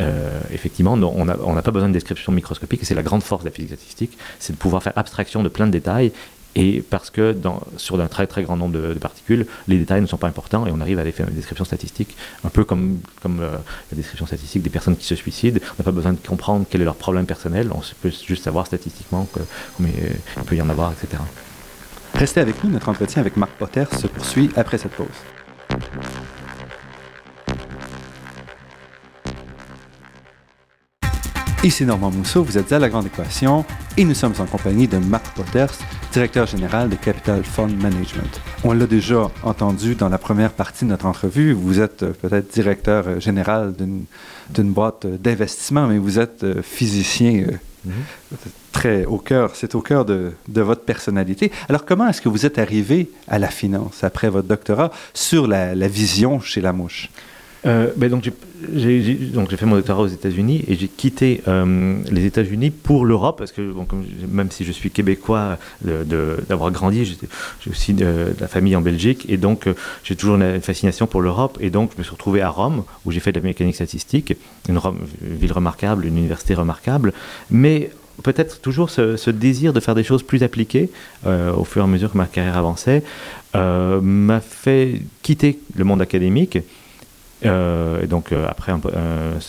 euh, 0.00 0.40
effectivement, 0.52 0.92
on 0.94 1.24
n'a 1.24 1.62
pas 1.62 1.70
besoin 1.70 1.88
de 1.88 1.94
description 1.94 2.32
microscopique, 2.32 2.82
et 2.82 2.84
c'est 2.84 2.94
la 2.94 3.02
grande 3.02 3.22
force 3.22 3.42
de 3.42 3.48
la 3.48 3.54
physique 3.54 3.76
statistique, 3.76 4.18
c'est 4.38 4.52
de 4.52 4.58
pouvoir 4.58 4.82
faire 4.82 4.92
abstraction 4.96 5.42
de 5.42 5.48
plein 5.48 5.66
de 5.66 5.72
détails, 5.72 6.12
et 6.56 6.82
parce 6.88 7.10
que 7.10 7.36
sur 7.76 8.00
un 8.00 8.08
très 8.08 8.26
très 8.26 8.42
grand 8.42 8.56
nombre 8.56 8.78
de, 8.78 8.94
particules, 8.94 9.46
les 9.68 9.78
détails 9.78 10.00
ne 10.00 10.06
sont 10.06 10.16
pas 10.16 10.26
importants 10.26 10.66
et 10.66 10.70
on 10.72 10.80
arrive 10.80 10.98
à 10.98 11.04
des 11.04 11.12
descriptions 11.30 11.66
statistiques, 11.66 12.16
un 12.44 12.48
peu 12.48 12.64
comme, 12.64 12.98
euh, 13.26 13.56
la 13.92 13.96
description 13.96 14.26
statistique 14.26 14.62
des 14.62 14.70
personnes 14.70 14.96
qui 14.96 15.04
se 15.04 15.14
suicident. 15.14 15.60
On 15.62 15.74
n'a 15.78 15.84
pas 15.84 15.92
besoin 15.92 16.14
de 16.14 16.18
comprendre 16.26 16.64
quel 16.68 16.80
est 16.80 16.84
leur 16.84 16.96
problème 16.96 17.26
personnel, 17.26 17.70
on 17.72 17.82
peut 18.00 18.10
juste 18.26 18.44
savoir 18.44 18.66
statistiquement 18.66 19.28
que, 19.32 19.40
mais, 19.78 19.92
il 20.38 20.42
peut 20.44 20.56
y 20.56 20.62
en 20.62 20.70
avoir, 20.70 20.92
etc. 20.92 21.22
Restez 22.14 22.40
avec 22.40 22.64
nous, 22.64 22.70
notre 22.70 22.88
entretien 22.88 23.20
avec 23.20 23.36
Marc 23.36 23.52
Potter 23.52 23.84
se 24.00 24.06
poursuit 24.06 24.50
après 24.56 24.78
cette 24.78 24.92
pause. 24.92 25.06
Ici 31.64 31.84
Normand 31.84 32.10
Mousseau, 32.10 32.44
vous 32.44 32.58
êtes 32.58 32.70
à 32.72 32.78
La 32.78 32.88
Grande 32.88 33.06
Équation 33.06 33.64
et 33.96 34.04
nous 34.04 34.14
sommes 34.14 34.34
en 34.38 34.44
compagnie 34.44 34.86
de 34.86 34.98
Marc 34.98 35.34
Potters, 35.34 35.72
directeur 36.12 36.46
général 36.46 36.88
de 36.88 36.96
Capital 36.96 37.42
Fund 37.42 37.70
Management. 37.80 38.40
On 38.62 38.72
l'a 38.72 38.86
déjà 38.86 39.30
entendu 39.42 39.94
dans 39.94 40.08
la 40.08 40.18
première 40.18 40.52
partie 40.52 40.84
de 40.84 40.90
notre 40.90 41.06
entrevue, 41.06 41.52
vous 41.52 41.80
êtes 41.80 42.02
euh, 42.02 42.12
peut-être 42.12 42.52
directeur 42.52 43.08
euh, 43.08 43.20
général 43.20 43.74
d'une 43.74 44.70
boîte 44.70 45.06
d'investissement, 45.06 45.86
mais 45.88 45.98
vous 45.98 46.18
êtes 46.18 46.44
euh, 46.44 46.62
physicien 46.62 47.46
mm 47.84 47.90
-hmm. 47.90 48.36
très 48.72 49.04
au 49.06 49.18
cœur, 49.18 49.50
c'est 49.54 49.74
au 49.74 49.80
cœur 49.80 50.04
de, 50.04 50.32
de, 50.48 50.62
votre 50.62 50.84
personnalité. 50.84 51.50
Alors 51.68 51.84
comment 51.84 52.06
est-ce 52.08 52.20
que 52.20 52.28
vous 52.28 52.44
êtes 52.44 52.58
arrivé 52.58 53.08
à 53.28 53.38
la 53.38 53.48
finance 53.48 54.04
après 54.04 54.28
votre 54.28 54.48
doctorat 54.48 54.90
sur 55.14 55.46
la, 55.46 55.74
la 55.74 55.88
vision 55.88 56.32
chez 56.40 56.60
la 56.60 56.72
mouche 56.72 57.08
euh, 57.66 57.90
ben 57.96 58.10
donc 58.10 58.30
j'ai 58.74 59.56
fait 59.56 59.66
mon 59.66 59.76
doctorat 59.76 60.02
aux 60.02 60.06
États-Unis 60.06 60.64
et 60.68 60.76
j'ai 60.76 60.88
quitté 60.88 61.42
euh, 61.48 61.98
les 62.10 62.24
États-Unis 62.24 62.70
pour 62.70 63.04
l'Europe 63.04 63.38
parce 63.38 63.52
que 63.52 63.72
même 64.28 64.50
si 64.50 64.64
je 64.64 64.72
suis 64.72 64.90
québécois 64.90 65.58
d'avoir 65.82 66.70
grandi, 66.70 67.04
j'ai 67.04 67.70
aussi 67.70 67.94
de, 67.94 68.04
de, 68.04 68.34
la 68.40 68.48
famille 68.48 68.76
en 68.76 68.80
Belgique 68.80 69.26
et 69.28 69.36
donc 69.36 69.66
euh, 69.66 69.74
j'ai 70.04 70.16
toujours 70.16 70.36
une 70.36 70.60
fascination 70.60 71.06
pour 71.06 71.22
l'Europe 71.22 71.58
et 71.60 71.70
donc 71.70 71.90
je 71.94 71.98
me 71.98 72.02
suis 72.02 72.12
retrouvé 72.12 72.40
à 72.40 72.48
Rome 72.48 72.84
où 73.04 73.10
j'ai 73.10 73.20
fait 73.20 73.32
de 73.32 73.40
la 73.40 73.44
mécanique 73.44 73.74
statistique, 73.74 74.36
une, 74.68 74.80
ville 75.22 75.52
remarquable, 75.52 76.06
une 76.06 76.18
université 76.18 76.54
remarquable, 76.54 77.12
mais 77.50 77.90
peut-être 78.22 78.60
toujours 78.60 78.90
ce, 78.90 79.30
désir 79.30 79.72
de 79.72 79.80
faire 79.80 79.94
des 79.94 80.04
choses 80.04 80.22
plus 80.22 80.42
appliquées 80.42 80.90
euh, 81.26 81.52
au 81.52 81.64
fur 81.64 81.82
et 81.82 81.84
à 81.84 81.88
mesure 81.88 82.12
que 82.12 82.18
ma 82.18 82.26
carrière 82.26 82.56
avançait 82.56 83.02
euh, 83.54 84.00
m'a 84.00 84.40
fait 84.40 85.02
quitter 85.22 85.58
le 85.74 85.84
monde 85.84 86.02
académique 86.02 86.56
euh, 86.56 86.60
et 87.42 88.06
donc, 88.06 88.32
euh, 88.32 88.46
après 88.48 88.72
un, 88.72 88.80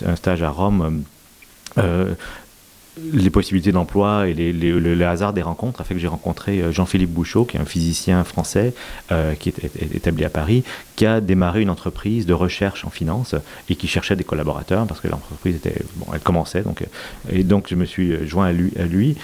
un, 0.06 0.15
stage 0.15 0.43
à 0.43 0.50
Rome, 0.50 1.04
euh, 1.78 2.13
les 3.13 3.30
possibilités 3.30 3.71
d'emploi 3.71 4.28
et 4.28 4.34
les, 4.34 4.52
les, 4.52 4.71
le, 4.71 5.06
hasard 5.06 5.32
des 5.32 5.43
rencontres 5.43 5.82
a 5.82 5.84
fait 5.84 5.93
que 5.93 6.00
j'ai 6.00 6.08
rencontré 6.08 6.63
Jean-Philippe 6.71 7.12
Bouchot, 7.12 7.45
qui 7.45 7.58
est 7.58 7.60
un 7.60 7.65
physicien 7.65 8.23
français 8.23 8.73
euh, 9.12 9.36
qui 9.36 9.50
est, 9.50 9.95
établi 9.95 10.26
à 10.26 10.32
Paris, 10.32 10.63
qui 10.95 11.06
a 11.06 11.21
démarré 11.21 11.62
une 11.62 11.69
entreprise 11.69 12.26
de 12.26 12.34
recherche 12.34 12.86
en 12.86 12.89
finance 12.89 13.36
et 13.69 13.76
qui 13.76 13.88
cherchait 13.88 14.15
des 14.15 14.23
collaborateurs 14.23 14.88
parce 14.88 15.00
que 15.00 15.08
l'entreprise 15.08 15.58
était 15.58 15.76
bon, 15.97 16.08
elle 16.12 16.21
commençait 16.21 16.63
donc 16.63 16.84
et 17.32 17.43
donc 17.43 17.67
je 17.69 17.76
me 17.76 17.86
suis 17.86 18.28
joint 18.28 18.47
à 18.47 18.52
lui, 18.52 19.15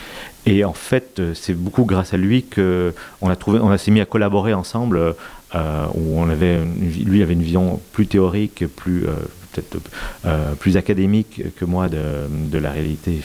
et 0.46 0.64
en 0.64 0.74
fait 0.74 1.22
c'est 1.34 1.56
beaucoup 1.56 1.86
grâce 1.86 2.14
à 2.14 2.18
lui 2.18 2.44
que 2.44 2.94
on 3.22 3.30
a 3.30 3.36
trouvé 3.36 3.60
on 3.60 3.76
s'est 3.76 3.92
mis 3.92 4.02
à 4.02 4.06
collaborer 4.06 4.54
ensemble 4.54 5.16
euh, 5.56 5.86
où 5.94 6.20
on 6.20 6.30
avait 6.30 6.60
lui 7.06 7.22
avait 7.22 7.34
une 7.34 7.44
vision 7.44 7.80
plus 7.92 8.08
théorique, 8.08 8.66
plus 8.76 9.06
euh, 9.06 9.14
peut-être 9.52 9.78
euh, 10.26 10.56
plus 10.56 10.78
académique 10.78 11.44
que 11.56 11.66
moi 11.66 11.90
de, 11.90 12.58
la 12.58 12.72
réalité. 12.72 13.20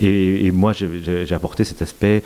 Et, 0.00 0.50
moi, 0.50 0.72
j'ai 0.72 1.34
apporté 1.34 1.64
cet 1.64 1.82
aspect 1.82 2.22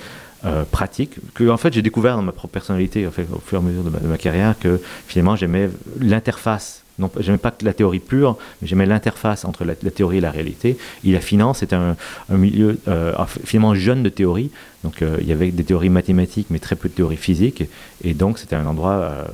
pratique 0.73 1.17
que 1.35 1.49
en 1.49 1.57
fait 1.57 1.73
j'ai 1.73 1.83
découvert 1.83 2.17
dans 2.17 2.23
ma 2.23 2.33
propre 2.33 2.53
personnalité 2.53 3.07
en 3.07 3.13
fait, 3.13 3.27
au 3.33 3.39
fur 3.39 3.59
et 3.59 3.63
à 3.63 3.65
mesure 3.65 3.85
de 3.85 4.07
ma 4.07 4.19
carrière 4.19 4.57
que 4.59 4.81
finalement 5.07 5.37
j'aimais 5.37 5.71
l'interface 6.01 6.82
non 7.03 7.11
j'aimais 7.19 7.39
pas 7.39 7.53
la 7.63 7.75
théorie 7.75 7.99
pure 7.99 8.39
mais 8.61 8.69
j'aimais 8.69 8.87
l'interface 8.87 9.45
entre 9.45 9.65
la, 9.65 9.75
la 9.83 9.91
théorie 9.91 10.19
et 10.19 10.21
la 10.21 10.31
réalité 10.31 10.79
et 11.05 11.13
la 11.13 11.21
finance 11.21 11.63
est 11.63 11.73
un, 11.73 11.97
un 12.31 12.37
milieu 12.37 12.79
euh, 12.89 13.13
finalement 13.45 13.75
jeune 13.75 14.03
de 14.03 14.09
théorie 14.09 14.51
donc 14.85 15.03
euh, 15.03 15.19
il 15.21 15.27
y 15.27 15.33
avait 15.33 15.51
des 15.51 15.65
théories 15.65 15.91
mathématiques 15.91 16.49
mais 16.51 16.59
très 16.59 16.77
peu 16.77 16.89
de 16.89 16.95
théorie 16.95 17.17
physique 17.17 17.65
et 18.03 18.15
donc 18.15 18.39
c'était 18.39 18.57
un 18.57 18.67
endroit 18.67 18.93
euh, 18.93 19.25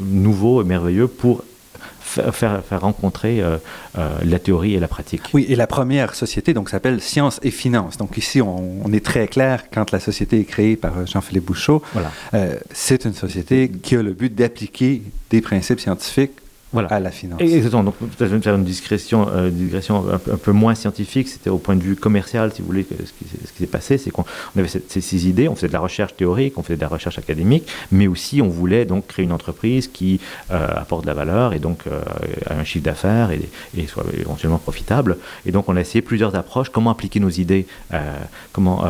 nouveau 0.00 0.62
et 0.62 0.64
merveilleux 0.64 1.08
pour 1.08 1.42
faire, 2.10 2.64
faire 2.64 2.80
rencontrer 2.80 3.40
euh, 3.40 3.58
euh, 3.98 4.18
la 4.24 4.38
théorie 4.38 4.74
et 4.74 4.80
la 4.80 4.88
pratique. 4.88 5.22
Oui, 5.32 5.46
et 5.48 5.56
la 5.56 5.66
première 5.66 6.14
société 6.14 6.54
donc 6.54 6.68
s'appelle 6.68 7.00
Sciences 7.00 7.40
et 7.42 7.50
Finances. 7.50 7.96
Donc 7.96 8.16
ici, 8.16 8.40
on, 8.40 8.84
on, 8.84 8.92
est 8.92 9.04
très 9.04 9.28
clair 9.28 9.64
quand 9.72 9.90
la 9.92 10.00
société 10.00 10.40
est 10.40 10.44
créée 10.44 10.76
par 10.76 11.06
Jean-Philippe 11.06 11.44
Bouchot. 11.44 11.82
Voilà. 11.92 12.10
Euh, 12.34 12.56
c'est 12.72 13.04
une 13.04 13.14
société 13.14 13.70
qui 13.70 13.96
a 13.96 14.02
le 14.02 14.12
but 14.12 14.34
d'appliquer 14.34 15.02
des 15.30 15.40
principes 15.40 15.80
scientifiques 15.80 16.32
voilà. 16.72 16.88
à 16.88 17.00
la 17.00 17.10
finance. 17.10 17.40
Exactement. 17.40 17.84
Donc, 17.84 17.96
peut-être 17.96 18.42
faire 18.42 18.54
une 18.54 18.64
digression, 18.64 19.28
euh, 19.28 19.50
digression 19.50 20.08
un, 20.10 20.18
peu, 20.18 20.32
un, 20.32 20.36
peu 20.36 20.52
moins 20.52 20.74
scientifique. 20.74 21.28
C'était 21.28 21.50
au 21.50 21.58
point 21.58 21.76
de 21.76 21.82
vue 21.82 21.96
commercial, 21.96 22.52
si 22.52 22.62
vous 22.62 22.66
voulez, 22.66 22.84
que 22.84 22.94
ce 22.94 23.12
qui, 23.12 23.24
ce 23.44 23.52
qui 23.52 23.58
s'est 23.58 23.66
passé, 23.66 23.98
c'est 23.98 24.10
qu'on 24.10 24.24
avait 24.56 24.68
cette, 24.68 24.90
ces, 24.90 25.28
idées, 25.28 25.48
on 25.48 25.54
faisait 25.54 25.68
de 25.68 25.72
la 25.72 25.80
recherche 25.80 26.14
théorique, 26.16 26.58
on 26.58 26.62
faisait 26.62 26.76
de 26.76 26.80
la 26.80 26.88
recherche 26.88 27.18
académique, 27.18 27.66
mais 27.90 28.06
aussi 28.06 28.40
on 28.40 28.48
voulait 28.48 28.84
donc 28.84 29.06
créer 29.06 29.24
une 29.24 29.32
entreprise 29.32 29.88
qui 29.88 30.20
euh, 30.50 30.68
apporte 30.74 31.02
de 31.02 31.08
la 31.08 31.14
valeur 31.14 31.52
et 31.52 31.58
donc 31.58 31.86
euh, 31.86 32.00
un 32.48 32.64
chiffre 32.64 32.84
d'affaires 32.84 33.30
et, 33.30 33.48
et, 33.76 33.86
soit 33.86 34.04
éventuellement 34.18 34.58
profitable. 34.58 35.18
Et 35.46 35.52
donc, 35.52 35.68
on 35.68 35.76
a 35.76 35.80
essayé 35.80 36.02
plusieurs 36.02 36.34
approches. 36.36 36.70
Comment 36.70 36.90
appliquer 36.90 37.20
nos 37.20 37.30
idées 37.30 37.66
euh, 37.92 38.16
comment, 38.52 38.84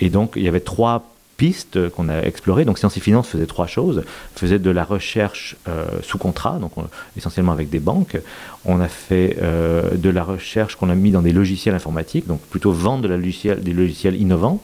Et 0.00 0.10
donc, 0.10 0.32
il 0.36 0.42
y 0.42 0.48
avait 0.48 0.60
trois 0.60 1.15
pistes 1.36 1.88
qu'on 1.90 2.08
a 2.08 2.22
explorées. 2.22 2.64
Donc 2.64 2.78
Sciences 2.78 2.96
et 2.96 3.00
Finances 3.00 3.28
faisait 3.28 3.46
trois 3.46 3.66
choses. 3.66 4.02
faisait 4.34 4.58
de 4.58 4.70
la 4.70 4.84
recherche 4.84 5.56
euh, 5.68 5.84
sous 6.02 6.18
contrat, 6.18 6.58
donc 6.58 6.76
on, 6.76 6.86
essentiellement 7.16 7.52
avec 7.52 7.70
des 7.70 7.78
banques. 7.78 8.16
On 8.64 8.80
a 8.80 8.88
fait 8.88 9.36
euh, 9.42 9.90
de 9.94 10.10
la 10.10 10.24
recherche 10.24 10.76
qu'on 10.76 10.90
a 10.90 10.94
mis 10.94 11.10
dans 11.10 11.22
des 11.22 11.32
logiciels 11.32 11.74
informatiques, 11.74 12.26
donc 12.26 12.40
plutôt 12.40 12.72
vendre 12.72 13.08
de 13.08 13.16
des 13.16 13.72
logiciels 13.72 14.20
innovants. 14.20 14.62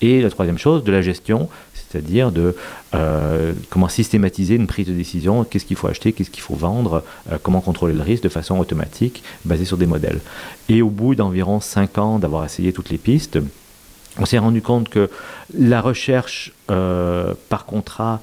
Et 0.00 0.20
la 0.20 0.28
troisième 0.28 0.58
chose, 0.58 0.84
de 0.84 0.92
la 0.92 1.00
gestion, 1.00 1.48
c'est-à-dire 1.72 2.32
de 2.32 2.54
euh, 2.94 3.52
comment 3.70 3.88
systématiser 3.88 4.56
une 4.56 4.66
prise 4.66 4.86
de 4.86 4.92
décision, 4.92 5.44
qu'est-ce 5.44 5.64
qu'il 5.64 5.76
faut 5.76 5.86
acheter, 5.86 6.12
qu'est-ce 6.12 6.30
qu'il 6.30 6.42
faut 6.42 6.56
vendre, 6.56 7.04
comment 7.42 7.60
contrôler 7.60 7.94
le 7.94 8.02
risque 8.02 8.24
de 8.24 8.28
façon 8.28 8.58
automatique, 8.58 9.22
basée 9.44 9.64
sur 9.64 9.76
des 9.76 9.86
modèles. 9.86 10.20
Et 10.68 10.82
au 10.82 10.90
bout 10.90 11.14
d'environ 11.14 11.60
cinq 11.60 11.96
ans 11.98 12.18
d'avoir 12.18 12.44
essayé 12.44 12.72
toutes 12.72 12.90
les 12.90 12.98
pistes, 12.98 13.38
on 14.18 14.26
s'est 14.26 14.38
rendu 14.38 14.62
compte 14.62 14.88
que 14.88 15.10
la 15.56 15.80
recherche 15.80 16.52
euh, 16.70 17.34
par 17.48 17.66
contrat 17.66 18.20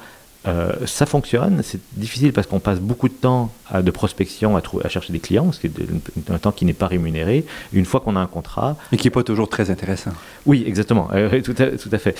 Euh, 0.48 0.72
ça 0.88 1.06
fonctionne, 1.06 1.62
c'est 1.64 1.80
difficile 1.94 2.34
parce 2.34 2.48
qu'on 2.48 2.60
passe 2.60 2.80
beaucoup 2.80 3.08
de 3.08 3.14
temps 3.14 3.52
à, 3.70 3.84
de 3.84 3.92
prospection 3.92 4.58
à, 4.58 4.62
à, 4.84 4.90
chercher 4.90 5.14
des 5.14 5.20
clients, 5.20 5.52
ce 5.52 5.60
qui 5.60 5.68
est 5.68 6.32
un 6.32 6.40
temps 6.40 6.52
qui 6.52 6.66
n'est 6.66 6.74
pas 6.74 6.88
rémunéré. 6.88 7.46
Une 7.74 7.86
fois 7.86 8.00
qu'on 8.00 8.16
a 8.16 8.20
un 8.20 8.26
contrat. 8.26 8.76
Et 8.92 8.98
qui 8.98 9.06
n'est 9.06 9.12
pas 9.12 9.22
toujours 9.22 9.50
très 9.50 9.70
intéressant. 9.70 10.10
Oui, 10.48 10.64
exactement, 10.66 11.10
euh, 11.14 11.42
tout, 11.42 11.54
à, 11.60 11.68
tout, 11.68 11.90
à, 11.92 11.98
fait. 12.00 12.18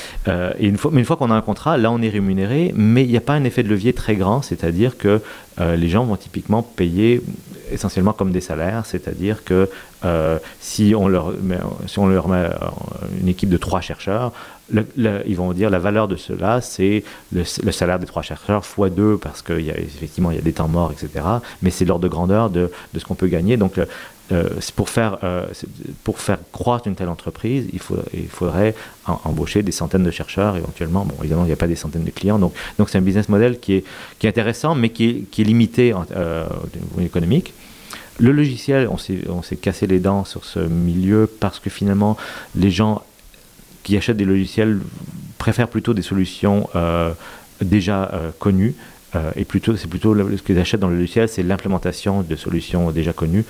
Et 0.60 0.68
une 0.68 0.78
fois, 0.78 0.92
mais 0.94 1.00
une 1.00 1.06
fois 1.06 1.18
qu'on 1.18 1.32
a 1.32 1.36
un 1.36 1.42
contrat, 1.42 1.80
là 1.80 1.92
on 1.92 2.00
est 2.00 2.10
rémunéré, 2.10 2.74
mais 2.76 3.04
il 3.04 3.10
n'y 3.10 3.18
a 3.18 3.22
pas 3.22 3.34
un 3.34 3.44
effet 3.44 3.64
de 3.64 3.70
levier 3.70 3.94
très 3.94 4.16
grand, 4.16 4.44
c'est-à-dire 4.44 4.98
que 4.98 5.20
les 5.60 5.90
gens 5.90 6.06
vont 6.06 6.16
typiquement 6.16 6.62
payer 6.62 7.22
essentiellement 7.72 8.14
comme 8.14 8.32
des 8.32 8.42
salaires, 8.42 8.86
c'est-à-dire 8.86 9.44
que 9.44 9.70
euh, 10.04 10.38
si, 10.60 10.94
on 10.96 11.08
leur 11.08 11.32
met, 11.42 11.58
met 11.58 12.50
une 13.20 13.28
équipe 13.28 13.50
de 13.50 13.58
trois 13.58 13.82
chercheurs, 13.82 14.32
ils 14.96 15.36
vont 15.36 15.54
dire 15.54 15.70
la 15.70 15.80
valeur 15.80 16.08
de 16.08 16.16
cela, 16.16 16.62
c'est 16.62 17.04
le, 17.34 17.44
salaire 17.44 18.00
des 18.00 18.06
trois 18.06 18.22
chercheurs 18.22 18.66
fois 18.66 18.90
deux, 18.90 19.18
parce 19.18 19.42
qu'effectivement, 19.42 20.32
il 20.32 20.36
y 20.36 20.40
a 20.40 20.44
des 20.44 20.54
temps 20.54 20.68
morts, 20.68 20.92
etc. 20.92 21.26
Mais 21.62 21.70
c'est 21.70 21.86
l'ordre 21.86 22.04
de 22.04 22.08
grandeur 22.08 22.50
de, 22.50 22.70
ce 22.98 23.04
qu'on 23.06 23.16
peut 23.16 23.28
gagner. 23.28 23.58
Donc, 23.58 23.80
euh, 24.32 24.50
pour, 24.76 24.90
faire, 24.90 25.18
euh, 25.24 25.46
pour 26.04 26.20
faire 26.20 26.38
croître 26.54 26.88
une 26.88 26.96
telle 26.96 27.10
entreprise, 27.10 27.68
il, 27.74 28.28
faudrait 28.30 28.76
embaucher 29.06 29.62
des 29.62 29.74
centaines 29.74 30.04
de 30.04 30.12
chercheurs 30.12 30.56
éventuellement. 30.56 31.04
Bon, 31.04 31.16
évidemment, 31.20 31.44
il 31.44 31.48
n'y 31.48 31.54
a 31.54 31.58
pas 31.58 31.68
des 31.68 31.76
centaines 31.76 32.06
de 32.06 32.12
clients. 32.12 32.40
Donc, 32.40 32.54
c'est 32.88 32.98
un 32.98 33.02
business 33.02 33.28
model 33.28 33.60
qui 33.60 33.74
est, 33.74 34.26
intéressant, 34.26 34.76
mais 34.76 34.90
qui 34.90 35.28
est, 35.38 35.44
limité 35.44 35.94
en, 35.94 36.06
euh, 36.16 36.46
au 36.96 37.00
niveau 37.00 37.08
économique. 37.08 37.54
Le 38.22 38.32
logiciel, 38.32 38.88
on 38.88 38.98
s'est 38.98 39.56
cassé 39.56 39.88
les 39.88 40.00
dents 40.00 40.26
sur 40.26 40.46
ce 40.46 40.60
milieu 40.60 41.28
parce 41.40 41.60
que 41.60 41.70
finalement, 41.70 42.18
les 42.56 42.70
gens 42.70 43.02
qui 43.84 43.98
achètent 43.98 44.18
des 44.18 44.26
logiciels 44.26 44.80
préfèrent 45.38 45.68
plutôt 45.68 45.96
des 45.96 46.04
solutions 46.04 46.70
euh, 46.76 47.14
déjà 47.62 48.12
euh, 48.14 48.30
connues. 48.38 48.76
Euh, 49.16 49.32
et 49.36 49.44
plutôt, 49.44 49.76
c'est 49.76 49.88
plutôt 49.88 50.16
ce 50.16 50.42
qu'ils 50.44 50.60
achètent 50.60 50.80
dans 50.80 50.88
le 50.88 50.98
logiciel, 50.98 51.28
c'est 51.28 51.44
l'implémentation 51.44 52.22
de 52.22 52.36
solutions 52.36 52.92
déjà 52.92 53.12
connues. 53.12 53.44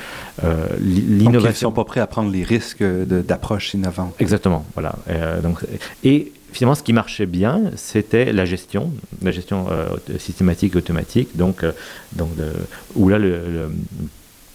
L'innovation. 0.80 1.50
Ils 1.50 1.52
ne 1.52 1.54
sont 1.54 1.72
pas 1.72 1.84
prêts 1.84 2.00
à 2.00 2.08
prendre 2.08 2.32
les 2.32 2.44
risques 2.44 2.84
d'approche 2.84 3.74
innovantes. 3.74 4.16
Exactement, 4.20 4.66
voilà. 4.74 4.96
Donc, 5.44 5.60
et 6.04 6.32
finalement, 6.52 6.76
ce 6.76 6.82
qui 6.82 6.94
marchait 6.94 7.28
bien, 7.28 7.62
c'était 7.76 8.34
la 8.34 8.46
gestion, 8.46 8.92
la 9.22 9.30
gestion 9.32 9.68
systématique, 10.18 10.76
automatique, 10.76 11.38
donc, 11.38 11.64
donc 12.14 12.36
de, 12.38 12.48
où 12.96 13.10
là, 13.10 13.20
le, 13.20 13.30
le 13.30 13.72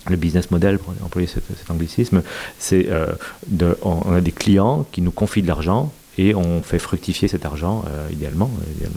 le 0.08 0.16
business 0.16 0.50
model, 0.50 0.78
pour 0.78 0.94
employer 1.04 1.28
cet, 1.28 1.44
anglicisme, 1.70 2.22
c'est 2.58 2.86
euh, 2.90 3.14
on 3.82 4.12
a 4.12 4.20
des 4.20 4.32
clients 4.32 4.86
qui 4.92 5.02
nous 5.02 5.10
confient 5.10 5.42
de 5.42 5.48
l'argent 5.48 5.92
et 6.18 6.34
on 6.34 6.62
fait 6.62 6.78
fructifier 6.78 7.28
cet 7.28 7.44
argent 7.44 7.84
euh, 7.88 8.08
idéalement, 8.10 8.50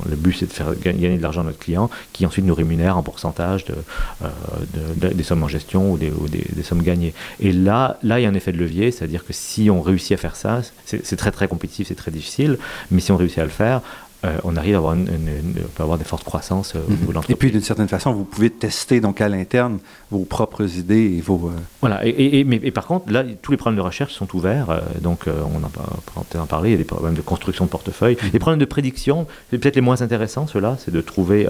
Le 0.09 0.15
but 0.15 0.35
c'est 0.37 0.45
de 0.45 0.53
faire 0.53 0.73
gagner 0.79 1.17
de 1.17 1.21
l'argent 1.21 1.41
à 1.41 1.45
notre 1.45 1.59
client 1.59 1.89
qui 2.13 2.25
ensuite 2.25 2.45
nous 2.45 2.55
rémunère 2.55 2.97
en 2.97 3.03
pourcentage 3.03 3.65
de, 3.65 3.75
euh, 4.23 4.27
de, 4.73 5.07
de, 5.07 5.13
des 5.13 5.23
sommes 5.23 5.43
en 5.43 5.47
gestion 5.47 5.91
ou, 5.91 5.97
des, 5.97 6.11
ou 6.11 6.27
des, 6.27 6.45
des, 6.53 6.63
sommes 6.63 6.81
gagnées. 6.81 7.13
Et 7.39 7.51
là, 7.51 7.97
là 8.03 8.19
il 8.19 8.23
y 8.23 8.25
a 8.25 8.29
un 8.29 8.33
effet 8.33 8.51
de 8.51 8.57
levier, 8.57 8.91
c'est-à-dire 8.91 9.25
que 9.25 9.33
si 9.33 9.69
on 9.69 9.81
réussit 9.81 10.13
à 10.13 10.17
faire 10.17 10.35
ça, 10.35 10.61
c'est 10.85 11.15
très 11.17 11.31
très 11.31 11.47
compétitif, 11.47 11.87
c'est 11.89 11.95
très 11.95 12.11
difficile, 12.11 12.57
mais 12.91 13.01
si 13.01 13.11
on 13.11 13.17
réussit 13.17 13.39
à 13.39 13.43
le 13.43 13.49
faire, 13.49 13.81
euh, 14.25 14.37
on 14.43 14.57
arrive 14.57 14.75
à 14.75 14.77
avoir, 14.79 14.93
une, 14.95 15.07
une, 15.07 15.27
une, 15.27 15.53
on 15.63 15.67
peut 15.69 15.83
avoir 15.83 15.97
des 15.97 16.03
fortes 16.03 16.25
croissances 16.25 16.75
euh, 16.75 16.79
au 16.87 16.91
niveau 16.91 17.07
de 17.07 17.13
l'entreprise. 17.13 17.35
Et 17.35 17.39
puis, 17.39 17.51
d'une 17.51 17.61
certaine 17.61 17.87
façon, 17.87 18.11
vous 18.11 18.25
pouvez 18.25 18.49
tester 18.49 18.99
donc 18.99 19.21
à 19.21 19.29
l'interne 19.29 19.79
vos 20.11 20.25
propres 20.25 20.77
idées 20.77 21.15
et 21.17 21.21
vos... 21.21 21.47
Euh... 21.47 21.59
Voilà. 21.79 22.05
Et, 22.05 22.39
et, 22.39 22.43
mais, 22.43 22.59
et, 22.61 22.71
par 22.71 22.85
contre, 22.85 23.11
là, 23.11 23.23
tous 23.41 23.51
les 23.51 23.57
problèmes 23.57 23.77
de 23.77 23.81
recherche 23.81 24.13
sont 24.13 24.27
ouverts. 24.35 24.69
Euh, 24.69 24.81
donc, 24.99 25.27
on 25.27 25.63
a 25.63 25.69
peut-être 25.69 26.41
en 26.41 26.45
parler. 26.47 26.69
Il 26.69 26.73
y 26.73 26.75
a 26.75 26.79
des 26.79 26.83
problèmes 26.83 27.13
de 27.13 27.21
construction 27.21 27.63
de 27.63 27.69
portefeuille. 27.69 28.15
Mmh. 28.15 28.27
Les 28.33 28.39
problèmes 28.39 28.59
de 28.59 28.65
prédiction, 28.65 29.25
c'est 29.49 29.57
peut-être 29.57 29.75
les 29.75 29.81
moins 29.81 30.01
intéressants, 30.01 30.47
ceux-là. 30.47 30.77
C'est 30.83 30.91
de 30.91 31.01
trouver 31.01 31.47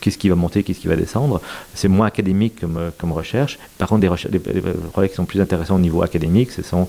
qu'est-ce 0.00 0.18
qui 0.18 0.28
va 0.28 0.36
monter, 0.36 0.62
qu'est-ce 0.62 0.80
qui 0.80 0.86
va 0.86 0.96
descendre. 0.96 1.40
C'est 1.74 1.88
moins 1.88 2.06
académique 2.06 2.60
comme, 2.60 2.78
comme 2.96 3.10
recherche. 3.12 3.58
Par 3.78 3.88
contre, 3.88 4.02
des, 4.02 4.08
recherches, 4.08 4.30
des, 4.32 4.38
des 4.38 4.60
projets 4.92 5.08
qui 5.08 5.16
sont 5.16 5.24
plus 5.24 5.40
intéressants 5.40 5.76
au 5.76 5.80
niveau 5.80 6.02
académique, 6.02 6.52
ce 6.52 6.62
sont... 6.62 6.86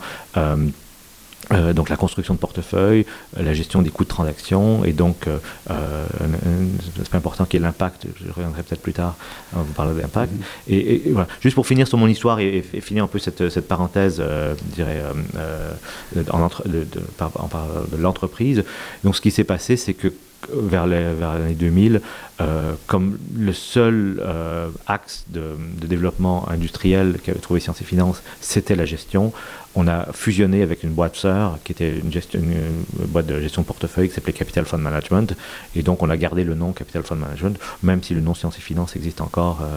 Euh, 1.52 1.74
donc 1.74 1.90
la 1.90 1.98
construction 1.98 2.34
de 2.34 2.40
portefeuille, 2.40 3.06
euh, 3.38 3.44
la 3.44 3.54
gestion 3.54 3.82
des 3.82 3.90
coûts 3.92 4.04
de 4.04 4.10
transaction 4.10 4.84
et 4.84 4.94
donc 4.94 5.28
euh, 5.28 5.38
un, 5.70 5.74
un 5.74 7.02
aspect 7.02 7.18
important 7.18 7.46
qui 7.46 7.58
est 7.58 7.60
l'impact. 7.60 8.08
Je 8.20 8.32
reviendrai 8.32 8.64
peut-être 8.64 8.82
plus 8.82 8.94
tard 8.94 9.16
à 9.56 9.60
vous 9.60 9.74
parler 9.74 10.02
d'impact. 10.02 10.32
Mm 10.32 10.38
-hmm. 10.38 10.74
et, 10.74 11.08
et, 11.08 11.12
voilà. 11.12 11.28
Juste 11.42 11.56
pour 11.56 11.68
finir 11.68 11.88
sur 11.88 11.98
mon 11.98 12.08
histoire 12.08 12.40
et, 12.40 12.64
et 12.74 12.82
finir 12.82 13.04
un 13.04 13.08
peu 13.08 13.20
cette, 13.20 13.50
cette 13.50 13.68
parenthèse, 13.68 14.18
euh, 14.20 14.56
je 14.70 14.76
dirais, 14.76 15.00
euh, 15.38 16.24
en 16.32 16.42
entre, 16.42 16.62
de, 16.68 17.98
l'entreprise. 17.98 18.64
Donc 19.04 19.16
ce 19.16 19.22
qui 19.22 19.32
s'est 19.32 19.50
passé, 19.56 19.78
c'est 19.78 19.94
que 19.94 20.10
vers 20.52 20.86
l'année 20.88 21.56
2000 21.56 22.02
euh, 22.42 22.74
comme 22.88 23.18
le 23.38 23.54
seul 23.54 24.20
euh, 24.22 24.68
axe 24.88 25.24
de, 25.30 25.56
de, 25.82 25.88
développement 25.88 26.50
industriel 26.50 27.18
qu'avait 27.24 27.40
trouvé 27.40 27.62
Sciences 27.62 27.82
et 27.82 27.86
Finances, 27.86 28.22
c'était 28.42 28.76
la 28.76 28.86
gestion. 28.86 29.32
On 29.76 29.88
a 29.88 30.08
fusionné 30.14 30.62
avec 30.62 30.84
une 30.84 30.92
boîte 30.92 31.16
sœur 31.16 31.60
qui 31.64 31.72
était 31.74 31.98
une, 31.98 32.12
gestion, 32.12 32.40
une, 32.40 32.52
une 32.52 33.06
boîte 33.08 33.26
de 33.28 33.40
gestion 33.40 33.64
portefeuille 33.64 34.08
qui 34.10 34.16
s'appelait 34.16 34.34
Capital 34.34 34.66
Fund 34.66 34.80
Management. 34.82 35.36
Et 35.76 35.82
donc 35.84 36.02
on 36.02 36.10
a 36.10 36.18
gardé 36.18 36.44
le 36.44 36.56
nom 36.56 36.72
Capital 36.72 37.04
Fund 37.04 37.20
Management, 37.20 37.58
même 37.84 38.02
si 38.02 38.14
le 38.14 38.22
nom 38.22 38.34
Sciences 38.34 38.58
et 38.58 38.62
Finances 38.62 38.96
existe 38.96 39.22
encore. 39.22 39.60
Euh, 39.62 39.68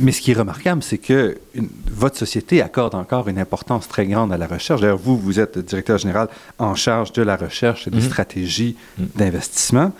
Mais 0.00 0.12
ce 0.12 0.20
qui 0.20 0.30
est 0.32 0.34
remarquable, 0.34 0.82
c'est 0.82 0.98
que 0.98 1.38
une, 1.54 1.68
votre 1.90 2.16
société 2.16 2.62
accorde 2.62 2.94
encore 2.94 3.28
une 3.28 3.38
importance 3.38 3.88
très 3.88 4.06
grande 4.06 4.32
à 4.32 4.38
la 4.38 4.46
recherche. 4.46 4.80
D'ailleurs, 4.80 4.98
vous, 4.98 5.18
vous 5.18 5.38
êtes 5.40 5.58
directeur 5.58 5.98
général 5.98 6.28
en 6.58 6.74
charge 6.74 7.12
de 7.12 7.22
la 7.22 7.36
recherche 7.36 7.86
et 7.86 7.90
des 7.90 7.98
mm 7.98 8.00
-hmm. 8.00 8.06
stratégies 8.06 8.76
mm 8.98 9.04
d'investissement 9.16 9.92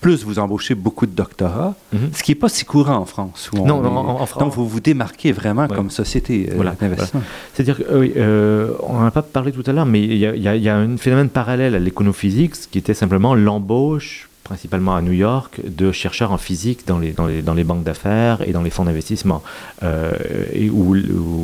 plus 0.00 0.24
vous 0.24 0.38
embauchez 0.38 0.74
beaucoup 0.74 1.06
de 1.06 1.14
doctorats, 1.22 1.74
mm 1.92 1.96
-hmm. 1.96 2.16
ce 2.16 2.22
qui 2.22 2.30
n'est 2.32 2.40
pas 2.44 2.48
si 2.48 2.64
courant 2.64 2.98
en 3.04 3.08
France. 3.14 3.50
Où 3.52 3.56
non, 3.70 3.80
non 3.82 3.94
en, 3.96 4.20
en, 4.22 4.26
France. 4.26 4.42
Donc, 4.42 4.52
vous 4.54 4.66
vous 4.74 4.80
démarquez 4.80 5.32
vraiment 5.32 5.66
ouais. 5.66 5.76
comme 5.76 5.90
société 5.90 6.34
euh, 6.48 6.54
voilà, 6.60 6.72
d'investissement. 6.80 7.20
Voilà. 7.20 7.52
C'est-à-dire 7.52 7.76
qu'on 7.78 7.84
euh, 7.88 8.98
n'en 8.98 9.06
a 9.12 9.14
pas 9.20 9.22
parlé 9.22 9.50
tout 9.52 9.66
à 9.70 9.72
l'heure, 9.74 9.86
mais 9.94 10.02
il 10.02 10.20
y, 10.24 10.26
y, 10.46 10.48
y, 10.66 10.68
a 10.68 10.76
un 10.76 10.96
phénomène 10.96 11.30
parallèle 11.40 11.74
à 11.74 11.82
l'éconophysique, 11.86 12.54
qui 12.70 12.78
était 12.82 12.98
simplement 13.02 13.32
l'embauche 13.46 14.30
principalement 14.50 14.94
à 14.96 15.02
New 15.08 15.12
York, 15.12 15.60
de 15.82 15.92
chercheurs 15.92 16.32
en 16.32 16.40
physique 16.48 16.80
dans 16.90 16.98
les, 16.98 17.12
dans 17.12 17.26
les, 17.30 17.40
dans 17.48 17.54
les 17.60 17.62
banques 17.70 17.84
d'affaires 17.84 18.38
et 18.46 18.50
dans 18.56 18.64
les 18.66 18.72
fonds 18.76 18.86
d'investissement. 18.88 19.40
Euh, 19.84 20.10
et, 20.60 20.68
où, 20.68 20.96
où, 20.96 21.36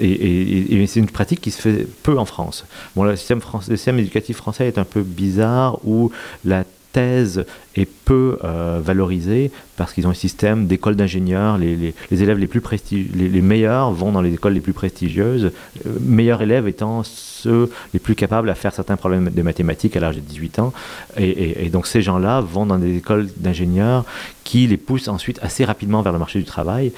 et, 0.00 0.10
et, 0.10 0.82
et 0.82 0.86
c'est 0.90 0.98
une 1.06 1.14
pratique 1.18 1.40
qui 1.44 1.52
se 1.52 1.60
fait 1.62 1.86
peu 2.02 2.18
en 2.18 2.24
France. 2.24 2.56
Bon, 2.96 3.04
le 3.04 3.14
système, 3.14 3.40
français, 3.40 3.70
le 3.70 3.76
système 3.76 4.00
éducatif 4.04 4.36
français 4.38 4.66
est 4.66 4.78
un 4.84 4.88
peu 4.94 5.02
bizarre, 5.02 5.78
où 5.86 6.10
la 6.44 6.64
thèse 6.92 7.44
est 7.76 7.88
peu 7.88 8.38
euh, 8.44 8.80
valorisée 8.82 9.50
parce 9.76 9.92
qu'ils 9.92 10.06
ont 10.06 10.10
un 10.10 10.14
système 10.14 10.66
d'école 10.66 10.96
d'ingénieurs. 10.96 11.58
Les, 11.58 11.94
les, 12.10 12.22
élèves 12.22 12.38
les 12.38 12.46
plus 12.46 12.60
prestigieux, 12.60 13.08
les, 13.14 13.40
meilleurs 13.40 13.92
vont 13.92 14.12
dans 14.12 14.22
les 14.22 14.34
écoles 14.34 14.54
les 14.54 14.60
plus 14.60 14.72
prestigieuses, 14.72 15.52
euh, 15.86 15.98
meilleurs 16.00 16.42
élèves 16.42 16.66
étant 16.68 17.02
ceux 17.04 17.70
les 17.94 18.00
plus 18.00 18.14
capables 18.14 18.50
à 18.50 18.54
faire 18.54 18.74
certains 18.74 18.96
problèmes 18.96 19.30
de 19.30 19.42
mathématiques 19.42 19.96
à 19.96 20.00
l'âge 20.00 20.16
de 20.16 20.20
18 20.20 20.58
ans. 20.58 20.72
Et, 21.16 21.68
donc 21.70 21.86
ces 21.86 22.02
gens-là 22.02 22.40
vont 22.40 22.66
dans 22.66 22.78
des 22.78 22.96
écoles 22.96 23.28
d'ingénieurs 23.36 24.04
qui 24.44 24.66
les 24.66 24.76
poussent 24.76 25.08
ensuite 25.08 25.38
assez 25.42 25.64
rapidement 25.64 26.02
vers 26.02 26.12
le 26.12 26.18
marché 26.18 26.38
du 26.38 26.44
travail. 26.44 26.92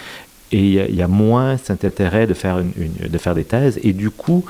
Et 0.55 0.67
il 0.91 0.95
y, 0.95 1.01
a 1.03 1.09
moins 1.09 1.57
cet 1.57 1.83
intérêt 1.83 2.27
de 2.27 2.35
faire, 2.35 2.59
une, 2.59 3.09
de 3.09 3.19
faire 3.19 3.35
des 3.35 3.45
thèses. 3.45 3.81
Et 3.83 3.95
du 3.95 4.11
coup, 4.11 4.45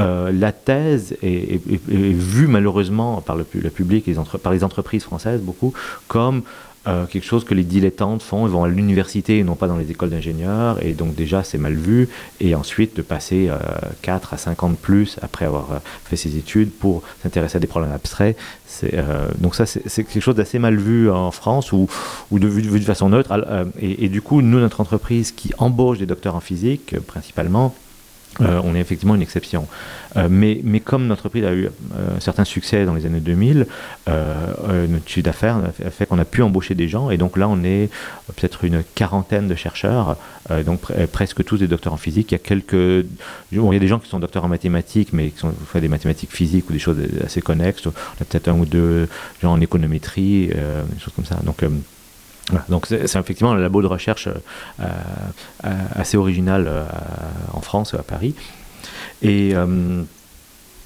euh, 0.00 0.30
la 0.32 0.52
thèse 0.52 1.16
est, 1.22 1.60
vue 1.88 2.48
malheureusement 2.48 3.20
par 3.20 3.36
le, 3.36 3.44
public, 3.44 4.10
par 4.42 4.52
les 4.52 4.64
entreprises 4.64 5.04
françaises 5.04 5.40
beaucoup, 5.40 5.72
comme 6.08 6.42
euh, 6.88 7.04
quelque 7.06 7.24
chose 7.24 7.44
que 7.44 7.54
les 7.54 7.64
dilettantes 7.64 8.22
font, 8.22 8.46
ils 8.46 8.52
vont 8.52 8.62
à 8.62 8.68
l'université 8.68 9.38
et 9.38 9.44
non 9.44 9.56
pas 9.56 9.66
dans 9.66 9.76
les 9.76 9.90
écoles 9.90 10.10
d'ingénieurs, 10.10 10.84
et 10.84 10.92
donc 10.92 11.16
déjà 11.16 11.42
c'est 11.42 11.58
mal 11.58 11.74
vu, 11.74 12.08
et 12.40 12.54
ensuite 12.54 12.96
de 12.96 13.02
passer 13.02 13.48
euh, 13.48 13.56
4 14.02 14.34
à 14.34 14.36
5 14.36 14.62
ans 14.62 14.70
de 14.70 14.76
plus 14.76 15.16
après 15.20 15.46
avoir 15.46 15.72
euh, 15.72 15.78
fait 16.04 16.14
ses 16.14 16.36
études 16.36 16.70
pour 16.70 17.02
s'intéresser 17.22 17.56
à 17.56 17.60
des 17.60 17.66
problèmes 17.66 17.92
abstraits. 17.92 18.36
Donc 19.40 19.56
ça 19.56 19.66
c'est 19.66 20.04
quelque 20.04 20.20
chose 20.20 20.36
d'assez 20.36 20.58
mal 20.58 20.76
vu 20.76 21.10
en 21.10 21.32
France, 21.32 21.72
ou, 21.72 21.88
de 22.30 22.46
vu 22.46 22.62
de 22.62 22.84
façon 22.84 23.08
neutre, 23.08 23.32
et, 23.80 24.04
et, 24.04 24.08
du 24.08 24.22
coup 24.22 24.42
nous 24.42 24.60
notre 24.60 24.80
entreprise 24.80 25.32
qui 25.32 25.52
embauche 25.58 25.98
des 25.98 26.06
docteurs 26.06 26.36
en 26.36 26.40
physique 26.40 26.94
principalement, 27.06 27.74
euh, 28.40 28.60
on 28.64 28.74
est 28.74 28.80
effectivement 28.80 29.14
une 29.14 29.22
exception. 29.22 29.66
Euh, 30.16 30.28
mais, 30.30 30.60
mais, 30.64 30.80
comme 30.80 31.06
notre 31.06 31.20
entreprise 31.20 31.44
a 31.44 31.52
eu 31.52 31.66
euh, 31.66 32.16
un 32.16 32.20
certain 32.20 32.44
succès 32.44 32.84
dans 32.84 32.94
les 32.94 33.06
années 33.06 33.20
2000, 33.20 33.66
euh, 34.08 34.86
notre 34.86 35.08
chiffre 35.08 35.24
d'affaires 35.24 35.60
a 35.84 35.90
fait 35.90 36.06
qu'on 36.06 36.18
a 36.18 36.24
pu 36.24 36.42
embaucher 36.42 36.74
des 36.74 36.88
gens. 36.88 37.10
Et 37.10 37.16
donc 37.16 37.36
là, 37.36 37.48
on 37.48 37.62
est 37.64 37.90
peut-être 38.34 38.64
une 38.64 38.82
quarantaine 38.94 39.48
de 39.48 39.54
chercheurs, 39.54 40.16
donc 40.64 40.80
pr 40.80 40.92
presque 41.12 41.44
tous 41.44 41.58
des 41.58 41.66
docteurs 41.66 41.92
en 41.92 41.96
physique. 41.96 42.32
Il 42.32 42.34
y 42.34 42.36
a 42.36 42.38
quelques. 42.38 43.06
Bon, 43.52 43.72
il 43.72 43.74
y 43.74 43.76
a 43.76 43.80
des 43.80 43.88
gens 43.88 43.98
qui 43.98 44.08
sont 44.08 44.18
docteurs 44.18 44.44
en 44.44 44.48
mathématiques, 44.48 45.12
mais 45.12 45.30
qui 45.30 45.38
sont 45.38 45.52
fait 45.72 45.80
des 45.80 45.88
mathématiques 45.88 46.32
physiques 46.32 46.68
ou 46.70 46.72
des 46.72 46.78
choses 46.78 46.98
assez 47.24 47.40
connexes. 47.42 47.86
On 47.86 47.90
a 47.90 48.24
peut-être 48.24 48.48
un 48.48 48.58
ou 48.58 48.64
deux 48.64 49.08
gens 49.42 49.52
en 49.52 49.60
économétrie, 49.60 50.48
des 50.48 51.00
choses 51.00 51.14
comme 51.14 51.24
ça. 51.26 51.36
Donc. 51.44 51.62
Voilà, 52.50 52.64
donc 52.68 52.86
c'est 52.86 53.02
effectivement 53.02 53.52
un 53.52 53.58
labo 53.58 53.82
de 53.82 53.86
recherche 53.86 54.28
euh, 54.28 54.84
euh, 55.64 55.68
assez 55.94 56.16
original 56.16 56.66
euh, 56.68 56.84
en 57.52 57.60
France, 57.60 57.94
à 57.94 58.02
Paris. 58.02 58.34
Et, 59.22 59.54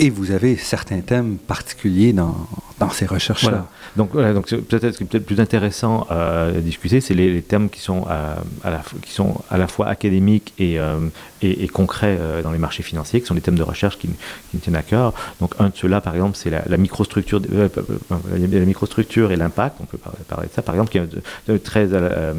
Et 0.02 0.08
vous 0.08 0.30
avez 0.30 0.56
certains 0.56 1.02
thèmes 1.02 1.36
particuliers 1.36 2.14
dans, 2.14 2.34
dans 2.78 2.88
ces 2.88 3.04
recherches-là. 3.04 3.50
Voilà. 3.50 3.66
Donc, 3.96 4.12
peut-être 4.12 4.92
ce 4.92 4.98
qui 4.98 5.04
est 5.04 5.06
peut-être 5.06 5.26
plus 5.26 5.40
intéressant 5.40 6.06
à 6.10 6.50
discuter, 6.52 7.00
c'est 7.00 7.14
les, 7.14 7.32
les, 7.32 7.42
thèmes 7.42 7.68
qui 7.68 7.80
sont 7.80 8.04
à, 8.08 8.36
à 8.62 8.70
la, 8.70 8.82
qui 9.02 9.12
sont 9.12 9.34
à 9.50 9.58
la 9.58 9.66
fois 9.66 9.88
académiques 9.88 10.52
et, 10.58 10.78
euh, 10.78 10.98
et, 11.42 11.64
et, 11.64 11.68
concrets 11.68 12.16
euh, 12.18 12.42
dans 12.42 12.52
les 12.52 12.58
marchés 12.58 12.82
financiers, 12.82 13.20
qui 13.20 13.26
sont 13.26 13.34
des 13.34 13.40
thèmes 13.40 13.58
de 13.58 13.62
recherche 13.62 13.98
qui, 13.98 14.08
qui 14.08 14.56
me 14.56 14.60
tiennent 14.60 14.76
à 14.76 14.82
cœur. 14.82 15.12
Donc 15.40 15.54
un 15.58 15.68
de 15.68 15.76
ceux-là, 15.76 16.00
par 16.00 16.14
exemple, 16.14 16.36
c'est 16.36 16.50
la, 16.50 16.76
microstructure, 16.76 17.40
euh, 17.52 17.68
la 18.10 18.60
microstructure 18.60 19.32
et 19.32 19.36
l'impact. 19.36 19.76
On 19.80 19.84
peut 19.84 19.98
parler 19.98 20.48
de 20.48 20.52
ça, 20.52 20.62
par 20.62 20.74
exemple, 20.74 20.90
qui 20.90 20.98
est 20.98 21.58
très, 21.58 21.88
euh, 21.92 22.34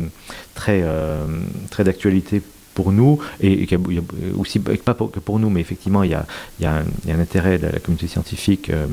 très, 0.56 0.84
très 1.70 1.84
d'actualité 1.84 2.42
pour 2.74 2.92
nous, 2.92 3.20
et, 3.42 3.64
et 3.64 3.80
aussi, 4.38 4.60
pas 4.60 4.94
que 4.94 5.20
pour 5.20 5.40
nous, 5.40 5.50
mais 5.50 5.62
effectivement, 5.62 6.04
il 6.04 6.12
y 6.12 6.14
a, 6.14 6.26
y 6.60 6.66
a, 6.66 6.84
un, 7.10 7.20
intérêt 7.20 7.58
de 7.58 7.68
la 7.68 7.80
communauté 7.80 8.08
scientifique 8.08 8.70
euh, 8.70 8.88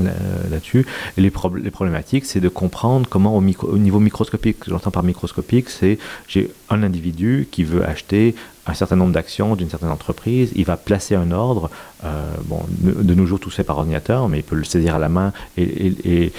là-dessus. 0.00 0.86
Les, 1.16 1.22
les 1.22 1.70
problématiques, 1.70 2.24
c'est 2.24 2.40
de 2.40 2.48
comprendre 2.48 3.08
comment 3.08 3.36
au, 3.36 3.42
niveau 3.42 4.00
microscopique, 4.00 4.58
j'entends 4.66 4.90
par 4.90 5.02
microscopique, 5.02 5.68
c'est 5.68 5.98
j'ai 6.28 6.50
un 6.70 6.82
individu 6.82 7.48
qui 7.50 7.64
veut 7.64 7.84
acheter 7.84 8.34
un 8.66 8.74
certain 8.74 8.96
nombre 8.96 9.12
d'actions 9.12 9.56
d'une 9.56 9.68
certaine 9.68 9.90
entreprise, 9.90 10.52
il 10.54 10.64
va 10.64 10.76
placer 10.76 11.16
un 11.16 11.32
ordre, 11.32 11.68
euh, 12.04 12.32
bon, 12.44 12.60
de 12.78 13.14
nos 13.14 13.26
jours 13.26 13.40
tout 13.40 13.50
fait 13.50 13.64
par 13.64 13.78
ordinateur, 13.78 14.28
mais 14.28 14.38
il 14.38 14.44
peut 14.44 14.54
le 14.54 14.64
saisir 14.64 14.94
à 14.94 14.98
la 14.98 15.08
main 15.08 15.32
et 15.56 16.32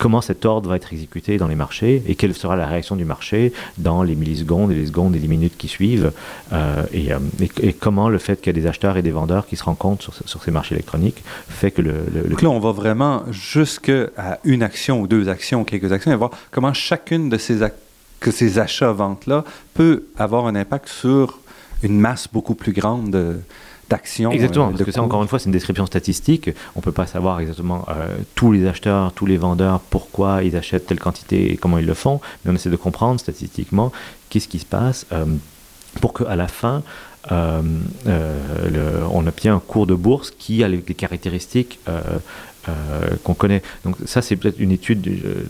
comment 0.00 0.22
cet 0.22 0.46
ordre 0.46 0.70
va 0.70 0.76
être 0.76 0.92
exécuté 0.94 1.36
dans 1.36 1.46
les 1.46 1.54
marchés 1.54 2.02
et 2.06 2.14
quelle 2.14 2.34
sera 2.34 2.56
la 2.56 2.66
réaction 2.66 2.96
du 2.96 3.04
marché 3.04 3.52
dans 3.76 4.02
les 4.02 4.14
millisecondes 4.14 4.72
et 4.72 4.74
les 4.74 4.86
secondes 4.86 5.14
et 5.14 5.18
les 5.18 5.28
minutes 5.28 5.58
qui 5.58 5.68
suivent 5.68 6.10
euh, 6.54 6.82
et, 6.92 7.12
euh, 7.12 7.18
et, 7.62 7.74
comment 7.74 8.08
le 8.08 8.16
fait 8.16 8.40
qu'il 8.40 8.56
y 8.56 8.58
a 8.58 8.60
des 8.60 8.66
acheteurs 8.66 8.96
et 8.96 9.02
des 9.02 9.10
vendeurs 9.10 9.46
qui 9.46 9.56
se 9.56 9.64
rencontrent 9.64 10.10
sur, 10.26 10.42
ces 10.42 10.50
marchés 10.50 10.74
électroniques 10.74 11.22
fait 11.48 11.70
que 11.70 11.82
le, 11.82 11.92
le, 12.14 12.22
Donc 12.30 12.40
là 12.40 12.48
on 12.48 12.58
va 12.58 12.72
vraiment 12.72 13.24
jusqu'à 13.30 14.08
une 14.44 14.62
action 14.62 15.02
ou 15.02 15.06
deux 15.06 15.28
actions 15.28 15.64
quelques 15.64 15.92
actions 15.92 16.10
et 16.10 16.16
voir 16.16 16.30
comment 16.50 16.72
chacune 16.72 17.28
de 17.28 17.36
ces, 17.36 17.58
ces 18.22 18.58
achats-ventes 18.58 19.26
là 19.26 19.44
peut 19.74 20.04
avoir 20.16 20.46
un 20.46 20.54
impact 20.54 20.88
sur 20.88 21.40
une 21.82 22.00
masse 22.00 22.26
beaucoup 22.32 22.54
plus 22.54 22.72
grande 22.72 23.10
de, 23.10 23.36
d'action. 23.90 24.30
Exactement, 24.30 24.68
euh, 24.68 24.70
parce 24.70 24.84
que 24.84 24.92
ça, 24.92 25.02
encore 25.02 25.22
une 25.22 25.28
fois, 25.28 25.38
c'est 25.38 25.46
une 25.46 25.52
description 25.52 25.84
statistique. 25.84 26.50
On 26.76 26.78
ne 26.78 26.82
peut 26.82 26.92
pas 26.92 27.06
savoir 27.06 27.40
exactement 27.40 27.84
euh, 27.88 28.16
tous 28.34 28.52
les 28.52 28.66
acheteurs, 28.66 29.12
tous 29.12 29.26
les 29.26 29.36
vendeurs, 29.36 29.80
pourquoi 29.80 30.42
ils 30.42 30.56
achètent 30.56 30.86
telle 30.86 31.00
quantité 31.00 31.52
et 31.52 31.56
comment 31.56 31.78
ils 31.78 31.86
le 31.86 31.94
font, 31.94 32.20
mais 32.44 32.52
on 32.52 32.54
essaie 32.54 32.70
de 32.70 32.76
comprendre 32.76 33.20
statistiquement 33.20 33.92
qu'est-ce 34.30 34.48
qui 34.48 34.60
se 34.60 34.64
passe 34.64 35.06
euh, 35.12 35.24
pour 36.00 36.14
qu'à 36.14 36.36
la 36.36 36.48
fin, 36.48 36.82
euh, 37.32 37.60
euh, 38.06 38.70
le, 38.70 39.06
on 39.12 39.26
obtient 39.26 39.56
un 39.56 39.60
cours 39.60 39.86
de 39.86 39.94
bourse 39.94 40.30
qui 40.30 40.64
a 40.64 40.68
les, 40.68 40.82
les 40.86 40.94
caractéristiques 40.94 41.78
euh, 41.88 42.00
euh, 42.68 42.72
qu'on 43.24 43.34
connaît. 43.34 43.62
Donc 43.84 43.96
ça, 44.04 44.22
c'est 44.22 44.36
peut-être 44.36 44.58
une 44.58 44.70
étude 44.70 45.06
euh, 45.08 45.44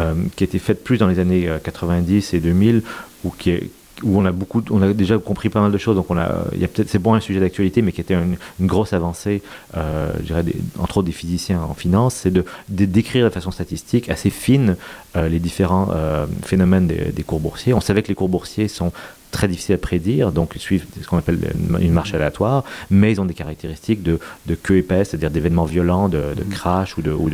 euh, 0.00 0.14
qui 0.36 0.44
a 0.44 0.46
été 0.46 0.58
faite 0.58 0.84
plus 0.84 0.98
dans 0.98 1.08
les 1.08 1.18
années 1.18 1.48
90 1.62 2.34
et 2.34 2.40
2000, 2.40 2.82
ou 3.24 3.30
qui 3.30 3.50
est, 3.50 3.70
où 4.02 4.18
on 4.18 4.24
a 4.24 4.32
beaucoup, 4.32 4.62
on 4.70 4.82
a 4.82 4.92
déjà 4.92 5.18
compris 5.18 5.48
pas 5.48 5.60
mal 5.60 5.72
de 5.72 5.78
choses. 5.78 5.96
Donc 5.96 6.10
on 6.10 6.18
a, 6.18 6.44
il 6.54 6.60
y 6.60 6.64
a 6.64 6.68
peut-être, 6.68 6.88
c'est 6.88 6.98
bon 6.98 7.14
un 7.14 7.20
sujet 7.20 7.40
d'actualité, 7.40 7.82
mais 7.82 7.92
qui 7.92 8.00
était 8.00 8.14
une, 8.14 8.36
une 8.60 8.66
grosse 8.66 8.92
avancée, 8.92 9.42
euh, 9.76 10.12
je 10.20 10.26
dirais, 10.26 10.42
des, 10.42 10.56
entre 10.78 10.98
autres 10.98 11.06
des 11.06 11.12
physiciens 11.12 11.60
en 11.62 11.74
finance, 11.74 12.14
c'est 12.14 12.30
de, 12.30 12.44
de 12.68 12.84
décrire 12.84 13.24
de 13.24 13.30
façon 13.30 13.50
statistique 13.50 14.08
assez 14.08 14.30
fine 14.30 14.76
euh, 15.16 15.28
les 15.28 15.38
différents 15.38 15.88
euh, 15.92 16.26
phénomènes 16.44 16.86
des, 16.86 17.12
des 17.12 17.22
cours 17.22 17.40
boursiers. 17.40 17.74
On 17.74 17.80
savait 17.80 18.02
que 18.02 18.08
les 18.08 18.14
cours 18.14 18.28
boursiers 18.28 18.68
sont 18.68 18.92
très 19.30 19.46
difficiles 19.46 19.74
à 19.74 19.78
prédire, 19.78 20.32
donc 20.32 20.52
ils 20.54 20.60
suivent 20.60 20.86
ce 21.02 21.06
qu'on 21.06 21.18
appelle 21.18 21.38
une 21.80 21.92
marche 21.92 22.14
aléatoire, 22.14 22.64
mais 22.90 23.12
ils 23.12 23.20
ont 23.20 23.26
des 23.26 23.34
caractéristiques 23.34 24.02
de, 24.02 24.18
de 24.46 24.54
queue 24.54 24.78
épaisse, 24.78 25.10
c'est-à-dire 25.10 25.30
d'événements 25.30 25.66
violents, 25.66 26.08
de, 26.08 26.22
de 26.34 26.42
crash 26.44 26.96
ou 26.96 27.02
de, 27.02 27.10
ou 27.10 27.28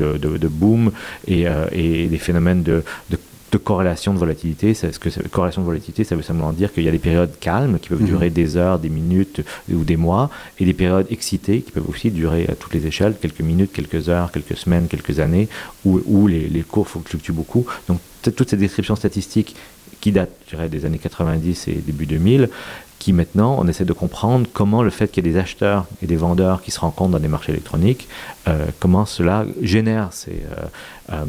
boom, 0.51 0.91
et, 1.29 1.47
euh, 1.47 1.67
et 1.71 2.09
des 2.09 2.19
phénomènes 2.19 2.65
de, 2.65 2.83
de 3.55 3.59
de 3.59 3.59
corrélation 3.59 4.13
de 4.13 4.19
volatilité. 4.19 4.75
Ce 4.75 4.87
que 4.99 5.09
corrélation 5.29 5.63
de 5.63 5.67
volatilité, 5.67 6.03
ça 6.03 6.17
veut 6.17 6.23
simplement 6.23 6.53
dire 6.53 6.73
qu'il 6.73 6.83
y 6.83 6.89
a 6.89 6.91
des 6.91 6.99
périodes 6.99 7.39
calmes 7.39 7.79
qui 7.79 7.89
peuvent 7.89 8.03
mmh. 8.03 8.15
durer 8.15 8.31
des 8.31 8.57
heures, 8.57 8.81
des 8.81 8.89
minutes 8.89 9.43
ou 9.73 9.85
des 9.85 9.97
mois, 9.97 10.29
et 10.59 10.65
des 10.65 10.75
périodes 10.75 11.07
excitées 11.11 11.61
qui 11.63 11.71
peuvent 11.71 11.89
aussi 11.89 12.11
durer 12.11 12.47
à 12.49 12.55
toutes 12.57 12.75
les 12.75 12.87
échelles, 12.87 13.15
quelques 13.21 13.41
minutes, 13.41 13.73
quelques 13.73 14.09
heures, 14.09 14.33
quelques 14.33 14.57
semaines, 14.57 14.89
quelques 14.89 15.21
années, 15.21 15.49
où, 15.85 16.01
où 16.05 16.27
les, 16.27 16.49
les 16.49 16.63
cours 16.63 16.89
fluctuent 16.89 17.33
beaucoup. 17.33 17.65
Donc 17.89 18.01
toutes 18.23 18.51
ces 18.51 18.57
descriptions 18.57 18.97
statistiques 18.97 19.55
qui 20.01 20.11
datent, 20.11 20.37
je 20.47 20.57
dirais, 20.57 20.69
des 20.69 20.85
années 20.85 20.99
90 20.99 21.69
et 21.69 21.75
début 21.75 22.07
2000, 22.07 22.51
qui 22.99 23.13
maintenant, 23.13 23.57
on 23.61 23.69
essaie 23.69 23.85
de 23.85 23.93
comprendre 23.93 24.49
comment 24.53 24.83
le 24.83 24.91
fait 24.91 25.09
qu'il 25.09 25.25
y 25.25 25.29
ait 25.29 25.33
des 25.33 25.39
acheteurs 25.39 25.87
et 26.03 26.07
des 26.07 26.17
vendeurs 26.17 26.61
qui 26.63 26.71
se 26.73 26.81
rencontrent 26.81 27.13
dans 27.13 27.21
des 27.21 27.29
marchés 27.29 27.53
électroniques, 27.53 28.09
euh, 28.49 28.67
comment 28.81 29.07
cela 29.07 29.47
génère 29.63 30.09
ces... 30.13 30.33
Euh, 30.33 30.65
euh, 31.13 31.25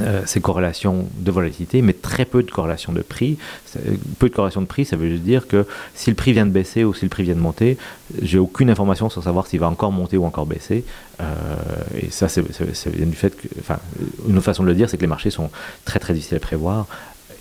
Euh, 0.00 0.22
ces 0.24 0.40
corrélations 0.40 1.06
de 1.18 1.30
volatilité, 1.30 1.82
mais 1.82 1.92
très 1.92 2.24
peu 2.24 2.42
de 2.42 2.50
corrélation 2.50 2.94
de 2.94 3.02
prix. 3.02 3.36
Peu 4.18 4.30
de 4.30 4.34
corrélation 4.34 4.62
de 4.62 4.66
prix, 4.66 4.86
ça 4.86 4.96
veut 4.96 5.18
dire 5.18 5.46
que 5.46 5.66
si 5.94 6.08
le 6.08 6.16
prix 6.16 6.32
vient 6.32 6.46
de 6.46 6.50
baisser 6.50 6.82
ou 6.82 6.94
si 6.94 7.04
le 7.04 7.10
prix 7.10 7.24
vient 7.24 7.34
de 7.34 7.40
monter, 7.40 7.76
j'ai 8.22 8.38
aucune 8.38 8.70
information 8.70 9.10
sur 9.10 9.22
savoir 9.22 9.46
s'il 9.46 9.60
va 9.60 9.68
encore 9.68 9.92
monter 9.92 10.16
ou 10.16 10.24
encore 10.24 10.46
baisser. 10.46 10.86
Euh, 11.20 11.24
et 12.00 12.10
ça, 12.10 12.28
ça 12.28 12.40
vient 12.40 13.06
du 13.06 13.16
fait 13.16 13.36
que, 13.36 13.48
enfin, 13.60 13.80
une 14.26 14.36
autre 14.36 14.46
façon 14.46 14.62
de 14.62 14.68
le 14.68 14.74
dire, 14.74 14.88
c'est 14.88 14.96
que 14.96 15.02
les 15.02 15.06
marchés 15.06 15.28
sont 15.28 15.50
très 15.84 15.98
très 15.98 16.14
difficiles 16.14 16.38
à 16.38 16.40
prévoir. 16.40 16.86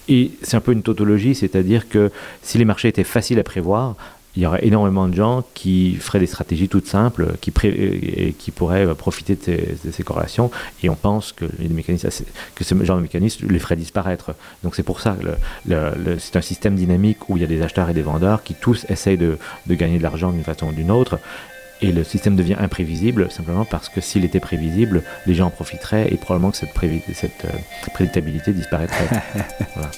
Et 0.10 0.32
c'est 0.42 0.58
un 0.58 0.62
peu 0.62 0.74
une 0.74 0.84
tautologie, 0.84 1.36
c'est-à-dire 1.36 1.88
que 1.88 2.12
si 2.42 2.58
les 2.58 2.66
marchés 2.66 2.90
étaient 2.90 3.06
faciles 3.06 3.40
à 3.40 3.44
prévoir, 3.44 3.96
il 4.36 4.44
y 4.44 4.46
aurait 4.46 4.66
énormément 4.66 5.08
de 5.08 5.14
gens 5.14 5.44
qui 5.54 5.96
feraient 5.96 6.20
des 6.20 6.28
stratégies 6.28 6.70
toutes 6.70 6.88
simples 6.88 7.34
qui, 7.42 7.52
et 7.66 8.34
qui 8.34 8.52
pourraient 8.52 8.94
profiter 8.96 9.36
de 9.36 9.44
ces, 9.44 9.78
de 9.86 9.92
ces 9.92 10.04
corrélations. 10.04 10.52
Et 10.84 10.90
on 10.90 10.96
pense 10.96 11.32
que 11.34 11.46
les 11.60 11.68
mécanismes 11.68 12.10
que 12.56 12.64
ce 12.64 12.84
genre 12.84 12.98
de 12.98 13.02
mécanisme 13.02 13.48
les 13.50 13.60
ferait 13.60 13.76
disparaître. 13.76 14.34
Donc 14.64 14.76
c'est 14.76 14.84
pour 14.84 15.02
ça 15.02 15.18
que 15.68 16.18
c'est 16.20 16.36
un 16.36 16.42
système 16.42 16.76
dynamique 16.76 17.30
où 17.30 17.38
il 17.38 17.42
y 17.42 17.44
a 17.44 17.48
des 17.48 17.62
acheteurs 17.62 17.90
et 17.90 17.94
des 17.94 18.02
vendeurs 18.02 18.44
qui 18.44 18.54
tous 18.54 18.86
essayent 18.90 19.18
de, 19.18 19.38
de 19.68 19.76
gagner 19.76 19.98
de 19.98 20.04
l'argent 20.04 20.32
d'une 20.32 20.44
façon 20.44 20.68
ou 20.68 20.74
d'une 20.74 20.92
autre. 20.92 21.20
Et 21.82 21.92
le 21.92 22.04
système 22.04 22.36
devient 22.36 22.58
imprévisible 22.60 23.32
simplement 23.32 23.66
parce 23.66 23.90
que 23.90 24.02
s'il 24.02 24.24
était 24.24 24.40
prévisible 24.40 25.04
les 25.26 25.34
gens 25.34 25.48
en 25.48 25.50
profiteraient 25.50 26.14
et 26.14 26.18
probablement 26.18 26.52
que 26.52 26.58
cette, 26.58 26.70
cette 27.14 27.46
euh, 27.46 27.90
prédictabilité 27.94 28.54
disparaîtrait. 28.54 29.10
Voilà. 29.76 29.92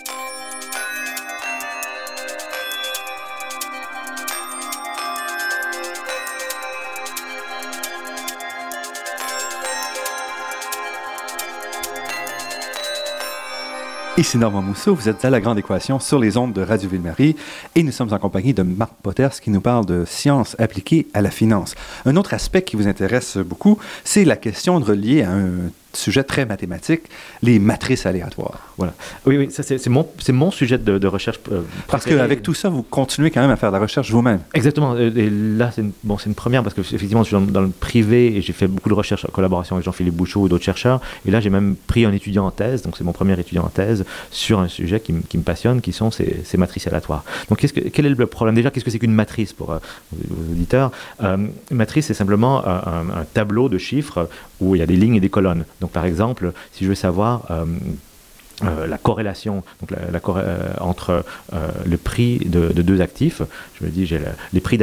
Ici 14.16 14.38
Normand 14.38 14.62
Mousseau, 14.62 14.94
vous 14.94 15.10
êtes 15.10 15.26
à 15.26 15.32
La 15.32 15.42
Grande 15.42 15.58
Équation 15.58 16.00
sur 16.00 16.20
les 16.20 16.38
ondes 16.38 16.54
de 16.54 16.62
Radio 16.62 16.88
Ville-Marie 16.88 17.36
et 17.74 17.82
nous 17.82 17.92
sommes 17.92 18.14
en 18.14 18.20
compagnie 18.20 18.54
de 18.54 18.62
Marc 18.62 18.92
Potters 19.02 19.42
qui 19.42 19.50
nous 19.50 19.60
parle 19.60 19.88
de 19.88 20.06
sciences 20.06 20.56
appliquées 20.60 21.08
à 21.16 21.22
la 21.24 21.32
finance. 21.32 21.74
Un 22.06 22.16
autre 22.16 22.36
aspect 22.36 22.62
qui 22.62 22.76
vous 22.76 22.88
intéresse 22.88 23.38
beaucoup, 23.38 23.80
c'est 24.04 24.24
la 24.24 24.36
question 24.36 24.80
de 24.80 24.86
relier 24.86 25.24
à 25.24 25.32
un 25.32 25.72
sujet 25.94 26.24
très 26.24 26.46
mathématique, 26.46 27.04
les 27.42 27.60
matrices 27.60 28.06
aléatoires. 28.06 28.60
Voilà. 28.78 28.94
Oui, 29.26 29.38
oui, 29.38 29.50
c'est 29.50 29.88
mon, 29.88 30.08
mon 30.30 30.52
sujet 30.52 30.78
de, 30.78 30.98
de 30.98 31.08
recherche. 31.08 31.40
Euh, 31.52 31.62
parce 31.88 32.06
qu'avec 32.06 32.42
tout 32.42 32.54
ça, 32.54 32.70
vous 32.70 32.84
continuez 32.84 33.32
quand 33.32 33.42
même 33.42 33.52
à 33.52 33.56
faire 33.56 33.70
de 33.70 33.76
la 33.76 33.82
recherche 33.82 34.12
vous-même. 34.12 34.40
Exactement. 34.54 34.98
Et 34.98 35.30
là, 35.30 35.72
c'est 35.74 35.82
une, 35.82 35.92
bon, 36.04 36.18
une 36.18 36.36
première 36.36 36.64
parce 36.64 36.76
que 36.76 36.82
effectivement, 36.82 37.24
je 37.24 37.28
suis 37.28 37.36
dans, 37.36 37.42
dans 37.42 37.62
le 37.62 37.70
privé 37.70 38.36
et 38.36 38.42
j'ai 38.42 38.54
fait 38.54 38.68
beaucoup 38.68 38.90
de 38.90 38.94
recherches 38.94 39.26
en 39.26 39.32
collaboration 39.32 39.76
avec 39.76 39.86
Jean-Philippe 39.86 40.16
Bouchot 40.16 40.42
ou 40.42 40.50
d'autres 40.50 40.64
chercheurs. 40.64 41.00
Et 41.26 41.32
là, 41.32 41.40
j'ai 41.40 41.50
même 41.50 41.76
pris 41.88 42.06
un 42.06 42.12
étudiant 42.12 42.46
en 42.46 42.52
thèse, 42.52 42.82
donc 42.82 42.98
c'est 42.98 43.04
mon 43.04 43.14
premier 43.14 43.40
étudiant 43.40 43.64
en 43.64 43.70
thèse, 43.70 44.06
sur 44.32 44.60
un 44.60 44.68
sujet 44.68 45.00
qui, 45.00 45.14
qui 45.30 45.38
me 45.38 45.44
passionne, 45.44 45.82
qui 45.82 45.94
sont 45.94 46.12
ces, 46.12 46.42
ces 46.44 46.58
matrices 46.58 46.88
aléatoires. 46.88 47.24
Donc, 47.50 47.60
qu 47.60 47.68
-ce 47.68 47.74
que, 47.74 47.82
quel 47.90 48.06
est 48.06 48.16
le 48.16 48.28
problème? 48.28 48.56
Déjà, 48.56 48.70
qu'est-ce 48.72 48.86
que 48.86 48.92
c'est 48.92 49.00
qu'une 49.00 49.14
matrice 49.24 49.54
pour 49.54 49.72
euh, 49.72 49.80
vos 50.12 50.52
auditeurs? 50.52 50.92
Euh, 51.22 51.38
Une 51.72 51.78
matrice, 51.78 52.08
c'est 52.08 52.14
simplement 52.24 52.66
un, 52.66 53.06
un 53.22 53.26
tableau 53.34 53.70
de 53.70 53.78
chiffres 53.78 54.30
où 54.60 54.76
il 54.76 54.80
y 54.80 54.82
a 54.82 54.86
des 54.86 54.96
lignes 54.96 55.16
et 55.16 55.20
des 55.20 55.30
colonnes. 55.30 55.66
Donc, 55.84 55.92
par 55.92 56.06
exemple, 56.06 56.54
si 56.72 56.86
je 56.86 56.90
veux 56.90 56.96
savoir 56.96 57.46
euh, 58.64 58.86
la 58.86 59.00
corrélation 59.00 59.64
donc 59.82 59.92
la, 59.92 60.12
la 60.12 60.20
euh, 60.38 60.74
entre 60.80 61.26
euh, 61.54 61.68
le 61.86 61.98
prix 61.98 62.38
de, 62.46 62.72
de 62.72 62.82
deux 62.84 63.02
actifs. 63.02 63.42
Je 63.80 63.86
me 63.86 63.90
dis 63.90 64.08
prix 64.62 64.78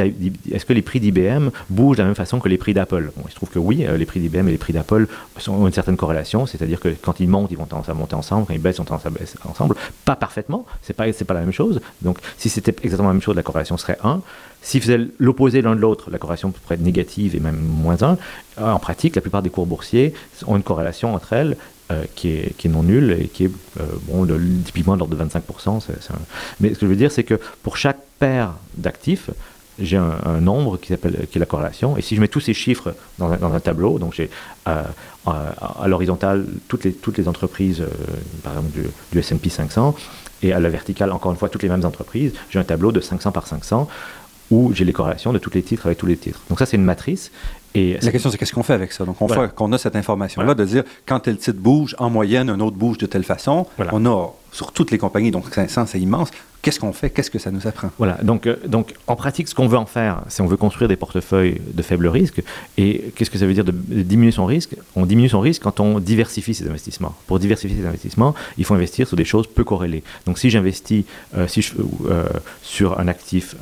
est-ce 0.51 0.65
que 0.65 0.73
les 0.73 0.81
prix 0.81 0.99
d'IBM 0.99 1.49
bougent 1.69 1.97
de 1.97 2.01
la 2.01 2.07
même 2.07 2.15
façon 2.15 2.39
que 2.39 2.49
les 2.49 2.57
prix 2.57 2.73
d'Apple? 2.73 3.11
Il 3.25 3.31
se 3.31 3.35
trouve 3.35 3.49
que 3.49 3.59
oui 3.59 3.85
les 3.97 4.05
prix 4.05 4.19
d'IBM 4.19 4.47
et 4.49 4.51
les 4.51 4.57
prix 4.57 4.73
d'Apple 4.73 5.07
ont 5.47 5.67
une 5.67 5.73
certaine 5.73 5.97
corrélation. 5.97 6.45
C'est 6.45 6.61
à 6.61 6.65
dire 6.65 6.79
que 6.79 6.89
quand 6.89 7.19
ils 7.19 7.29
montent 7.29 7.51
ils 7.51 7.57
vont 7.57 7.65
tendance 7.65 7.89
à 7.89 7.93
monter 7.93 8.15
ensemble. 8.15 8.45
Quand 8.45 8.53
ils 8.53 8.61
baissent 8.61 8.77
ils 8.77 8.81
ont 8.81 8.85
tendance 8.85 9.05
à 9.05 9.09
baisser 9.09 9.37
ensemble. 9.45 9.75
Pas 10.05 10.15
parfaitement. 10.15 10.65
C'est 10.81 10.93
pas 10.93 11.05
pas 11.11 11.33
la 11.33 11.39
même 11.41 11.53
chose. 11.53 11.79
Donc 12.01 12.17
si 12.37 12.49
c'était 12.49 12.75
exactement 12.83 13.07
la 13.09 13.13
même 13.13 13.21
chose 13.21 13.35
la 13.35 13.43
corrélation 13.43 13.77
serait 13.77 13.97
1 14.03 14.21
s'ils 14.61 14.81
faisaient 14.81 14.99
l'opposé 15.17 15.61
l'un 15.61 15.75
de 15.75 15.81
l'autre 15.81 16.11
la 16.11 16.19
corrélation 16.19 16.51
pourrait 16.51 16.75
être 16.75 16.81
négative 16.81 17.35
et 17.35 17.39
même 17.39 17.57
moins 17.57 17.97
1 18.03 18.17
en 18.61 18.79
pratique 18.79 19.15
la 19.15 19.21
plupart 19.21 19.41
des 19.41 19.49
cours 19.49 19.65
boursiers 19.65 20.13
ont 20.45 20.55
une 20.55 20.63
corrélation 20.63 21.15
entre 21.15 21.33
elles 21.33 21.57
euh, 21.91 22.03
qui, 22.15 22.29
est, 22.29 22.65
non 22.65 22.83
nul 22.83 23.17
et 23.19 23.27
qui 23.27 23.45
est 23.45 23.51
euh, 23.79 23.83
bon, 24.07 24.27
typiquement 24.65 24.95
de 24.95 24.99
l'ordre 24.99 25.15
de 25.15 25.23
25%. 25.23 25.79
C 25.79 25.91
est, 25.91 26.01
c 26.01 26.09
est 26.09 26.13
un... 26.13 26.19
Mais 26.59 26.69
ce 26.69 26.75
que 26.75 26.85
je 26.85 26.87
veux 26.87 26.95
dire, 26.95 27.11
c'est 27.11 27.23
que 27.23 27.39
pour 27.63 27.77
chaque 27.77 27.99
paire 28.19 28.53
d'actifs, 28.77 29.29
j'ai 29.79 29.97
un, 29.97 30.41
nombre 30.41 30.77
qui 30.77 30.93
qui 30.95 31.37
est 31.37 31.39
la 31.39 31.45
corrélation. 31.45 31.97
Et 31.97 32.01
si 32.01 32.15
je 32.15 32.21
mets 32.21 32.27
tous 32.27 32.39
ces 32.39 32.53
chiffres 32.53 32.93
dans 33.17 33.31
un, 33.31 33.59
tableau, 33.59 33.99
donc 33.99 34.13
j'ai 34.13 34.29
euh, 34.67 34.83
à 35.25 35.87
l'horizontale 35.87 36.45
toutes 36.67 37.17
les, 37.17 37.27
entreprises, 37.27 37.81
euh, 37.81 37.87
par 38.43 38.53
exemple 38.53 38.71
du 39.11 39.19
S&P 39.19 39.49
500, 39.49 39.95
et 40.43 40.53
à 40.53 40.59
la 40.59 40.69
verticale, 40.69 41.11
encore 41.11 41.31
une 41.31 41.37
fois, 41.37 41.49
toutes 41.49 41.63
les 41.63 41.69
mêmes 41.69 41.85
entreprises, 41.85 42.33
j'ai 42.49 42.59
un 42.59 42.63
tableau 42.63 42.91
de 42.91 42.99
500 42.99 43.31
par 43.31 43.47
500 43.47 43.87
où 44.49 44.73
j'ai 44.73 44.83
les 44.83 44.91
corrélations 44.91 45.31
de 45.31 45.39
tous 45.39 45.51
les 45.53 45.63
titres 45.63 45.85
avec 45.85 45.97
tous 45.97 46.07
les 46.07 46.17
titres. 46.17 46.41
Donc 46.49 46.59
ça, 46.59 46.65
c'est 46.65 46.75
une 46.75 46.83
matrice. 46.83 47.31
Et 47.73 47.97
la 48.01 48.11
question, 48.11 48.29
c'est 48.29 48.37
qu'est-ce 48.37 48.53
qu'on 48.53 48.63
fait 48.63 48.73
avec 48.73 48.91
ça? 48.91 49.05
Donc, 49.05 49.21
on 49.21 49.27
fait 49.27 49.53
qu'on 49.55 49.71
a 49.71 49.77
cette 49.77 49.95
information-là 49.95 50.53
de 50.53 50.65
dire 50.65 50.83
quand 51.05 51.19
tel 51.21 51.37
titre 51.37 51.59
bouge, 51.59 51.95
en 51.99 52.09
moyenne, 52.09 52.49
un 52.49 52.59
autre 52.59 52.77
bouge 52.77 52.97
de 52.97 53.05
telle 53.05 53.23
façon. 53.23 53.65
On 53.91 54.05
a 54.05 54.33
sur 54.51 54.71
toutes 54.71 54.91
les 54.91 54.97
compagnies, 54.97 55.31
donc 55.31 55.45
500, 55.53 55.85
c'est 55.87 55.99
immense. 55.99 56.29
Qu'est-ce 56.61 56.79
qu'on 56.79 56.93
fait? 56.93 57.09
Qu'est-ce 57.09 57.31
que 57.31 57.39
ça 57.39 57.49
nous 57.49 57.65
apprend? 57.65 57.89
Voilà, 57.97 58.19
donc, 58.21 58.45
euh, 58.45 58.55
donc 58.67 58.93
en 59.07 59.15
pratique, 59.15 59.47
ce 59.47 59.55
qu'on 59.55 59.67
veut 59.67 59.77
en 59.77 59.87
faire, 59.87 60.21
c'est 60.27 60.43
on 60.43 60.45
veut 60.45 60.57
construire 60.57 60.87
des 60.87 60.95
portefeuilles 60.95 61.59
de 61.73 61.81
faible 61.81 62.07
risque. 62.07 62.43
Et 62.77 63.11
qu'est-ce 63.15 63.31
que 63.31 63.39
ça 63.39 63.47
veut 63.47 63.53
dire 63.53 63.63
de, 63.63 63.71
diminuer 63.71 64.31
son 64.31 64.45
risque? 64.45 64.75
On 64.95 65.07
diminue 65.07 65.29
son 65.29 65.39
risque 65.39 65.63
quand 65.63 65.79
on 65.79 65.99
diversifie 65.99 66.53
ses 66.53 66.67
investissements. 66.67 67.15
Pour 67.25 67.39
diversifier 67.39 67.77
ses 67.77 67.87
investissements, 67.87 68.35
il 68.57 68.65
faut 68.65 68.75
investir 68.75 69.07
sur 69.07 69.17
des 69.17 69.25
choses 69.25 69.47
peu 69.47 69.63
corrélées. 69.63 70.03
Donc 70.27 70.37
si 70.37 70.51
j'investis 70.51 71.05
euh, 71.35 71.47
si 71.47 71.63
je, 71.63 71.73
euh, 72.09 72.25
sur 72.61 72.99
un 72.99 73.07
actif 73.07 73.55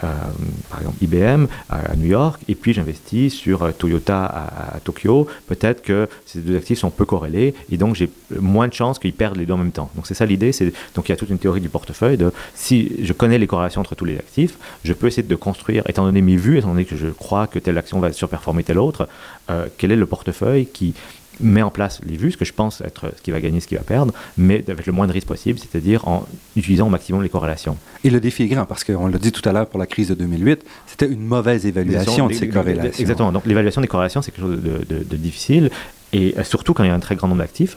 par 0.00 0.80
exemple 0.80 0.96
IBM 1.02 1.46
à, 1.68 1.96
New 1.96 2.06
York, 2.06 2.40
et 2.48 2.54
puis 2.54 2.72
j'investis 2.72 3.34
sur 3.34 3.62
euh, 3.62 3.72
Toyota 3.72 4.24
à, 4.24 4.80
Tokyo, 4.80 5.26
peut-être 5.46 5.82
que 5.82 6.08
ces 6.26 6.40
deux 6.40 6.56
actifs 6.56 6.78
sont 6.78 6.90
peu 6.90 7.04
corrélés, 7.04 7.54
et 7.70 7.76
donc 7.76 7.94
j'ai 7.94 8.10
moins 8.38 8.68
de 8.68 8.72
chances 8.72 8.98
qu'ils 8.98 9.12
perdent 9.12 9.36
les 9.36 9.46
deux 9.46 9.54
en 9.54 9.58
même 9.58 9.72
temps. 9.72 9.90
Donc 9.94 10.06
c'est 10.06 10.14
ça 10.14 10.26
l'idée, 10.26 10.52
c'est 10.52 10.72
donc 10.94 11.08
il 11.08 11.12
y 11.12 11.12
a 11.12 11.16
toute 11.16 11.30
une 11.30 11.38
théorie 11.38 11.60
du 11.60 11.68
portefeuille 11.68 12.16
de 12.16 12.32
si 12.54 12.92
je 13.02 13.12
connais 13.12 13.38
les 13.38 13.46
corrélations 13.46 13.80
entre 13.80 13.94
tous 13.94 14.04
les 14.04 14.16
actifs, 14.16 14.56
je 14.84 14.92
peux 14.92 15.06
essayer 15.06 15.26
de 15.26 15.36
construire, 15.36 15.82
étant 15.88 16.04
donné 16.04 16.22
mes 16.22 16.36
vues, 16.36 16.58
étant 16.58 16.68
donné 16.68 16.84
que 16.84 16.96
je 16.96 17.08
crois 17.08 17.46
que 17.46 17.58
telle 17.58 17.78
action 17.78 18.00
va 18.00 18.12
surperformer 18.12 18.64
telle 18.64 18.78
autre, 18.78 19.08
euh, 19.50 19.66
quel 19.78 19.92
est 19.92 19.96
le 19.96 20.06
portefeuille 20.06 20.66
qui 20.66 20.94
met 21.40 21.62
en 21.62 21.70
place 21.70 22.00
les 22.06 22.16
vues, 22.16 22.32
ce 22.32 22.36
que 22.36 22.44
je 22.44 22.52
pense 22.52 22.80
être 22.80 23.12
ce 23.16 23.22
qui 23.22 23.30
va 23.30 23.40
gagner, 23.40 23.60
ce 23.60 23.66
qui 23.66 23.74
va 23.74 23.82
perdre, 23.82 24.12
mais 24.36 24.64
avec 24.68 24.86
le 24.86 24.92
moins 24.92 25.06
de 25.06 25.12
risque 25.12 25.26
possible, 25.26 25.58
c'est-à-dire 25.58 26.06
en 26.06 26.26
utilisant 26.56 26.86
au 26.86 26.90
maximum 26.90 27.22
les 27.22 27.28
corrélations. 27.28 27.76
Et 28.04 28.10
le 28.10 28.20
défi 28.20 28.44
est 28.44 28.48
grand, 28.48 28.66
parce 28.66 28.84
qu'on 28.84 29.06
l'a 29.06 29.18
dit 29.18 29.32
tout 29.32 29.46
à 29.48 29.52
l'heure 29.52 29.66
pour 29.66 29.78
la 29.78 29.86
crise 29.86 30.08
de 30.08 30.14
2008, 30.14 30.64
c'était 30.86 31.06
une 31.06 31.24
mauvaise 31.24 31.66
évaluation 31.66 32.28
de 32.28 32.34
ces 32.34 32.48
corrélations. 32.48 33.00
Exactement. 33.00 33.32
Donc 33.32 33.46
l'évaluation 33.46 33.80
des 33.80 33.88
corrélations, 33.88 34.22
c'est 34.22 34.32
quelque 34.32 34.46
chose 34.46 34.60
de, 34.60 35.16
difficile, 35.16 35.70
et 36.12 36.34
euh, 36.38 36.44
surtout 36.44 36.74
quand 36.74 36.84
il 36.84 36.88
y 36.88 36.90
a 36.90 36.94
un 36.94 37.00
très 37.00 37.16
grand 37.16 37.28
nombre 37.28 37.40
d'actifs, 37.40 37.76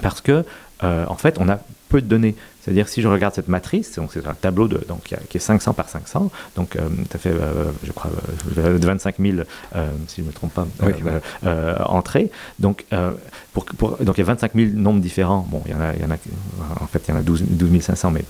parce 0.00 0.20
que, 0.20 0.44
euh, 0.84 1.04
en 1.08 1.16
fait, 1.16 1.36
on 1.38 1.48
a 1.48 1.60
peu 1.88 2.00
de 2.00 2.06
données. 2.06 2.34
C'est-à-dire, 2.62 2.88
si 2.88 3.02
je 3.02 3.08
regarde 3.08 3.34
cette 3.34 3.48
matrice, 3.48 3.96
donc 3.96 4.10
c'est 4.12 4.24
un 4.26 4.34
tableau 4.34 4.68
de, 4.68 4.78
donc, 4.86 5.14
qui 5.28 5.36
est 5.36 5.40
500 5.40 5.72
par 5.74 5.88
500, 5.88 6.30
donc 6.54 6.76
euh, 6.76 6.88
ça 7.10 7.18
fait, 7.18 7.30
euh, 7.30 7.72
je 7.82 7.90
crois, 7.90 8.10
25 8.54 9.16
000, 9.18 9.38
si 10.06 10.16
je 10.18 10.22
ne 10.22 10.28
me 10.28 10.32
trompe 10.32 10.54
pas, 10.54 10.66
euh, 11.44 11.76
entrées. 11.84 12.30
Donc, 12.60 12.86
pour, 13.52 13.64
donc, 13.98 14.16
il 14.16 14.20
y 14.20 14.22
a 14.22 14.26
25 14.26 14.52
000 14.54 14.70
nombres 14.74 15.00
différents. 15.00 15.46
Bon, 15.50 15.62
il 15.66 15.72
y 15.72 15.74
en 15.74 15.80
a, 15.80 15.92
il 15.94 16.02
y 16.02 16.04
en, 16.04 16.10
a 16.10 16.16
en 16.80 16.86
fait, 16.86 17.02
il 17.08 17.10
y 17.10 17.14
en 17.14 17.18
a 17.18 17.22
12, 17.22 17.42
12 17.48 17.80
500, 17.80 18.12
mais 18.12 18.24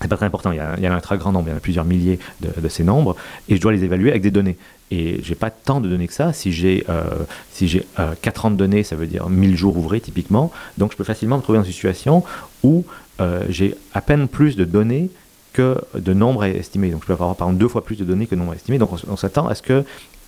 c'est 0.00 0.08
pas 0.08 0.16
très 0.16 0.26
important, 0.26 0.52
il 0.52 0.56
y, 0.56 0.60
a, 0.60 0.74
il 0.76 0.84
y, 0.84 0.88
en 0.88 0.92
a 0.92 0.96
un 0.96 1.00
très 1.00 1.18
grand 1.18 1.32
nombre, 1.32 1.48
il 1.48 1.50
y 1.50 1.54
en 1.54 1.56
a 1.56 1.60
plusieurs 1.60 1.86
milliers 1.86 2.20
de, 2.40 2.50
de, 2.60 2.68
ces 2.68 2.84
nombres, 2.84 3.16
et 3.48 3.56
je 3.56 3.60
dois 3.60 3.72
les 3.72 3.82
évaluer 3.82 4.10
avec 4.10 4.22
des 4.22 4.30
données. 4.30 4.58
Et 4.90 5.20
j'ai 5.22 5.34
pas 5.34 5.50
tant 5.50 5.80
de 5.80 5.88
données 5.88 6.06
que 6.06 6.12
ça. 6.12 6.32
Si 6.32 6.52
j'ai 6.52 6.84
euh, 6.88 7.04
si 7.52 7.66
j'ai 7.66 7.84
euh, 7.98 8.14
4 8.22 8.46
ans 8.46 8.50
de 8.50 8.56
données, 8.56 8.84
ça 8.84 8.94
veut 8.94 9.06
dire 9.06 9.28
1000 9.28 9.56
jours 9.56 9.76
ouvrés 9.76 10.00
typiquement. 10.00 10.52
Donc 10.78 10.92
je 10.92 10.96
peux 10.96 11.04
facilement 11.04 11.36
me 11.38 11.42
trouver 11.42 11.58
dans 11.58 11.64
une 11.64 11.72
situation 11.72 12.22
où 12.62 12.84
euh, 13.20 13.44
j'ai 13.48 13.74
à 13.94 14.00
peine 14.00 14.28
plus 14.28 14.56
de 14.56 14.64
données 14.64 15.10
que 15.52 15.76
de 15.94 16.12
nombres 16.12 16.44
estimés. 16.44 16.90
Donc 16.90 17.02
je 17.02 17.06
peux 17.06 17.14
avoir 17.14 17.34
par 17.34 17.48
exemple 17.48 17.60
deux 17.60 17.68
fois 17.68 17.84
plus 17.84 17.96
de 17.96 18.04
données 18.04 18.26
que 18.26 18.34
de 18.34 18.40
nombres 18.40 18.54
estimés. 18.54 18.78
Donc 18.78 18.90
on, 19.08 19.16
s'attend 19.16 19.48
à 19.48 19.54
ce 19.54 19.62
que 19.62 19.84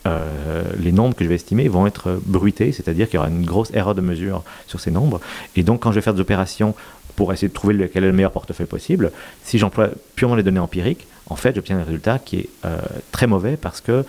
euh, 0.06 0.62
les 0.80 0.90
nombres 0.90 1.14
que 1.14 1.22
je 1.22 1.28
vais 1.28 1.36
estimer 1.36 1.68
vont 1.68 1.86
être 1.86 2.18
bruités, 2.24 2.72
c'est-à-dire 2.72 3.06
qu'il 3.06 3.16
y 3.16 3.18
aura 3.18 3.28
une 3.28 3.44
grosse 3.44 3.70
erreur 3.74 3.94
de 3.94 4.00
mesure 4.00 4.42
sur 4.66 4.80
ces 4.80 4.90
nombres. 4.90 5.20
Et 5.54 5.62
donc 5.62 5.80
quand 5.80 5.90
je 5.90 5.96
vais 5.96 6.00
faire 6.00 6.14
des 6.14 6.20
opérations 6.20 6.74
pour 7.14 7.32
essayer 7.32 7.48
de 7.48 7.52
trouver 7.52 7.74
le, 7.74 7.88
quel 7.88 8.04
est 8.04 8.08
le 8.08 8.12
meilleur 8.12 8.32
portefeuille 8.32 8.66
possible, 8.66 9.12
si 9.44 9.58
j'emploie 9.58 9.90
purement 10.16 10.34
les 10.34 10.42
données 10.42 10.60
empiriques, 10.60 11.06
en 11.30 11.36
fait, 11.36 11.54
j'obtiens 11.54 11.78
un 11.78 11.84
résultat 11.84 12.18
qui 12.18 12.36
est 12.36 12.48
très 13.12 13.26
mauvais 13.26 13.58
parce 13.58 13.82
que 13.82 14.06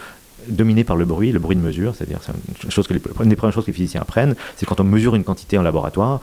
dominé 0.47 0.83
par 0.83 0.95
le 0.95 1.05
bruit, 1.05 1.31
le 1.31 1.39
bruit 1.39 1.55
de 1.55 1.61
mesure, 1.61 1.95
c'est-à-dire 1.95 2.19
une, 2.63 2.71
chose 2.71 2.87
que 2.87 2.93
les, 2.93 3.01
une 3.21 3.29
des 3.29 3.35
premières 3.35 3.53
choses 3.53 3.65
que 3.65 3.71
les 3.71 3.75
physiciens 3.75 4.01
apprennent, 4.01 4.35
c'est 4.55 4.65
quand 4.65 4.79
on 4.79 4.83
mesure 4.83 5.15
une 5.15 5.23
quantité 5.23 5.57
en 5.57 5.61
laboratoire, 5.61 6.21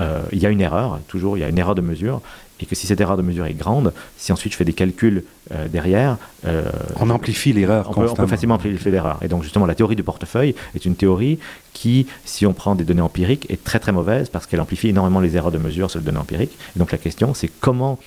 euh, 0.00 0.22
il 0.32 0.38
y 0.38 0.46
a 0.46 0.50
une 0.50 0.60
erreur, 0.60 1.00
toujours 1.08 1.36
il 1.36 1.40
y 1.40 1.44
a 1.44 1.48
une 1.48 1.58
erreur 1.58 1.74
de 1.74 1.80
mesure, 1.80 2.20
et 2.60 2.66
que 2.66 2.74
si 2.74 2.86
cette 2.86 3.00
erreur 3.00 3.16
de 3.16 3.22
mesure 3.22 3.46
est 3.46 3.54
grande, 3.54 3.92
si 4.16 4.32
ensuite 4.32 4.52
je 4.52 4.56
fais 4.56 4.64
des 4.64 4.72
calculs 4.72 5.24
euh, 5.52 5.66
derrière, 5.68 6.18
euh, 6.46 6.70
on 6.96 7.10
amplifie 7.10 7.52
l'erreur. 7.52 7.90
On, 7.96 8.04
on, 8.04 8.14
peut 8.14 8.26
facilement 8.26 8.56
amplifier 8.56 8.90
l'erreur. 8.90 9.18
Et 9.22 9.28
donc 9.28 9.42
justement, 9.42 9.66
la 9.66 9.74
théorie 9.74 9.96
du 9.96 10.02
portefeuille 10.02 10.54
est 10.74 10.84
une 10.84 10.94
théorie 10.94 11.38
qui, 11.72 12.06
si 12.24 12.46
on 12.46 12.52
prend 12.52 12.74
des 12.74 12.84
données 12.84 13.00
empiriques, 13.00 13.50
est 13.50 13.62
très 13.62 13.78
très 13.78 13.92
mauvaise 13.92 14.28
parce 14.28 14.46
qu'elle 14.46 14.60
amplifie 14.60 14.88
énormément 14.88 15.20
les 15.20 15.36
erreurs 15.36 15.52
de 15.52 15.58
mesure 15.58 15.90
sur 15.90 15.98
les 15.98 16.06
données 16.06 16.18
empiriques. 16.18 16.56
Et 16.76 16.78
donc 16.78 16.92
la 16.92 16.98
question, 16.98 17.34
c'est 17.34 17.50
comment 17.60 17.98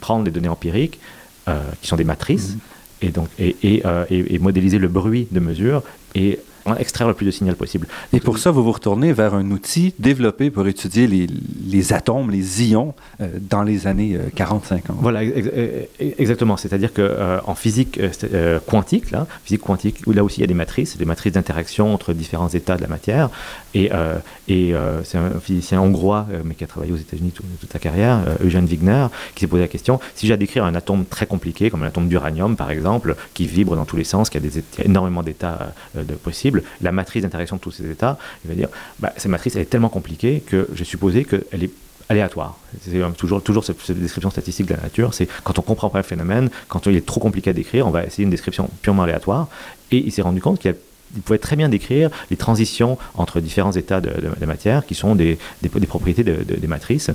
prendre 0.00 0.24
les 0.24 0.30
données 0.30 0.48
empiriques, 0.48 0.98
qui 1.80 1.88
sont 1.88 1.96
des 1.96 2.04
matrices, 2.04 2.52
mm-hmm 2.52 2.71
et, 3.02 3.08
donc, 3.08 3.28
et, 3.38 3.82
euh, 3.84 4.04
et, 4.10 4.38
modéliser 4.38 4.78
le 4.78 4.88
bruit 4.88 5.28
de 5.30 5.40
mesure 5.40 5.82
et 6.14 6.38
extraire 6.78 7.08
le 7.08 7.14
plus 7.14 7.26
de 7.26 7.30
signal 7.30 7.56
possible. 7.56 7.86
Et 8.12 8.20
pour 8.20 8.38
ça, 8.38 8.50
vous 8.50 8.62
vous 8.62 8.72
retournez 8.72 9.12
vers 9.12 9.34
un 9.34 9.50
outil 9.50 9.94
développé 9.98 10.50
pour 10.50 10.66
étudier 10.66 11.06
les, 11.06 11.26
les 11.66 11.92
atomes, 11.92 12.30
les 12.30 12.70
ions, 12.70 12.94
euh, 13.20 13.28
dans 13.40 13.62
les 13.62 13.86
années 13.86 14.18
40-50. 14.36 14.72
Euh, 14.72 14.78
voilà, 15.00 15.20
exactement. 15.98 16.56
C'est-à-dire 16.56 16.92
qu'en 16.92 17.02
euh, 17.02 17.40
en 17.46 17.54
physique 17.54 18.00
quantique, 18.66 19.10
là, 19.10 19.26
physique 19.44 19.62
quantique, 19.62 20.00
où 20.06 20.12
là 20.12 20.24
aussi 20.24 20.38
il 20.38 20.40
y 20.42 20.44
a 20.44 20.48
des 20.48 20.54
matrices, 20.54 20.96
des 20.96 21.04
matrices 21.04 21.32
d'interaction 21.32 21.92
entre 21.92 22.12
différents 22.12 22.48
états 22.48 22.76
de 22.76 22.82
la 22.82 22.88
matière. 22.88 23.30
Et, 23.74 23.90
et 24.48 24.74
c'est 25.04 25.18
un 25.18 25.40
physicien 25.40 25.80
hongrois, 25.80 26.26
mais 26.44 26.54
qui 26.54 26.64
a 26.64 26.66
travaillé 26.66 26.92
aux 26.92 26.96
États-Unis 26.96 27.30
toute, 27.30 27.46
toute 27.58 27.72
sa 27.72 27.78
carrière, 27.78 28.20
Eugène 28.44 28.66
Wigner, 28.66 29.06
qui 29.34 29.40
s'est 29.40 29.46
posé 29.46 29.62
la 29.62 29.68
question 29.68 29.98
si 30.14 30.26
j'ai 30.26 30.34
à 30.34 30.36
décrire 30.36 30.64
un 30.64 30.74
atome 30.74 31.06
très 31.06 31.26
compliqué, 31.26 31.70
comme 31.70 31.82
un 31.82 31.86
atome 31.86 32.08
d'uranium 32.08 32.56
par 32.56 32.70
exemple, 32.70 33.16
qui 33.34 33.46
vibre 33.46 33.76
dans 33.76 33.84
tous 33.84 33.96
les 33.96 34.04
sens, 34.04 34.30
qui 34.30 34.36
a, 34.36 34.40
des, 34.40 34.50
qui 34.50 34.82
a 34.82 34.84
énormément 34.84 35.22
d'états 35.22 35.72
de 35.94 36.14
la 36.80 36.92
matrice 36.92 37.22
d'interaction 37.22 37.56
de 37.56 37.60
tous 37.60 37.70
ces 37.70 37.90
états, 37.90 38.18
il 38.44 38.48
va 38.48 38.54
dire, 38.54 38.68
bah, 38.98 39.12
cette 39.16 39.30
matrice 39.30 39.56
est 39.56 39.64
tellement 39.64 39.88
compliquée 39.88 40.42
que 40.46 40.68
j'ai 40.74 40.84
supposé 40.84 41.24
qu'elle 41.24 41.64
est 41.64 41.70
aléatoire. 42.08 42.58
C'est 42.80 43.00
toujours, 43.16 43.42
toujours 43.42 43.64
cette, 43.64 43.90
description 43.92 44.30
statistique 44.30 44.66
de 44.66 44.74
la 44.74 44.82
nature, 44.82 45.14
c'est 45.14 45.28
quand 45.44 45.58
on 45.58 45.62
comprend 45.62 45.88
pas 45.88 45.98
le 45.98 46.04
phénomène, 46.04 46.50
quand 46.68 46.86
il 46.86 46.96
est 46.96 47.06
trop 47.06 47.20
compliqué 47.20 47.50
à 47.50 47.52
décrire, 47.52 47.86
on 47.86 47.90
va 47.90 48.04
essayer 48.04 48.24
une 48.24 48.30
description 48.30 48.68
purement 48.82 49.02
aléatoire, 49.02 49.48
et 49.90 49.98
il 49.98 50.12
s'est 50.12 50.22
rendu 50.22 50.40
compte 50.40 50.58
qu'il 50.58 50.74
pouvait 51.24 51.38
très 51.38 51.56
bien 51.56 51.68
décrire 51.68 52.10
les 52.30 52.36
transitions 52.36 52.98
entre 53.14 53.40
différents 53.40 53.72
états 53.72 54.00
de, 54.00 54.10
de, 54.38 54.46
matière 54.46 54.86
qui 54.86 54.94
sont 54.94 55.14
des, 55.14 55.38
propriétés 55.88 56.24
des 56.24 56.66
matrices. 56.66 57.10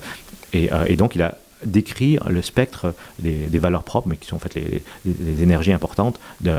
Et, 0.53 0.71
euh, 0.71 0.85
et, 0.87 0.95
donc, 0.95 1.15
il 1.15 1.21
a 1.21 1.37
décrit 1.65 2.19
le 2.27 2.41
spectre 2.41 2.93
des, 3.19 3.47
des, 3.47 3.59
valeurs 3.59 3.83
propres, 3.83 4.07
mais 4.07 4.17
qui 4.17 4.27
sont 4.27 4.35
en 4.35 4.39
fait 4.39 4.53
les, 4.55 4.83
les 5.05 5.43
énergies 5.43 5.73
importantes 5.73 6.19
de, 6.41 6.51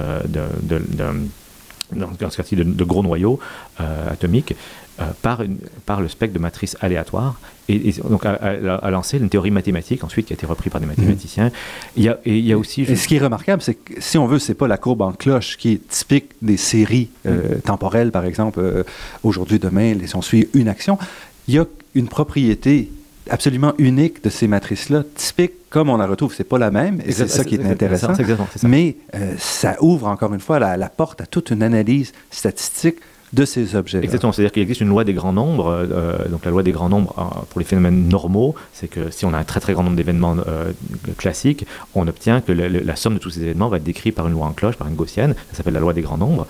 dans, 1.92 2.30
ce 2.30 2.36
cas-ci 2.36 2.56
de, 2.56 2.64
de, 2.64 2.84
gros 2.84 3.02
noyaux 3.02 3.38
euh, 3.80 4.10
atomiques, 4.10 4.54
euh, 5.00 5.04
par, 5.22 5.42
une, 5.42 5.58
par 5.86 6.00
le 6.00 6.08
spectre 6.08 6.34
de 6.34 6.40
matrice 6.40 6.76
aléatoire, 6.80 7.38
et, 7.68 7.88
et 7.88 7.92
donc 8.08 8.26
a, 8.26 8.32
a, 8.32 8.74
a, 8.74 8.90
lancé 8.90 9.18
une 9.18 9.28
théorie 9.28 9.50
mathématique 9.50 10.02
ensuite 10.02 10.26
qui 10.26 10.32
a 10.32 10.34
été 10.34 10.46
reprise 10.46 10.72
par 10.72 10.80
des 10.80 10.86
mathématiciens. 10.86 11.48
Mmh. 11.48 11.52
Il, 11.96 12.02
y 12.02 12.08
a, 12.08 12.18
et 12.24 12.38
il 12.38 12.44
y 12.44 12.52
a 12.52 12.58
aussi... 12.58 12.82
Et 12.82 12.96
ce 12.96 13.06
qui 13.06 13.16
est 13.16 13.20
remarquable, 13.20 13.62
c'est 13.62 13.74
que 13.74 13.94
si 14.00 14.18
on 14.18 14.26
veut, 14.26 14.38
c'est 14.38 14.54
pas 14.54 14.66
la 14.66 14.76
courbe 14.76 15.02
en 15.02 15.12
cloche 15.12 15.56
qui 15.56 15.72
est 15.72 15.88
typique 15.88 16.30
des 16.42 16.56
séries 16.56 17.10
euh, 17.26 17.56
mmh. 17.56 17.60
temporelles, 17.60 18.10
par 18.10 18.24
exemple, 18.24 18.58
euh, 18.60 18.82
aujourd'hui, 19.22 19.58
demain, 19.58 19.94
si 20.04 20.16
on 20.16 20.22
suit 20.22 20.48
une 20.54 20.68
action, 20.68 20.98
il 21.46 21.54
y 21.54 21.58
a 21.58 21.66
une 21.94 22.08
propriété 22.08 22.90
absolument 23.30 23.74
unique 23.78 24.22
de 24.24 24.30
ces 24.30 24.48
matrices-là, 24.48 25.04
typique 25.14 25.52
comme 25.70 25.90
on 25.90 25.96
la 25.96 26.06
retrouve. 26.06 26.34
C'est 26.34 26.44
pas 26.44 26.58
la 26.58 26.70
même, 26.70 27.00
et 27.04 27.12
c'est 27.12 27.28
ça 27.28 27.44
qui 27.44 27.56
est 27.56 27.64
intéressant. 27.64 28.14
Ça. 28.14 28.68
Mais 28.68 28.96
euh, 29.14 29.34
ça 29.38 29.76
ouvre 29.80 30.06
encore 30.06 30.32
une 30.34 30.40
fois 30.40 30.58
la, 30.58 30.76
la, 30.76 30.88
porte 30.88 31.20
à 31.20 31.26
toute 31.26 31.50
une 31.50 31.62
analyse 31.62 32.12
statistique 32.30 32.96
de 33.32 33.44
ces 33.44 33.76
objets. 33.76 33.98
-là. 34.00 34.04
Exactement, 34.04 34.32
c'est-à-dire 34.32 34.52
qu'il 34.52 34.62
existe 34.62 34.80
une 34.80 34.88
loi 34.88 35.04
des 35.04 35.12
grands 35.12 35.34
nombres. 35.34 35.68
Euh, 35.68 36.28
donc 36.28 36.44
la 36.44 36.50
loi 36.50 36.62
des 36.62 36.72
grands 36.72 36.88
nombres 36.88 37.14
euh, 37.18 37.44
pour 37.50 37.60
les 37.60 37.66
phénomènes 37.66 38.08
normaux, 38.08 38.54
c'est 38.72 38.88
que 38.88 39.10
si 39.10 39.26
on 39.26 39.34
a 39.34 39.38
un 39.38 39.44
très 39.44 39.60
très 39.60 39.74
grand 39.74 39.84
nombre 39.84 39.96
d'événements 39.96 40.36
euh, 40.46 40.72
classiques, 41.18 41.66
on 41.94 42.06
obtient 42.08 42.40
que 42.40 42.52
le, 42.52 42.68
le, 42.68 42.80
la 42.80 42.96
somme 42.96 43.14
de 43.14 43.18
tous 43.18 43.30
ces 43.30 43.42
événements 43.42 43.68
va 43.68 43.76
être 43.76 43.84
décrite 43.84 44.14
par 44.14 44.26
une 44.28 44.32
loi 44.32 44.46
en 44.46 44.52
cloche, 44.52 44.76
par 44.76 44.88
une 44.88 44.94
gaussienne. 45.02 45.34
Ça 45.50 45.58
s'appelle 45.58 45.74
la 45.74 45.80
loi 45.80 45.92
des 45.92 46.02
grands 46.02 46.18
nombres. 46.26 46.46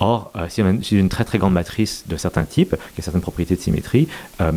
Or, 0.00 0.30
euh, 0.36 0.46
si 0.48 0.62
on 0.62 0.66
a 0.66 0.70
une, 0.70 1.08
très 1.08 1.24
très 1.24 1.38
grande 1.38 1.52
matrice 1.52 2.04
de 2.06 2.16
certains 2.16 2.44
types, 2.44 2.76
qui 2.94 3.00
a 3.00 3.04
certaines 3.04 3.20
propriétés 3.20 3.56
de 3.56 3.60
symétrie, 3.60 4.08
euh, 4.40 4.52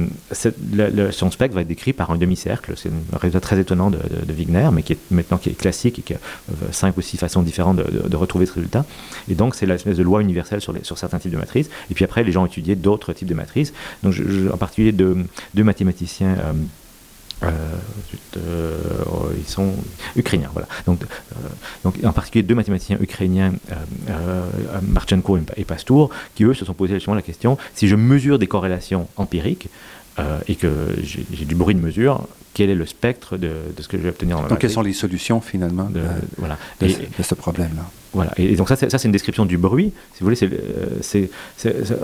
son 1.12 1.32
spectre 1.32 1.56
va 1.56 1.62
être 1.62 1.68
décrit 1.68 1.94
par 1.94 2.12
un 2.12 2.18
demi-cercle. 2.18 2.74
C'est 2.76 2.90
un 2.90 3.18
résultat 3.18 3.40
très 3.40 3.60
étonnant 3.60 3.90
de, 3.90 4.00
Wigner, 4.32 4.70
mais 4.72 4.84
qui 4.84 4.94
est 4.94 4.98
maintenant 5.10 5.38
qui 5.38 5.50
est 5.50 5.54
classique 5.54 6.00
et 6.00 6.02
qui 6.02 6.14
a 6.14 6.18
euh, 6.18 6.68
cinq 6.72 6.98
ou 6.98 7.02
six 7.02 7.18
façons 7.18 7.42
différentes 7.42 7.78
de, 7.78 8.16
retrouver 8.16 8.46
ce 8.46 8.54
résultat. 8.54 8.86
Et 9.30 9.36
donc, 9.36 9.56
c'est 9.56 9.66
l'espèce 9.66 9.98
de 9.98 10.04
loi 10.04 10.22
universelle 10.22 10.62
sur, 10.62 10.98
certains 10.98 11.18
types 11.18 11.32
de 11.32 11.38
matrices. 11.38 11.70
Et 11.90 11.96
puis 11.96 12.06
après, 12.06 12.24
les 12.24 12.32
gens 12.32 12.44
ont 12.44 12.48
étudié 12.48 12.76
d'autres 12.76 13.14
types 13.14 13.28
de 13.28 13.34
matrices. 13.34 13.74
Donc, 14.04 14.14
en 14.54 14.58
particulier 14.58 14.92
deux, 14.92 15.26
mathématiciens. 15.56 16.36
Ils 17.44 19.48
sont 19.48 19.74
ukrainiens, 20.16 20.50
voilà. 20.54 20.68
Donc, 20.86 21.02
donc, 21.84 21.96
en 22.04 22.14
particulier 22.14 22.44
deux 22.44 22.56
mathématiciens 22.56 22.98
ukrainiens, 23.00 23.54
Marchenko 24.82 25.40
et 25.58 25.66
Pastour, 25.66 26.10
qui 26.36 26.44
eux 26.44 26.54
se 26.54 26.66
sont 26.66 26.74
posé 26.74 26.96
justement 26.96 27.16
la 27.16 27.22
question 27.22 27.58
si 27.74 27.88
je 27.88 27.96
mesure 27.96 28.40
des 28.40 28.48
corrélations 28.48 29.08
empiriques, 29.18 29.70
euh, 30.20 30.40
et 30.50 30.56
que 30.56 30.98
j'ai 31.04 31.46
du 31.46 31.56
bruit 31.56 31.74
de 31.74 31.80
mesure, 31.80 32.28
quel 32.54 32.70
est 32.70 32.76
le 32.76 32.86
spectre 32.86 33.38
de, 33.38 33.52
ce 33.80 33.88
que 33.88 33.98
je 33.98 34.04
vais 34.04 34.10
obtenir 34.10 34.42
dans 34.42 34.48
Donc, 34.48 34.60
quelles 34.60 34.70
sont 34.70 34.82
les 34.82 34.92
solutions 34.92 35.40
finalement 35.40 35.86
de, 35.86 36.02
voilà. 36.38 36.58
de, 36.82 36.90
ce 37.24 37.34
problème-là? 37.34 37.84
Voilà, 38.14 38.32
et, 38.38 38.56
donc 38.56 38.68
ça, 38.68 38.76
c'est 38.76 39.04
une 39.06 39.12
description 39.12 39.46
du 39.46 39.58
bruit. 39.58 39.94
Si 40.14 40.20
vous 40.20 40.26
voulez, 40.26 40.36
c'est, 41.02 41.30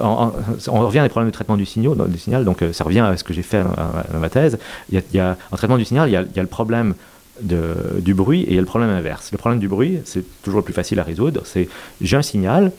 on, 0.01 0.79
revient 0.79 0.99
à 0.99 1.09
problèmes 1.09 1.29
de 1.29 1.33
traitement 1.33 1.57
du, 1.57 1.65
signal, 1.65 2.45
donc 2.45 2.61
euh, 2.61 2.71
ça 2.71 2.83
revient 2.85 2.99
à 2.99 3.17
ce 3.17 3.23
que 3.23 3.33
j'ai 3.33 3.41
fait 3.41 3.63
dans, 3.63 4.19
ma 4.19 4.29
thèse. 4.29 4.57
Il 4.89 5.01
y, 5.13 5.19
a, 5.19 5.37
en 5.51 5.57
traitement 5.57 5.77
du 5.77 5.85
signal, 5.85 6.09
il 6.09 6.13
y 6.13 6.15
a, 6.15 6.21
il 6.21 6.41
le 6.41 6.47
problème 6.47 6.93
du 7.41 8.13
bruit 8.13 8.41
et 8.43 8.51
il 8.51 8.55
y 8.55 8.57
a 8.57 8.61
le 8.61 8.67
problème 8.67 8.89
inverse. 8.89 9.31
Le 9.31 9.37
problème 9.37 9.59
du 9.59 9.67
bruit, 9.67 9.99
c'est 10.05 10.23
toujours 10.41 10.59
le 10.61 10.63
plus 10.63 10.73
facile 10.73 10.99
à 10.99 11.03
résoudre. 11.03 11.41
C'est 11.45 11.67
j'ai 12.01 12.17
un 12.17 12.21
signal 12.21 12.71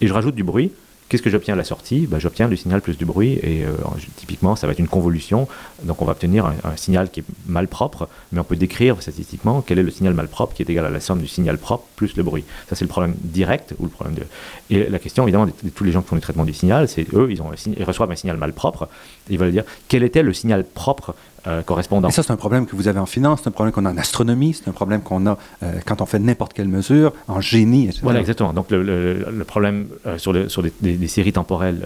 et 0.00 0.06
je 0.06 0.12
rajoute 0.12 0.34
du 0.34 0.44
bruit. 0.44 0.70
Qu'est-ce 1.14 1.22
que 1.22 1.30
j'obtiens 1.30 1.54
à 1.54 1.56
la 1.56 1.62
sortie? 1.62 2.08
Ben, 2.08 2.18
J'obtiens 2.18 2.48
du 2.48 2.56
signal 2.56 2.80
plus 2.80 2.98
du 2.98 3.04
bruit 3.04 3.38
et 3.40 3.64
euh, 3.64 3.70
typiquement 4.16 4.56
ça 4.56 4.66
va 4.66 4.72
être 4.72 4.80
une 4.80 4.88
convolution. 4.88 5.46
Donc 5.84 6.02
on 6.02 6.04
va 6.04 6.10
obtenir 6.10 6.44
un, 6.44 6.76
signal 6.76 7.08
qui 7.08 7.20
est 7.20 7.24
malpropre, 7.46 8.08
mais 8.32 8.40
on 8.40 8.42
peut 8.42 8.56
décrire 8.56 9.00
statistiquement 9.00 9.62
quel 9.62 9.78
est 9.78 9.84
le 9.84 9.92
signal 9.92 10.12
malpropre 10.12 10.54
qui 10.54 10.62
est 10.62 10.70
égal 10.70 10.84
à 10.84 10.90
la 10.90 10.98
somme 10.98 11.20
du 11.20 11.28
signal 11.28 11.56
propre 11.56 11.84
plus 11.94 12.16
le 12.16 12.24
bruit. 12.24 12.42
Ça 12.68 12.74
c'est 12.74 12.84
le 12.84 12.88
problème 12.88 13.14
direct 13.20 13.76
ou 13.78 13.84
le 13.84 13.90
problème 13.90 14.16
de. 14.16 14.22
Et 14.70 14.88
la 14.90 14.98
question 14.98 15.22
évidemment 15.22 15.46
de, 15.46 15.52
tous 15.72 15.84
les 15.84 15.92
gens 15.92 16.02
qui 16.02 16.08
font 16.08 16.16
du 16.16 16.22
traitement 16.22 16.44
du 16.44 16.52
signal, 16.52 16.88
c'est 16.88 17.06
eux 17.14 17.28
ils, 17.30 17.40
ont 17.40 17.52
ils 17.64 17.84
reçoivent 17.84 18.10
un 18.10 18.16
signal 18.16 18.36
malpropre. 18.36 18.88
Et 19.30 19.34
ils 19.34 19.38
veulent 19.38 19.52
dire 19.52 19.64
quel 19.86 20.02
était 20.02 20.24
le 20.24 20.32
signal 20.32 20.64
propre 20.64 21.14
euh, 21.46 21.62
correspondant. 21.62 22.08
Et 22.08 22.12
ça, 22.12 22.22
c'est 22.22 22.32
un 22.32 22.36
problème 22.36 22.64
que 22.66 22.74
vous 22.74 22.88
avez 22.88 22.98
en 22.98 23.06
finance, 23.06 23.40
c'est 23.42 23.48
un 23.48 23.52
problème 23.52 23.72
qu'on 23.72 23.84
a 23.84 23.90
en 23.90 23.98
astronomie, 23.98 24.54
c'est 24.54 24.68
un 24.68 24.72
problème 24.72 25.02
qu'on 25.02 25.26
a 25.26 25.36
euh, 25.62 25.72
quand 25.84 26.00
on 26.00 26.06
fait 26.06 26.18
n'importe 26.18 26.54
quelle 26.54 26.68
mesure, 26.68 27.12
en 27.28 27.42
génie, 27.42 27.84
etc. 27.84 28.00
Voilà, 28.02 28.20
exactement. 28.20 28.54
Donc, 28.54 28.66
le, 28.70 29.44
problème 29.46 29.88
euh, 30.06 30.16
sur, 30.16 30.32
sur 30.50 30.62
des, 30.62 31.08
séries 31.08 31.34
temporelles 31.34 31.82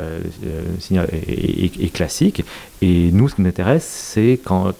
est, 1.26 1.92
classique. 1.92 2.44
Et 2.80 3.10
nous, 3.12 3.28
ce 3.28 3.34
qui 3.34 3.42
nous 3.42 3.48
intéresse, 3.48 3.84
c'est 3.84 4.38
quand 4.44 4.72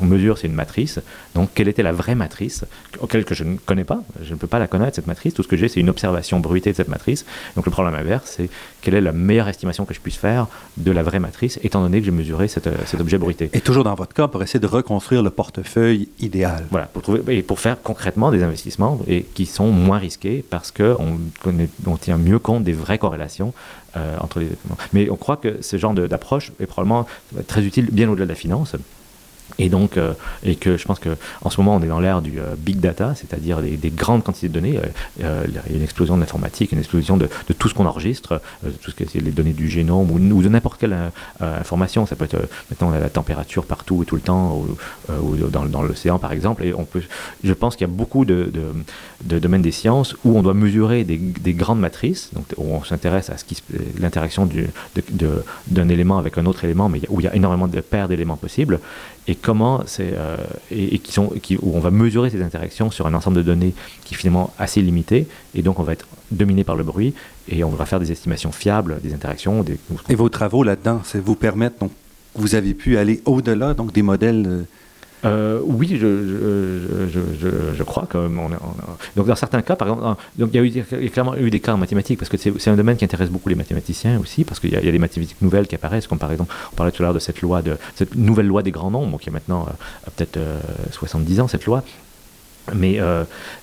on, 0.00 0.04
mesure, 0.04 0.38
c'est 0.38 0.48
une 0.48 0.54
matrice. 0.54 1.00
Donc, 1.34 1.50
quelle 1.54 1.68
était 1.68 1.82
la 1.82 1.92
vraie 1.92 2.14
matrice, 2.14 2.64
auquel 3.00 3.24
que 3.24 3.34
je 3.34 3.44
ne 3.44 3.56
connais 3.56 3.84
pas 3.84 4.02
Je 4.22 4.32
ne 4.34 4.38
peux 4.38 4.46
pas 4.46 4.58
la 4.58 4.66
connaître, 4.66 4.96
cette 4.96 5.06
matrice. 5.06 5.34
Tout 5.34 5.42
ce 5.42 5.48
que 5.48 5.56
j'ai, 5.56 5.68
c'est 5.68 5.80
une 5.80 5.90
observation 5.90 6.40
bruitée 6.40 6.72
de 6.72 6.76
cette 6.76 6.88
matrice. 6.88 7.24
Donc, 7.54 7.66
le 7.66 7.70
problème 7.70 7.94
inverse, 7.94 8.34
c'est 8.36 8.50
quelle 8.80 8.94
est 8.94 9.00
la 9.00 9.12
meilleure 9.12 9.48
estimation 9.48 9.84
que 9.84 9.94
je 9.94 10.00
puisse 10.00 10.16
faire 10.16 10.48
de 10.76 10.90
la 10.90 11.02
vraie 11.02 11.20
matrice, 11.20 11.58
étant 11.62 11.80
donné 11.80 12.00
que 12.00 12.06
j'ai 12.06 12.10
mesuré 12.10 12.48
cet 12.48 12.66
objet 13.00 13.18
bruité. 13.18 13.50
Et 13.52 13.60
toujours 13.60 13.84
dans 13.84 13.94
votre 13.94 14.14
cas 14.14 14.28
pour 14.28 14.42
essayer 14.42 14.60
de 14.60 14.66
reconstruire 14.66 15.22
le 15.22 15.30
portefeuille 15.30 16.08
idéal. 16.20 16.66
Voilà, 16.70 16.86
pour 16.86 17.02
trouver 17.02 17.36
et 17.36 17.42
pour 17.42 17.60
faire 17.60 17.80
concrètement 17.82 18.30
des 18.30 18.42
investissements 18.42 19.00
et 19.06 19.22
qui 19.22 19.46
sont 19.46 19.68
moins 19.68 19.98
risqués 19.98 20.44
parce 20.48 20.70
qu'on 20.70 21.18
on 21.86 21.96
tient 21.96 22.18
mieux 22.18 22.38
compte 22.38 22.64
des 22.64 22.72
vraies 22.72 22.98
corrélations 22.98 23.52
les. 24.40 24.48
Mais 24.92 25.10
on 25.10 25.16
croit 25.16 25.36
que 25.36 25.62
ce 25.62 25.76
genre 25.76 25.94
d'approche 25.94 26.52
est 26.60 26.66
probablement 26.66 27.06
très 27.46 27.62
utile 27.62 27.88
bien 27.90 28.08
au-delà 28.08 28.26
de 28.26 28.30
la 28.30 28.36
finance. 28.36 28.76
Et 29.58 29.68
donc, 29.68 29.96
euh, 29.96 30.12
et 30.44 30.56
que 30.56 30.76
je 30.76 30.84
pense 30.84 31.00
qu'en 31.00 31.50
ce 31.50 31.60
moment, 31.60 31.76
on 31.76 31.82
est 31.82 31.88
dans 31.88 32.00
l'ère 32.00 32.22
du 32.22 32.38
euh, 32.38 32.54
big 32.56 32.78
data, 32.78 33.14
c'est-à-dire 33.14 33.60
des, 33.60 33.90
grandes 33.90 34.22
quantités 34.22 34.48
de 34.48 34.52
données. 34.52 34.78
Euh, 35.22 35.44
il 35.48 35.54
y 35.54 35.58
a 35.58 35.62
une 35.70 35.82
explosion 35.82 36.16
de 36.16 36.20
l'informatique, 36.20 36.72
une 36.72 36.78
explosion 36.78 37.16
de, 37.16 37.28
tout 37.58 37.68
ce 37.68 37.74
qu'on 37.74 37.86
enregistre, 37.86 38.40
tout 38.82 38.90
ce 38.90 38.96
qui 38.96 39.02
est 39.02 39.20
les 39.20 39.30
données 39.30 39.52
du 39.52 39.68
génome 39.68 40.10
ou, 40.10 40.42
de 40.42 40.48
n'importe 40.48 40.78
quelle 40.80 40.96
information. 41.40 42.06
Ça 42.06 42.14
peut 42.14 42.24
être 42.24 42.38
maintenant 42.70 42.90
la 42.90 43.08
température 43.08 43.64
partout 43.64 44.02
et 44.02 44.06
tout 44.06 44.14
le 44.14 44.20
temps, 44.20 44.64
ou, 45.08 45.36
dans, 45.36 45.82
l'océan 45.82 46.18
par 46.18 46.32
exemple. 46.32 46.64
Et 46.64 46.74
on 46.74 46.84
peut, 46.84 47.02
je 47.42 47.52
pense 47.52 47.74
qu'il 47.76 47.86
y 47.86 47.90
a 47.90 47.92
beaucoup 47.92 48.24
de, 48.24 48.52
domaines 49.24 49.62
des 49.62 49.72
sciences 49.72 50.14
où 50.24 50.38
on 50.38 50.42
doit 50.42 50.54
mesurer 50.54 51.04
des, 51.04 51.54
grandes 51.54 51.80
matrices, 51.80 52.30
donc 52.32 52.44
où 52.56 52.74
on 52.74 52.84
s'intéresse 52.84 53.30
à 53.30 53.36
l'interaction 53.98 54.48
d'un 55.66 55.88
élément 55.88 56.18
avec 56.18 56.38
un 56.38 56.46
autre 56.46 56.64
élément, 56.64 56.88
mais 56.88 57.00
où 57.08 57.20
il 57.20 57.24
y 57.24 57.28
a 57.28 57.34
énormément 57.34 57.66
de 57.66 57.80
paires 57.80 58.08
d'éléments 58.08 58.36
possibles 58.36 58.78
et 59.28 59.34
comment 59.34 59.82
c'est 59.86 60.14
euh, 60.14 60.36
et, 60.70 60.98
qui 60.98 61.12
sont 61.12 61.30
où 61.62 61.76
on 61.76 61.80
va 61.80 61.90
mesurer 61.90 62.30
ces 62.30 62.42
interactions 62.42 62.90
sur 62.90 63.06
un 63.06 63.14
ensemble 63.14 63.36
de 63.36 63.42
données 63.42 63.74
qui 64.04 64.14
est 64.14 64.16
finalement 64.16 64.52
assez 64.58 64.80
limité 64.80 65.28
et 65.54 65.62
donc 65.62 65.78
on 65.78 65.82
va 65.82 65.92
être 65.92 66.08
dominé 66.32 66.64
par 66.64 66.76
le 66.76 66.82
bruit 66.82 67.14
et 67.48 67.62
on 67.62 67.70
va 67.70 67.84
faire 67.84 68.00
des 68.00 68.10
estimations 68.10 68.52
fiables 68.52 69.00
des 69.02 69.14
interactions. 69.14 69.64
Et 70.08 70.14
vos 70.14 70.28
travaux 70.28 70.62
là-dedans, 70.64 71.02
c'est 71.04 71.20
vous 71.20 71.36
permettre 71.36 71.78
donc 71.78 71.92
vous 72.34 72.54
avez 72.54 72.74
pu 72.74 72.96
aller 72.96 73.22
au-delà 73.26 73.74
donc 73.74 73.92
des 73.92 74.02
modèles 74.02 74.64
euh, 75.24 75.58
euh, 75.58 75.60
oui, 75.64 75.98
je, 76.00 77.08
je, 77.08 77.74
je, 77.76 77.82
crois 77.82 78.06
que 78.06 78.18
on, 78.18 78.50
donc 79.16 79.26
dans 79.26 79.34
certains 79.34 79.62
cas, 79.62 79.74
par 79.74 79.88
exemple, 79.88 80.20
donc 80.36 80.50
il 80.52 80.76
y 80.76 80.80
a, 80.80 81.00
eu, 81.00 81.10
clairement 81.10 81.36
eu 81.36 81.50
des 81.50 81.60
cas 81.60 81.74
en 81.74 81.78
mathématiques 81.78 82.18
parce 82.18 82.28
que 82.28 82.36
c'est 82.36 82.70
un 82.70 82.76
domaine 82.76 82.96
qui 82.96 83.04
intéresse 83.04 83.30
beaucoup 83.30 83.48
les 83.48 83.54
mathématiciens 83.54 84.20
aussi 84.20 84.44
parce 84.44 84.60
qu'il 84.60 84.70
y, 84.70 84.76
a 84.76 84.80
des 84.80 84.98
mathématiques 84.98 85.40
nouvelles 85.42 85.66
qui 85.66 85.74
apparaissent, 85.74 86.06
comme 86.06 86.18
par 86.18 86.30
exemple, 86.30 86.54
on 86.72 86.76
parlait 86.76 86.92
tout 86.92 87.02
à 87.02 87.06
l'heure 87.06 87.14
de 87.14 87.18
cette 87.18 87.40
loi 87.40 87.62
de 87.62 87.76
cette 87.96 88.14
nouvelle 88.14 88.46
loi 88.46 88.62
des 88.62 88.70
grands 88.70 88.90
nombres 88.90 89.18
qui 89.18 89.28
a 89.28 89.32
maintenant 89.32 89.66
euh, 89.68 90.10
peut-être 90.16 90.38
70 90.92 91.38
euh, 91.38 91.42
ans 91.42 91.48
cette 91.48 91.66
loi 91.66 91.82
mais, 92.74 93.00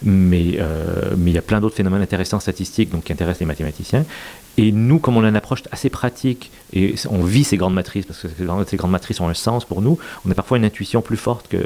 mais, 0.02 0.60
mais 1.16 1.30
il 1.30 1.36
y 1.36 1.38
a 1.38 1.42
plein 1.44 1.62
d'autres 1.62 1.76
phénomènes 1.76 2.02
intéressants 2.02 2.40
statistiques 2.40 2.90
donc, 2.90 3.04
qui 3.04 3.14
intéressent 3.14 3.42
les 3.42 3.46
mathématiciens. 3.46 4.04
Et 4.58 4.72
nous, 4.72 5.00
comme 5.00 5.18
on 5.18 5.24
a 5.24 5.30
une 5.30 5.36
approche 5.36 5.64
assez 5.72 5.90
pratique, 5.90 6.52
et 6.74 6.96
on 7.10 7.24
vit 7.24 7.44
ces 7.44 7.58
grandes 7.58 7.74
matrices, 7.74 8.06
parce 8.06 8.22
que 8.22 8.28
ces 8.68 8.78
grandes 8.78 8.92
matrices 8.92 9.20
ont 9.20 9.28
un 9.28 9.34
sens 9.34 9.66
pour 9.66 9.82
nous, 9.82 9.98
on 10.26 10.32
a 10.32 10.34
parfois 10.34 10.58
une 10.58 10.66
intuition 10.66 11.02
plus 11.02 11.18
forte 11.18 11.48
que, 11.48 11.58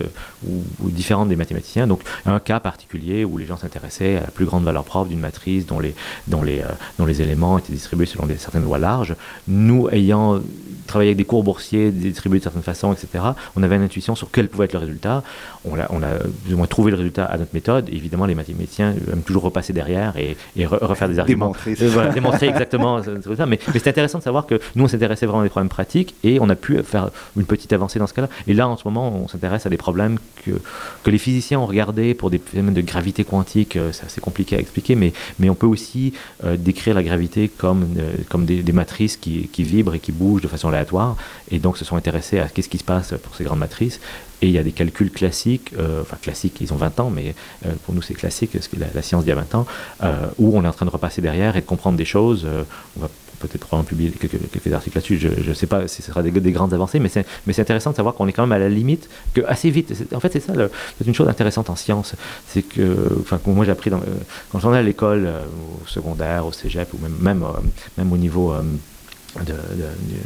ou, 0.48 0.64
différente 0.82 1.30
des 1.30 1.36
mathématiciens. 1.36 1.88
Donc, 1.88 2.02
un 2.26 2.40
cas 2.40 2.60
particulier 2.60 3.26
où 3.26 3.38
les 3.38 3.46
gens 3.46 3.58
s'intéressaient 3.58 4.18
à 4.18 4.22
la 4.22 4.32
plus 4.32 4.46
grande 4.46 4.64
valeur 4.64 4.84
propre 4.84 5.10
d'une 5.10 5.20
matrice 5.20 5.66
dont 5.66 5.80
les, 5.80 5.94
dont, 6.28 6.42
les, 6.42 6.62
euh, 6.62 6.68
dont 6.98 7.06
les 7.06 7.22
éléments 7.22 7.58
étaient 7.58 7.74
distribués 7.74 8.06
selon 8.06 8.28
certaines 8.38 8.64
lois 8.64 8.80
larges, 8.80 9.16
nous, 9.48 9.90
ayant 9.90 10.42
travaillé 10.88 11.10
avec 11.10 11.18
des 11.18 11.26
cours 11.26 11.44
boursiers 11.44 11.92
distribués 11.92 12.40
de 12.40 12.44
certaines 12.44 12.64
façons, 12.64 12.92
etc., 12.92 13.24
on 13.56 13.64
avait 13.64 13.76
une 13.76 13.84
intuition 13.84 14.16
sur 14.16 14.30
quel 14.32 14.50
pouvait 14.50 14.66
être 14.66 14.74
le 14.74 14.80
résultat. 14.80 15.24
On 15.66 15.78
a, 15.78 15.88
on 15.89 16.01
a 16.01 16.07
plus 16.45 16.53
ou 16.53 16.57
moins 16.57 16.68
trouvé 16.68 16.91
le 16.91 16.97
résultat 16.97 17.26
à 17.26 17.38
notre 17.38 17.53
méthode. 17.53 17.89
évidemment, 17.89 18.26
les 18.26 18.36
mathématiciens 18.36 18.95
aiment 19.12 19.24
toujours 19.24 19.43
repasser 19.43 19.74
derrière 19.74 20.16
et, 20.18 20.38
refaire 20.66 21.10
des 21.10 21.20
arguments. 21.20 21.53
Démontrer. 21.66 21.88
voilà, 21.88 22.12
démontrer 22.12 22.47
exactement 22.47 23.01
mais, 23.47 23.60
c'est 23.74 23.88
intéressant 23.88 24.20
de 24.20 24.24
savoir 24.24 24.45
que 24.45 24.60
nous, 24.76 24.86
on 24.86 24.88
s'intéressait 24.88 25.26
vraiment 25.26 25.41
à 25.41 25.43
des 25.43 25.49
problèmes 25.49 25.70
pratiques 25.70 26.16
et 26.24 26.39
on 26.39 26.49
a 26.49 26.55
pu 26.55 26.82
faire 26.84 27.10
une 27.36 27.45
petite 27.45 27.74
avancée 27.74 27.99
dans 27.99 28.07
ce 28.07 28.14
cas-là. 28.14 28.30
Et 28.47 28.53
là, 28.53 28.68
en 28.68 28.78
ce 28.78 28.84
moment, 28.86 29.14
on 29.14 29.28
s'intéresse 29.28 29.66
à 29.66 29.70
des 29.70 29.78
problèmes 29.78 30.18
que, 30.45 30.51
que 31.03 31.10
les 31.10 31.18
physiciens 31.18 31.60
ont 31.60 31.66
regardés 31.66 32.14
pour 32.14 32.30
des 32.30 32.39
phénomènes 32.39 32.74
de 32.74 32.82
gravité 32.82 33.24
quantique. 33.24 33.76
Euh, 33.76 33.91
c'est 33.91 34.05
assez 34.05 34.22
compliqué 34.22 34.55
à 34.55 34.60
expliquer, 34.60 34.95
mais, 34.95 35.14
mais 35.39 35.49
on 35.49 35.55
peut 35.55 35.68
aussi 35.68 36.14
euh, 36.43 36.57
décrire 36.57 36.95
la 36.95 37.03
gravité 37.03 37.49
comme, 37.49 37.95
euh, 37.97 38.14
comme 38.30 38.45
des, 38.45 38.64
matrices 38.72 39.18
qui, 39.18 39.47
qui, 39.47 39.64
vibrent 39.64 39.95
et 39.95 39.99
qui 39.99 40.12
bougent 40.12 40.41
de 40.41 40.47
façon 40.47 40.70
aléatoire. 40.70 41.18
Et 41.51 41.60
donc, 41.60 41.78
se 41.78 41.86
sont 41.86 41.95
intéressés 41.95 42.39
à 42.39 42.47
qu'est-ce 42.47 42.70
qui 42.70 42.78
se 42.78 42.84
passe 42.84 43.14
pour 43.24 43.36
ces 43.36 43.43
grandes 43.43 43.60
matrices. 43.60 43.99
Et 44.42 44.48
il 44.48 44.52
y 44.52 44.58
a 44.58 44.64
des 44.64 44.72
calculs 44.72 45.12
classiques, 45.12 45.74
euh, 45.78 46.02
enfin 46.02 46.18
classiques, 46.22 46.62
ils 46.62 46.74
ont 46.74 46.78
20 46.78 47.00
ans, 47.00 47.10
mais 47.10 47.36
euh, 47.66 47.72
pour 47.86 47.94
nous 47.94 48.02
c'est 48.02 48.14
classique, 48.14 48.58
la, 48.78 49.02
science 49.02 49.24
d'il 49.24 49.30
y 49.30 49.34
a 49.34 49.36
20 49.36 49.56
ans, 49.56 49.66
euh, 50.04 50.28
où 50.38 50.58
on 50.58 50.64
est 50.64 50.68
en 50.68 50.74
train 50.74 50.86
de 50.86 50.92
repasser 50.92 51.22
derrière 51.22 51.58
et 51.58 51.62
de 51.62 51.66
comprendre 51.66 51.98
des 51.98 52.06
choses. 52.06 52.48
on 52.98 53.02
va 53.02 53.10
peut-être 53.40 53.66
probablement 53.66 53.88
publier 53.88 54.12
quelques, 54.12 54.74
articles 54.74 54.98
là-dessus, 54.98 55.18
je 55.18 55.50
ne 55.50 55.54
sais 55.54 55.68
pas 55.68 55.88
si 55.88 56.02
ce 56.02 56.10
sera 56.12 56.22
des, 56.22 56.52
grandes 56.52 56.74
avancées, 56.74 57.00
mais 57.00 57.10
c'est 57.10 57.26
intéressant 57.60 57.92
de 57.92 57.96
savoir 57.96 58.16
qu'on 58.16 58.28
est 58.28 58.34
quand 58.34 58.44
même 58.44 58.52
à 58.52 58.60
la 58.60 58.70
limite, 58.70 59.10
que 59.34 59.42
assez 59.48 59.70
vite, 59.70 59.94
en 60.14 60.20
fait 60.20 60.34
c'est 60.34 60.42
ça, 60.42 60.54
c'est 60.98 61.08
une 61.08 61.16
chose 61.16 61.30
intéressante 61.30 61.70
en 61.70 61.78
science, 61.78 62.16
c'est 62.48 62.64
que, 62.64 63.18
enfin 63.22 63.40
moi 63.46 63.66
j'ai 63.66 63.72
appris 63.72 63.92
quand 64.52 64.60
j'en 64.60 64.74
ai 64.74 64.78
à 64.78 64.84
l'école, 64.84 65.30
au 65.82 65.88
secondaire, 65.88 66.46
au 66.46 66.52
cégep, 66.52 66.94
ou 66.94 66.98
même, 67.02 67.16
même, 67.22 67.46
même 67.98 68.12
au 68.12 68.18
niveau 68.18 68.54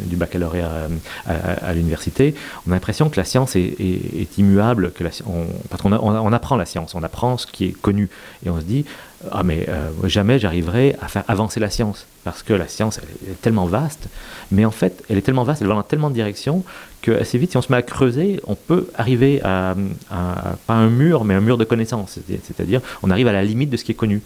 du 0.05 0.15
baccalauréat 0.15 0.87
à, 1.25 1.73
l'université, 1.73 2.35
on 2.67 2.71
a 2.71 2.75
l'impression 2.75 3.09
que 3.09 3.17
la 3.17 3.25
science 3.25 3.55
est, 3.55 4.37
immuable, 4.37 4.91
que 4.91 5.03
on, 5.25 5.45
parce 5.69 5.81
qu'on 5.81 5.93
on, 5.93 6.33
apprend 6.33 6.55
la 6.55 6.65
science, 6.65 6.95
on 6.95 7.03
apprend 7.03 7.37
ce 7.37 7.47
qui 7.47 7.65
est 7.65 7.71
connu, 7.71 8.09
et 8.45 8.49
on 8.49 8.59
se 8.59 8.65
dit, 8.65 8.85
ah 9.31 9.43
mais 9.43 9.65
euh, 9.69 9.89
jamais 10.05 10.39
j'arriverai 10.39 10.95
à 11.01 11.07
faire 11.07 11.23
avancer 11.27 11.59
la 11.59 11.69
science, 11.69 12.05
parce 12.23 12.43
que 12.43 12.53
la 12.53 12.67
science 12.67 12.99
est 13.29 13.41
tellement 13.41 13.65
vaste, 13.65 14.07
mais 14.51 14.65
en 14.65 14.71
fait 14.71 15.03
elle 15.09 15.17
est 15.17 15.21
tellement 15.21 15.43
vaste, 15.43 15.61
elle 15.61 15.67
va 15.67 15.75
dans 15.75 15.83
tellement 15.83 16.09
de 16.09 16.15
directions, 16.15 16.63
que 17.01 17.11
assez 17.11 17.37
vite, 17.37 17.51
si 17.51 17.57
on 17.57 17.61
se 17.61 17.71
met 17.71 17.77
à 17.77 17.81
creuser, 17.81 18.39
on 18.45 18.55
peut 18.55 18.87
arriver 18.95 19.41
à, 19.43 19.75
à 20.09 20.55
pas 20.65 20.73
un 20.73 20.89
mur, 20.89 21.25
mais 21.25 21.33
un 21.33 21.41
mur 21.41 21.57
de 21.57 21.65
connaissances, 21.65 22.19
c'est-à-dire 22.43 22.81
on 23.01 23.11
arrive 23.11 23.27
à 23.27 23.33
la 23.33 23.43
limite 23.43 23.69
de 23.69 23.77
ce 23.77 23.83
qui 23.83 23.91
est 23.91 23.95
connu. 23.95 24.21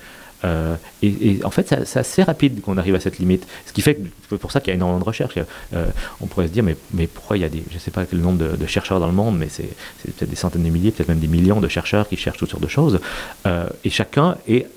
Euh, 0.46 0.76
et, 1.02 1.40
en 1.44 1.50
fait, 1.50 1.76
c'est 1.86 2.00
assez 2.00 2.24
rapide 2.24 2.62
qu'on 2.62 2.78
arrive 2.78 2.96
à 2.96 3.00
cette 3.00 3.20
limite. 3.20 3.48
Ce 3.66 3.74
qui 3.74 3.82
fait 3.82 3.98
que 4.30 4.36
pour 4.36 4.52
ça 4.52 4.60
qu'il 4.60 4.70
y 4.70 4.72
a 4.72 4.76
énormément 4.76 5.00
de 5.00 5.06
recherches. 5.06 5.38
Euh, 5.74 5.86
on 6.22 6.28
pourrait 6.28 6.48
se 6.48 6.52
dire, 6.52 6.64
mais, 6.64 7.08
pourquoi 7.08 7.38
il 7.38 7.42
y 7.42 7.46
a 7.46 7.50
des, 7.50 7.64
je 7.70 7.76
ne 7.76 7.80
sais 7.80 7.92
pas 7.92 8.06
quel 8.06 8.20
nombre 8.20 8.58
de, 8.58 8.68
chercheurs 8.68 9.00
dans 9.00 9.08
le 9.08 9.14
monde, 9.14 9.38
mais 9.38 9.48
c'est 9.50 9.70
peut-être 10.04 10.30
des 10.30 10.36
centaines 10.36 10.64
de 10.64 10.70
milliers, 10.70 10.92
peut-être 10.92 11.10
même 11.10 11.20
des 11.20 11.28
millions 11.28 11.62
de 11.62 11.68
chercheurs 11.68 12.08
qui 12.08 12.18
cherchent 12.18 12.38
toutes 12.38 12.52
sortes 12.52 12.64
de 12.64 12.68
choses. 12.68 13.00
Euh, 13.46 13.68
et 13.84 13.90
chacun 13.90 14.38
est 14.48 14.68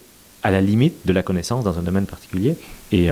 à 0.43 0.51
la 0.51 0.61
limite 0.61 0.95
de 1.05 1.13
la 1.13 1.23
connaissance 1.23 1.65
dans 1.65 1.79
un 1.79 1.83
domaine 1.83 2.07
particulier. 2.07 2.57
Et 2.93 3.11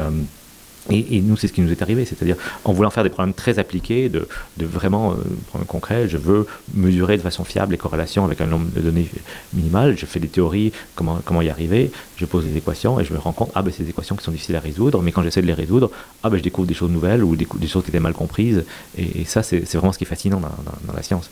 Et, 0.91 1.21
nous, 1.21 1.37
c'est 1.37 1.49
ce 1.49 1.53
qui 1.53 1.61
nous 1.61 1.71
est 1.71 1.83
arrivé, 1.83 2.05
c'est-à-dire 2.05 2.37
en 2.65 2.73
voulant 2.73 2.91
faire 2.91 3.05
des 3.05 3.11
problèmes 3.11 3.35
très 3.35 3.59
appliqués, 3.59 4.09
de, 4.09 4.27
de 4.57 4.67
vraiment, 4.67 5.13
euh, 5.13 5.17
problèmes 5.49 5.67
concrets, 5.67 6.09
je 6.09 6.17
veux 6.17 6.47
mesurer 6.75 7.17
de 7.17 7.23
façon 7.23 7.45
fiable 7.45 7.73
les 7.73 7.79
corrélations 7.79 8.25
avec 8.25 8.41
un 8.41 8.47
nombre 8.47 8.71
de 8.75 8.81
données 8.81 9.09
minimal, 9.53 9.97
je 9.99 10.07
fais 10.07 10.21
des 10.21 10.29
théories, 10.29 10.73
comment, 10.95 11.21
comment 11.25 11.43
y 11.43 11.51
arriver, 11.51 11.91
je 12.17 12.25
pose 12.25 12.45
des 12.45 12.57
équations 12.57 12.99
et 13.01 13.05
je 13.05 13.13
me 13.13 13.19
rends 13.19 13.33
compte, 13.33 13.51
ah 13.55 13.63
ben 13.63 13.73
c'est 13.75 13.83
des 13.83 13.91
équations 13.91 14.17
qui 14.17 14.25
sont 14.25 14.31
difficiles 14.31 14.57
à 14.57 14.61
résoudre, 14.61 15.03
mais 15.03 15.13
quand 15.13 15.23
j'essaie 15.23 15.43
de 15.43 15.47
les 15.47 15.55
résoudre, 15.55 15.91
ah 16.23 16.31
ben 16.31 16.39
je 16.39 16.43
découvre 16.43 16.67
des 16.67 16.75
choses 16.75 16.91
nouvelles 16.91 17.23
ou 17.23 17.37
des, 17.37 17.47
des 17.57 17.67
choses 17.67 17.85
qui 17.85 17.91
étaient 17.91 18.01
mal 18.01 18.15
comprises, 18.15 18.65
et, 18.97 19.25
ça 19.25 19.43
c'est 19.43 19.75
vraiment 19.75 19.93
ce 19.93 19.99
qui 19.99 20.05
est 20.05 20.09
fascinant 20.09 20.41
dans, 20.41 20.49
dans, 20.87 20.95
la 20.95 21.03
science. 21.03 21.31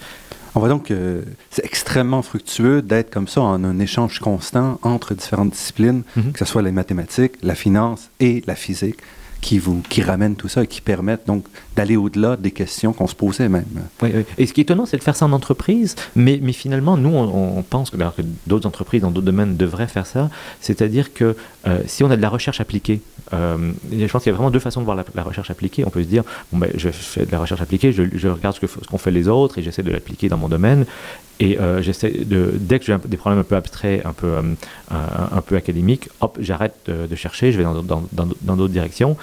On 0.55 0.61
voit 0.61 0.69
donc 0.69 0.85
que 0.85 1.23
c'est 1.51 1.65
extrêmement 1.65 2.23
fructueux 2.23 2.83
d'être 2.83 3.11
comme 3.11 3.29
ça 3.29 3.43
en 3.43 3.63
un 3.65 3.79
échange 3.79 4.21
constant 4.21 4.79
entre 4.83 5.15
différentes 5.15 5.51
disciplines, 5.51 6.03
mm-hmm. 6.17 6.33
que 6.33 6.39
ce 6.39 6.45
soit 6.45 6.63
les 6.63 6.73
mathématiques, 6.73 7.33
la 7.43 7.55
finance 7.55 8.11
et 8.21 8.43
la 8.47 8.55
physique 8.55 8.99
qui, 9.41 9.59
vous, 9.59 9.83
qui 9.89 10.03
ramènent 10.03 10.37
tout 10.37 10.49
ça 10.49 10.65
et 10.65 10.67
qui 10.67 10.81
permettent 10.81 11.27
donc 11.27 11.45
d'aller 11.77 11.97
au-delà 11.97 12.37
des 12.37 12.51
questions 12.51 12.93
qu'on 12.93 13.07
se 13.07 13.15
posait 13.15 13.49
même. 13.49 13.67
Oui, 14.03 14.11
Et 14.39 14.47
ce 14.47 14.53
qui 14.53 14.61
est 14.61 14.63
étonnant, 14.63 14.87
c'est 14.87 14.97
de 14.97 15.03
faire 15.03 15.17
ça 15.17 15.27
en 15.27 15.33
entreprise, 15.33 15.95
mais, 16.15 16.41
mais 16.43 16.53
finalement, 16.53 16.97
nous, 16.97 17.15
on, 17.15 17.63
pense 17.63 17.91
que, 17.91 17.97
d'autres 18.47 18.67
entreprises 18.67 19.03
dans 19.03 19.11
d'autres 19.11 19.27
domaines 19.27 19.57
devraient 19.57 19.87
faire 19.87 20.07
ça, 20.07 20.31
c'est-à-dire 20.61 21.13
que 21.13 21.37
euh, 21.67 21.81
si 21.87 22.03
on 22.05 22.11
a 22.11 22.17
de 22.17 22.23
la 22.23 22.29
recherche 22.29 22.61
appliquée, 22.61 23.01
euh, 23.33 23.73
je 23.93 24.07
pense 24.07 24.23
qu'il 24.23 24.31
y 24.31 24.35
a 24.35 24.37
vraiment 24.37 24.51
deux 24.51 24.61
façons 24.61 24.81
de 24.81 24.85
voir 24.85 24.97
la, 24.97 25.23
recherche 25.23 25.51
appliquée. 25.51 25.85
On 25.87 25.91
peut 25.91 26.03
se 26.03 26.09
dire, 26.09 26.23
bon, 26.53 26.59
ben, 26.59 26.71
je 26.75 26.91
fais 26.91 27.27
de 27.27 27.33
la 27.33 27.39
recherche 27.39 27.61
appliquée, 27.61 27.93
je 27.93 28.29
regarde 28.29 28.57
ce 28.57 28.67
qu'ont 28.67 28.99
fait 28.99 29.11
les 29.11 29.29
autres 29.29 29.59
et 29.59 29.63
j'essaie 29.63 29.83
de 29.83 29.91
l'appliquer 29.91 30.29
dans 30.29 30.39
mon 30.39 30.49
domaine. 30.49 30.87
Et 31.39 31.59
euh, 31.59 31.83
j'essaie 31.83 32.13
dès 32.25 32.79
que 32.79 32.87
j'ai 32.87 32.97
des 33.05 33.17
problèmes 33.17 33.41
un 33.41 33.45
peu 33.45 33.57
abstraits, 33.57 34.05
un 34.07 34.13
peu, 34.13 34.37
un, 34.91 35.41
peu 35.43 35.57
académiques, 35.57 36.09
hop, 36.21 36.39
j'arrête 36.41 36.75
de, 36.87 37.15
chercher, 37.15 37.53
je 37.53 37.59
vais 37.59 37.65
dans 37.65 37.75
d'autres 37.75 38.09
dans, 38.13 38.57
dans, 38.57 38.69
directions. 38.69 39.17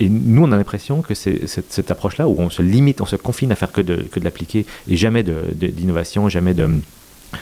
Et 0.00 0.08
nous, 0.08 0.44
on 0.44 0.52
a 0.52 0.56
l'impression 0.56 1.02
que 1.02 1.14
c'est 1.14 1.48
cette, 1.48 1.90
approche-là 1.90 2.28
où 2.28 2.36
on 2.38 2.50
se 2.50 2.62
limite, 2.62 3.00
on 3.00 3.06
se 3.06 3.16
confine 3.16 3.50
à 3.50 3.56
faire 3.56 3.72
que 3.72 3.80
de, 3.80 3.96
que 3.96 4.20
de 4.20 4.24
l'appliquer 4.24 4.64
et 4.88 4.96
jamais 4.96 5.24
d'innovation, 5.24 6.28
jamais 6.28 6.54
de, 6.54 6.68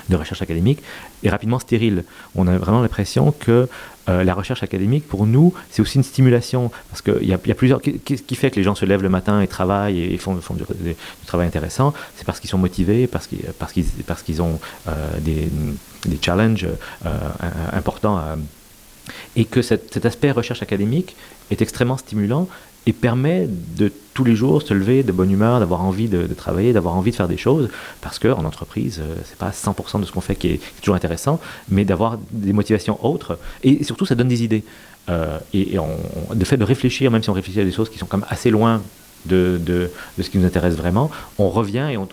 de, 0.09 0.16
recherche 0.16 0.43
académique, 0.43 0.80
est 1.22 1.28
rapidement 1.28 1.59
stérile. 1.59 2.05
On 2.34 2.47
a 2.47 2.57
vraiment 2.59 2.80
l'impression 2.80 3.32
que 3.32 3.68
euh, 4.09 4.22
la 4.22 4.34
recherche 4.34 4.62
académique, 4.62 5.07
pour 5.09 5.26
nous, 5.26 5.53
c'est 5.70 5.82
aussi 5.82 5.97
une 5.97 6.05
stimulation. 6.05 6.70
Parce 6.91 7.03
qu'il 7.03 7.22
y, 7.22 7.28
y 7.28 7.32
a 7.32 7.55
plusieurs. 7.55 7.80
Qu'est-ce 7.80 8.22
qui 8.22 8.37
fait 8.37 8.51
que 8.51 8.57
les 8.57 8.62
gens 8.62 8.74
se 8.74 8.84
lèvent 8.84 9.03
le 9.03 9.09
matin 9.09 9.41
et 9.41 9.49
travaillent 9.49 10.01
et 10.01 10.16
font, 10.18 10.34
du, 10.34 10.95
travail 11.26 11.47
intéressant? 11.47 11.93
C'est 12.16 12.24
parce 12.24 12.41
qu'ils 12.41 12.51
sont 12.51 12.59
motivés, 12.59 13.07
parce 13.07 13.26
qu'ils 13.26 13.43
parce 13.59 13.72
ont 14.41 14.61
euh, 14.89 15.18
des, 15.20 15.49
des, 16.05 16.18
challenges 16.20 16.66
euh, 17.05 17.11
importants 17.72 18.20
et 19.34 19.45
que 19.45 19.62
cet, 19.62 20.05
aspect 20.05 20.30
recherche 20.30 20.62
académique 20.62 21.16
est 21.51 21.62
extrêmement 21.62 21.97
stimulant 21.97 22.49
et 22.87 22.93
permet 22.93 23.49
de 23.76 23.93
tous 24.14 24.24
les 24.24 24.37
jours 24.37 24.62
se 24.62 24.72
lever 24.72 25.03
de 25.03 25.12
bonne 25.12 25.30
humeur, 25.30 25.61
d'avoir 25.61 25.82
envie 25.82 26.09
de, 26.09 26.26
travailler, 26.34 26.72
d'avoir 26.72 26.95
envie 26.95 27.11
de 27.11 27.16
faire 27.16 27.28
des 27.28 27.37
choses, 27.37 27.68
parce 28.01 28.18
qu'en 28.18 28.45
entreprise, 28.45 29.01
euh, 29.01 29.14
c'est 29.24 29.37
pas 29.37 29.51
100% 29.51 30.01
de 30.01 30.07
ce 30.07 30.12
qu'on 30.12 30.20
fait 30.20 30.37
qui 30.37 30.49
est, 30.49 30.61
toujours 30.80 30.95
intéressant, 30.95 31.41
mais 31.68 31.84
d'avoir 31.84 32.18
des 32.30 32.53
motivations 32.53 33.05
autres, 33.05 33.39
et 33.62 33.84
surtout 33.84 34.07
ça 34.07 34.14
donne 34.14 34.28
des 34.28 34.45
idées. 34.45 34.64
Euh, 35.09 35.39
et, 35.53 35.76
de 36.34 36.45
fait 36.45 36.57
de 36.57 36.64
réfléchir, 36.64 37.11
même 37.11 37.22
si 37.22 37.30
on 37.30 37.34
réfléchit 37.34 37.61
à 37.61 37.64
des 37.64 37.72
choses 37.72 37.91
qui 37.91 37.99
sont 37.99 38.07
quand 38.07 38.18
même 38.18 38.26
assez 38.28 38.51
loin 38.51 38.82
de, 39.27 39.61
de, 39.64 39.91
ce 40.20 40.29
qui 40.31 40.39
nous 40.39 40.47
intéresse 40.47 40.74
vraiment, 40.74 41.11
on 41.39 41.49
revient 41.49 41.89
et 41.91 41.97
on, 41.97 42.07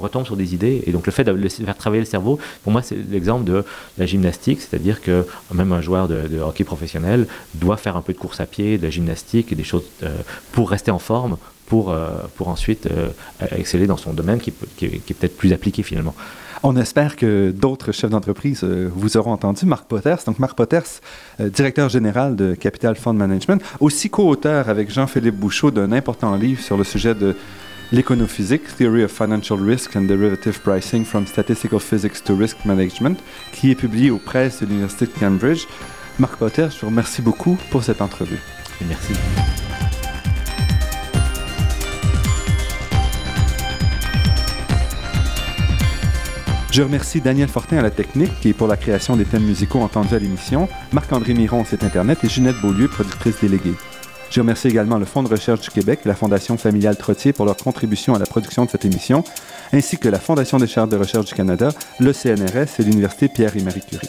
retombe 0.00 0.24
sur 0.24 0.36
des 0.36 0.54
idées. 0.54 0.82
Et 0.86 0.92
donc 0.92 1.06
le 1.06 1.12
fait 1.12 1.24
de 1.24 1.48
faire 1.48 1.76
travailler 1.76 2.00
le 2.00 2.06
cerveau, 2.06 2.38
pour 2.62 2.72
moi, 2.72 2.82
c'est 2.82 2.96
l'exemple 3.10 3.44
de 3.44 3.64
la 3.98 4.06
gymnastique, 4.06 4.60
c'est-à-dire 4.60 5.00
que 5.00 5.26
même 5.52 5.72
un 5.72 5.80
joueur 5.80 6.08
de, 6.08 6.40
hockey 6.40 6.64
professionnel 6.64 7.26
doit 7.54 7.76
faire 7.76 7.96
un 7.96 8.02
peu 8.02 8.12
de 8.12 8.18
course 8.18 8.40
à 8.40 8.46
pied, 8.46 8.78
de 8.78 8.82
la 8.82 8.90
gymnastique 8.90 9.52
et 9.52 9.54
des 9.54 9.64
choses 9.64 9.84
euh, 10.02 10.08
pour 10.52 10.70
rester 10.70 10.90
en 10.90 10.98
forme, 10.98 11.36
pour, 11.66 11.90
euh, 11.90 12.08
pour 12.36 12.48
ensuite 12.48 12.86
euh, 12.86 13.08
exceller 13.56 13.86
dans 13.86 13.96
son 13.96 14.12
domaine 14.12 14.40
qui, 14.40 14.52
qui 14.76 14.86
est 14.86 15.14
peut-être 15.14 15.36
plus 15.36 15.52
appliqué 15.52 15.82
finalement. 15.82 16.14
On 16.62 16.76
espère 16.76 17.16
que 17.16 17.50
d'autres 17.52 17.90
chefs 17.90 18.10
d'entreprise 18.10 18.60
euh, 18.64 18.90
vous 18.94 19.16
auront 19.16 19.32
entendu. 19.32 19.64
Marc 19.64 19.86
Potters, 19.86 20.18
donc 20.26 20.38
Marc 20.38 20.54
Potters, 20.54 21.00
euh, 21.40 21.48
directeur 21.48 21.88
général 21.88 22.36
de 22.36 22.54
Capital 22.54 22.96
Fund 22.96 23.14
Management, 23.14 23.62
aussi 23.80 24.10
co-auteur 24.10 24.68
avec 24.68 24.90
Jean-Philippe 24.90 25.36
Bouchot 25.36 25.70
d'un 25.70 25.90
important 25.92 26.34
livre 26.36 26.60
sur 26.60 26.76
le 26.76 26.84
sujet 26.84 27.14
de 27.14 27.34
l'éconophysique, 27.92 28.62
Theory 28.76 29.04
of 29.04 29.10
Financial 29.10 29.58
Risk 29.58 29.96
and 29.96 30.02
Derivative 30.02 30.60
Pricing 30.60 31.04
from 31.04 31.26
Statistical 31.26 31.80
Physics 31.80 32.22
to 32.24 32.36
Risk 32.36 32.58
Management, 32.66 33.18
qui 33.52 33.70
est 33.70 33.74
publié 33.74 34.10
aux 34.10 34.18
presses 34.18 34.60
de 34.60 34.66
l'Université 34.66 35.06
de 35.06 35.18
Cambridge. 35.18 35.66
Marc 36.18 36.36
Potters, 36.36 36.70
je 36.72 36.80
vous 36.80 36.88
remercie 36.88 37.22
beaucoup 37.22 37.56
pour 37.70 37.82
cette 37.82 38.02
entrevue. 38.02 38.40
Merci. 38.86 39.14
Je 46.72 46.82
remercie 46.82 47.20
Daniel 47.20 47.48
Fortin 47.48 47.78
à 47.78 47.82
la 47.82 47.90
technique 47.90 48.46
et 48.46 48.52
pour 48.52 48.68
la 48.68 48.76
création 48.76 49.16
des 49.16 49.24
thèmes 49.24 49.42
musicaux 49.42 49.80
entendus 49.80 50.14
à 50.14 50.20
l'émission, 50.20 50.68
Marc-André 50.92 51.34
Miron 51.34 51.62
au 51.62 51.64
site 51.64 51.82
Internet 51.82 52.22
et 52.22 52.28
Ginette 52.28 52.60
Beaulieu, 52.62 52.86
productrice 52.86 53.40
déléguée. 53.40 53.74
Je 54.30 54.40
remercie 54.40 54.68
également 54.68 54.96
le 54.96 55.04
Fonds 55.04 55.24
de 55.24 55.28
recherche 55.28 55.62
du 55.62 55.70
Québec 55.70 56.00
et 56.04 56.08
la 56.08 56.14
Fondation 56.14 56.56
familiale 56.56 56.96
Trottier 56.96 57.32
pour 57.32 57.44
leur 57.44 57.56
contribution 57.56 58.14
à 58.14 58.20
la 58.20 58.26
production 58.26 58.66
de 58.66 58.70
cette 58.70 58.84
émission, 58.84 59.24
ainsi 59.72 59.98
que 59.98 60.08
la 60.08 60.20
Fondation 60.20 60.58
des 60.58 60.68
chaires 60.68 60.86
de 60.86 60.96
recherche 60.96 61.26
du 61.26 61.34
Canada, 61.34 61.70
le 61.98 62.12
CNRS 62.12 62.78
et 62.78 62.82
l'Université 62.84 63.28
Pierre 63.28 63.56
et 63.56 63.62
Marie 63.62 63.82
Curie. 63.82 64.08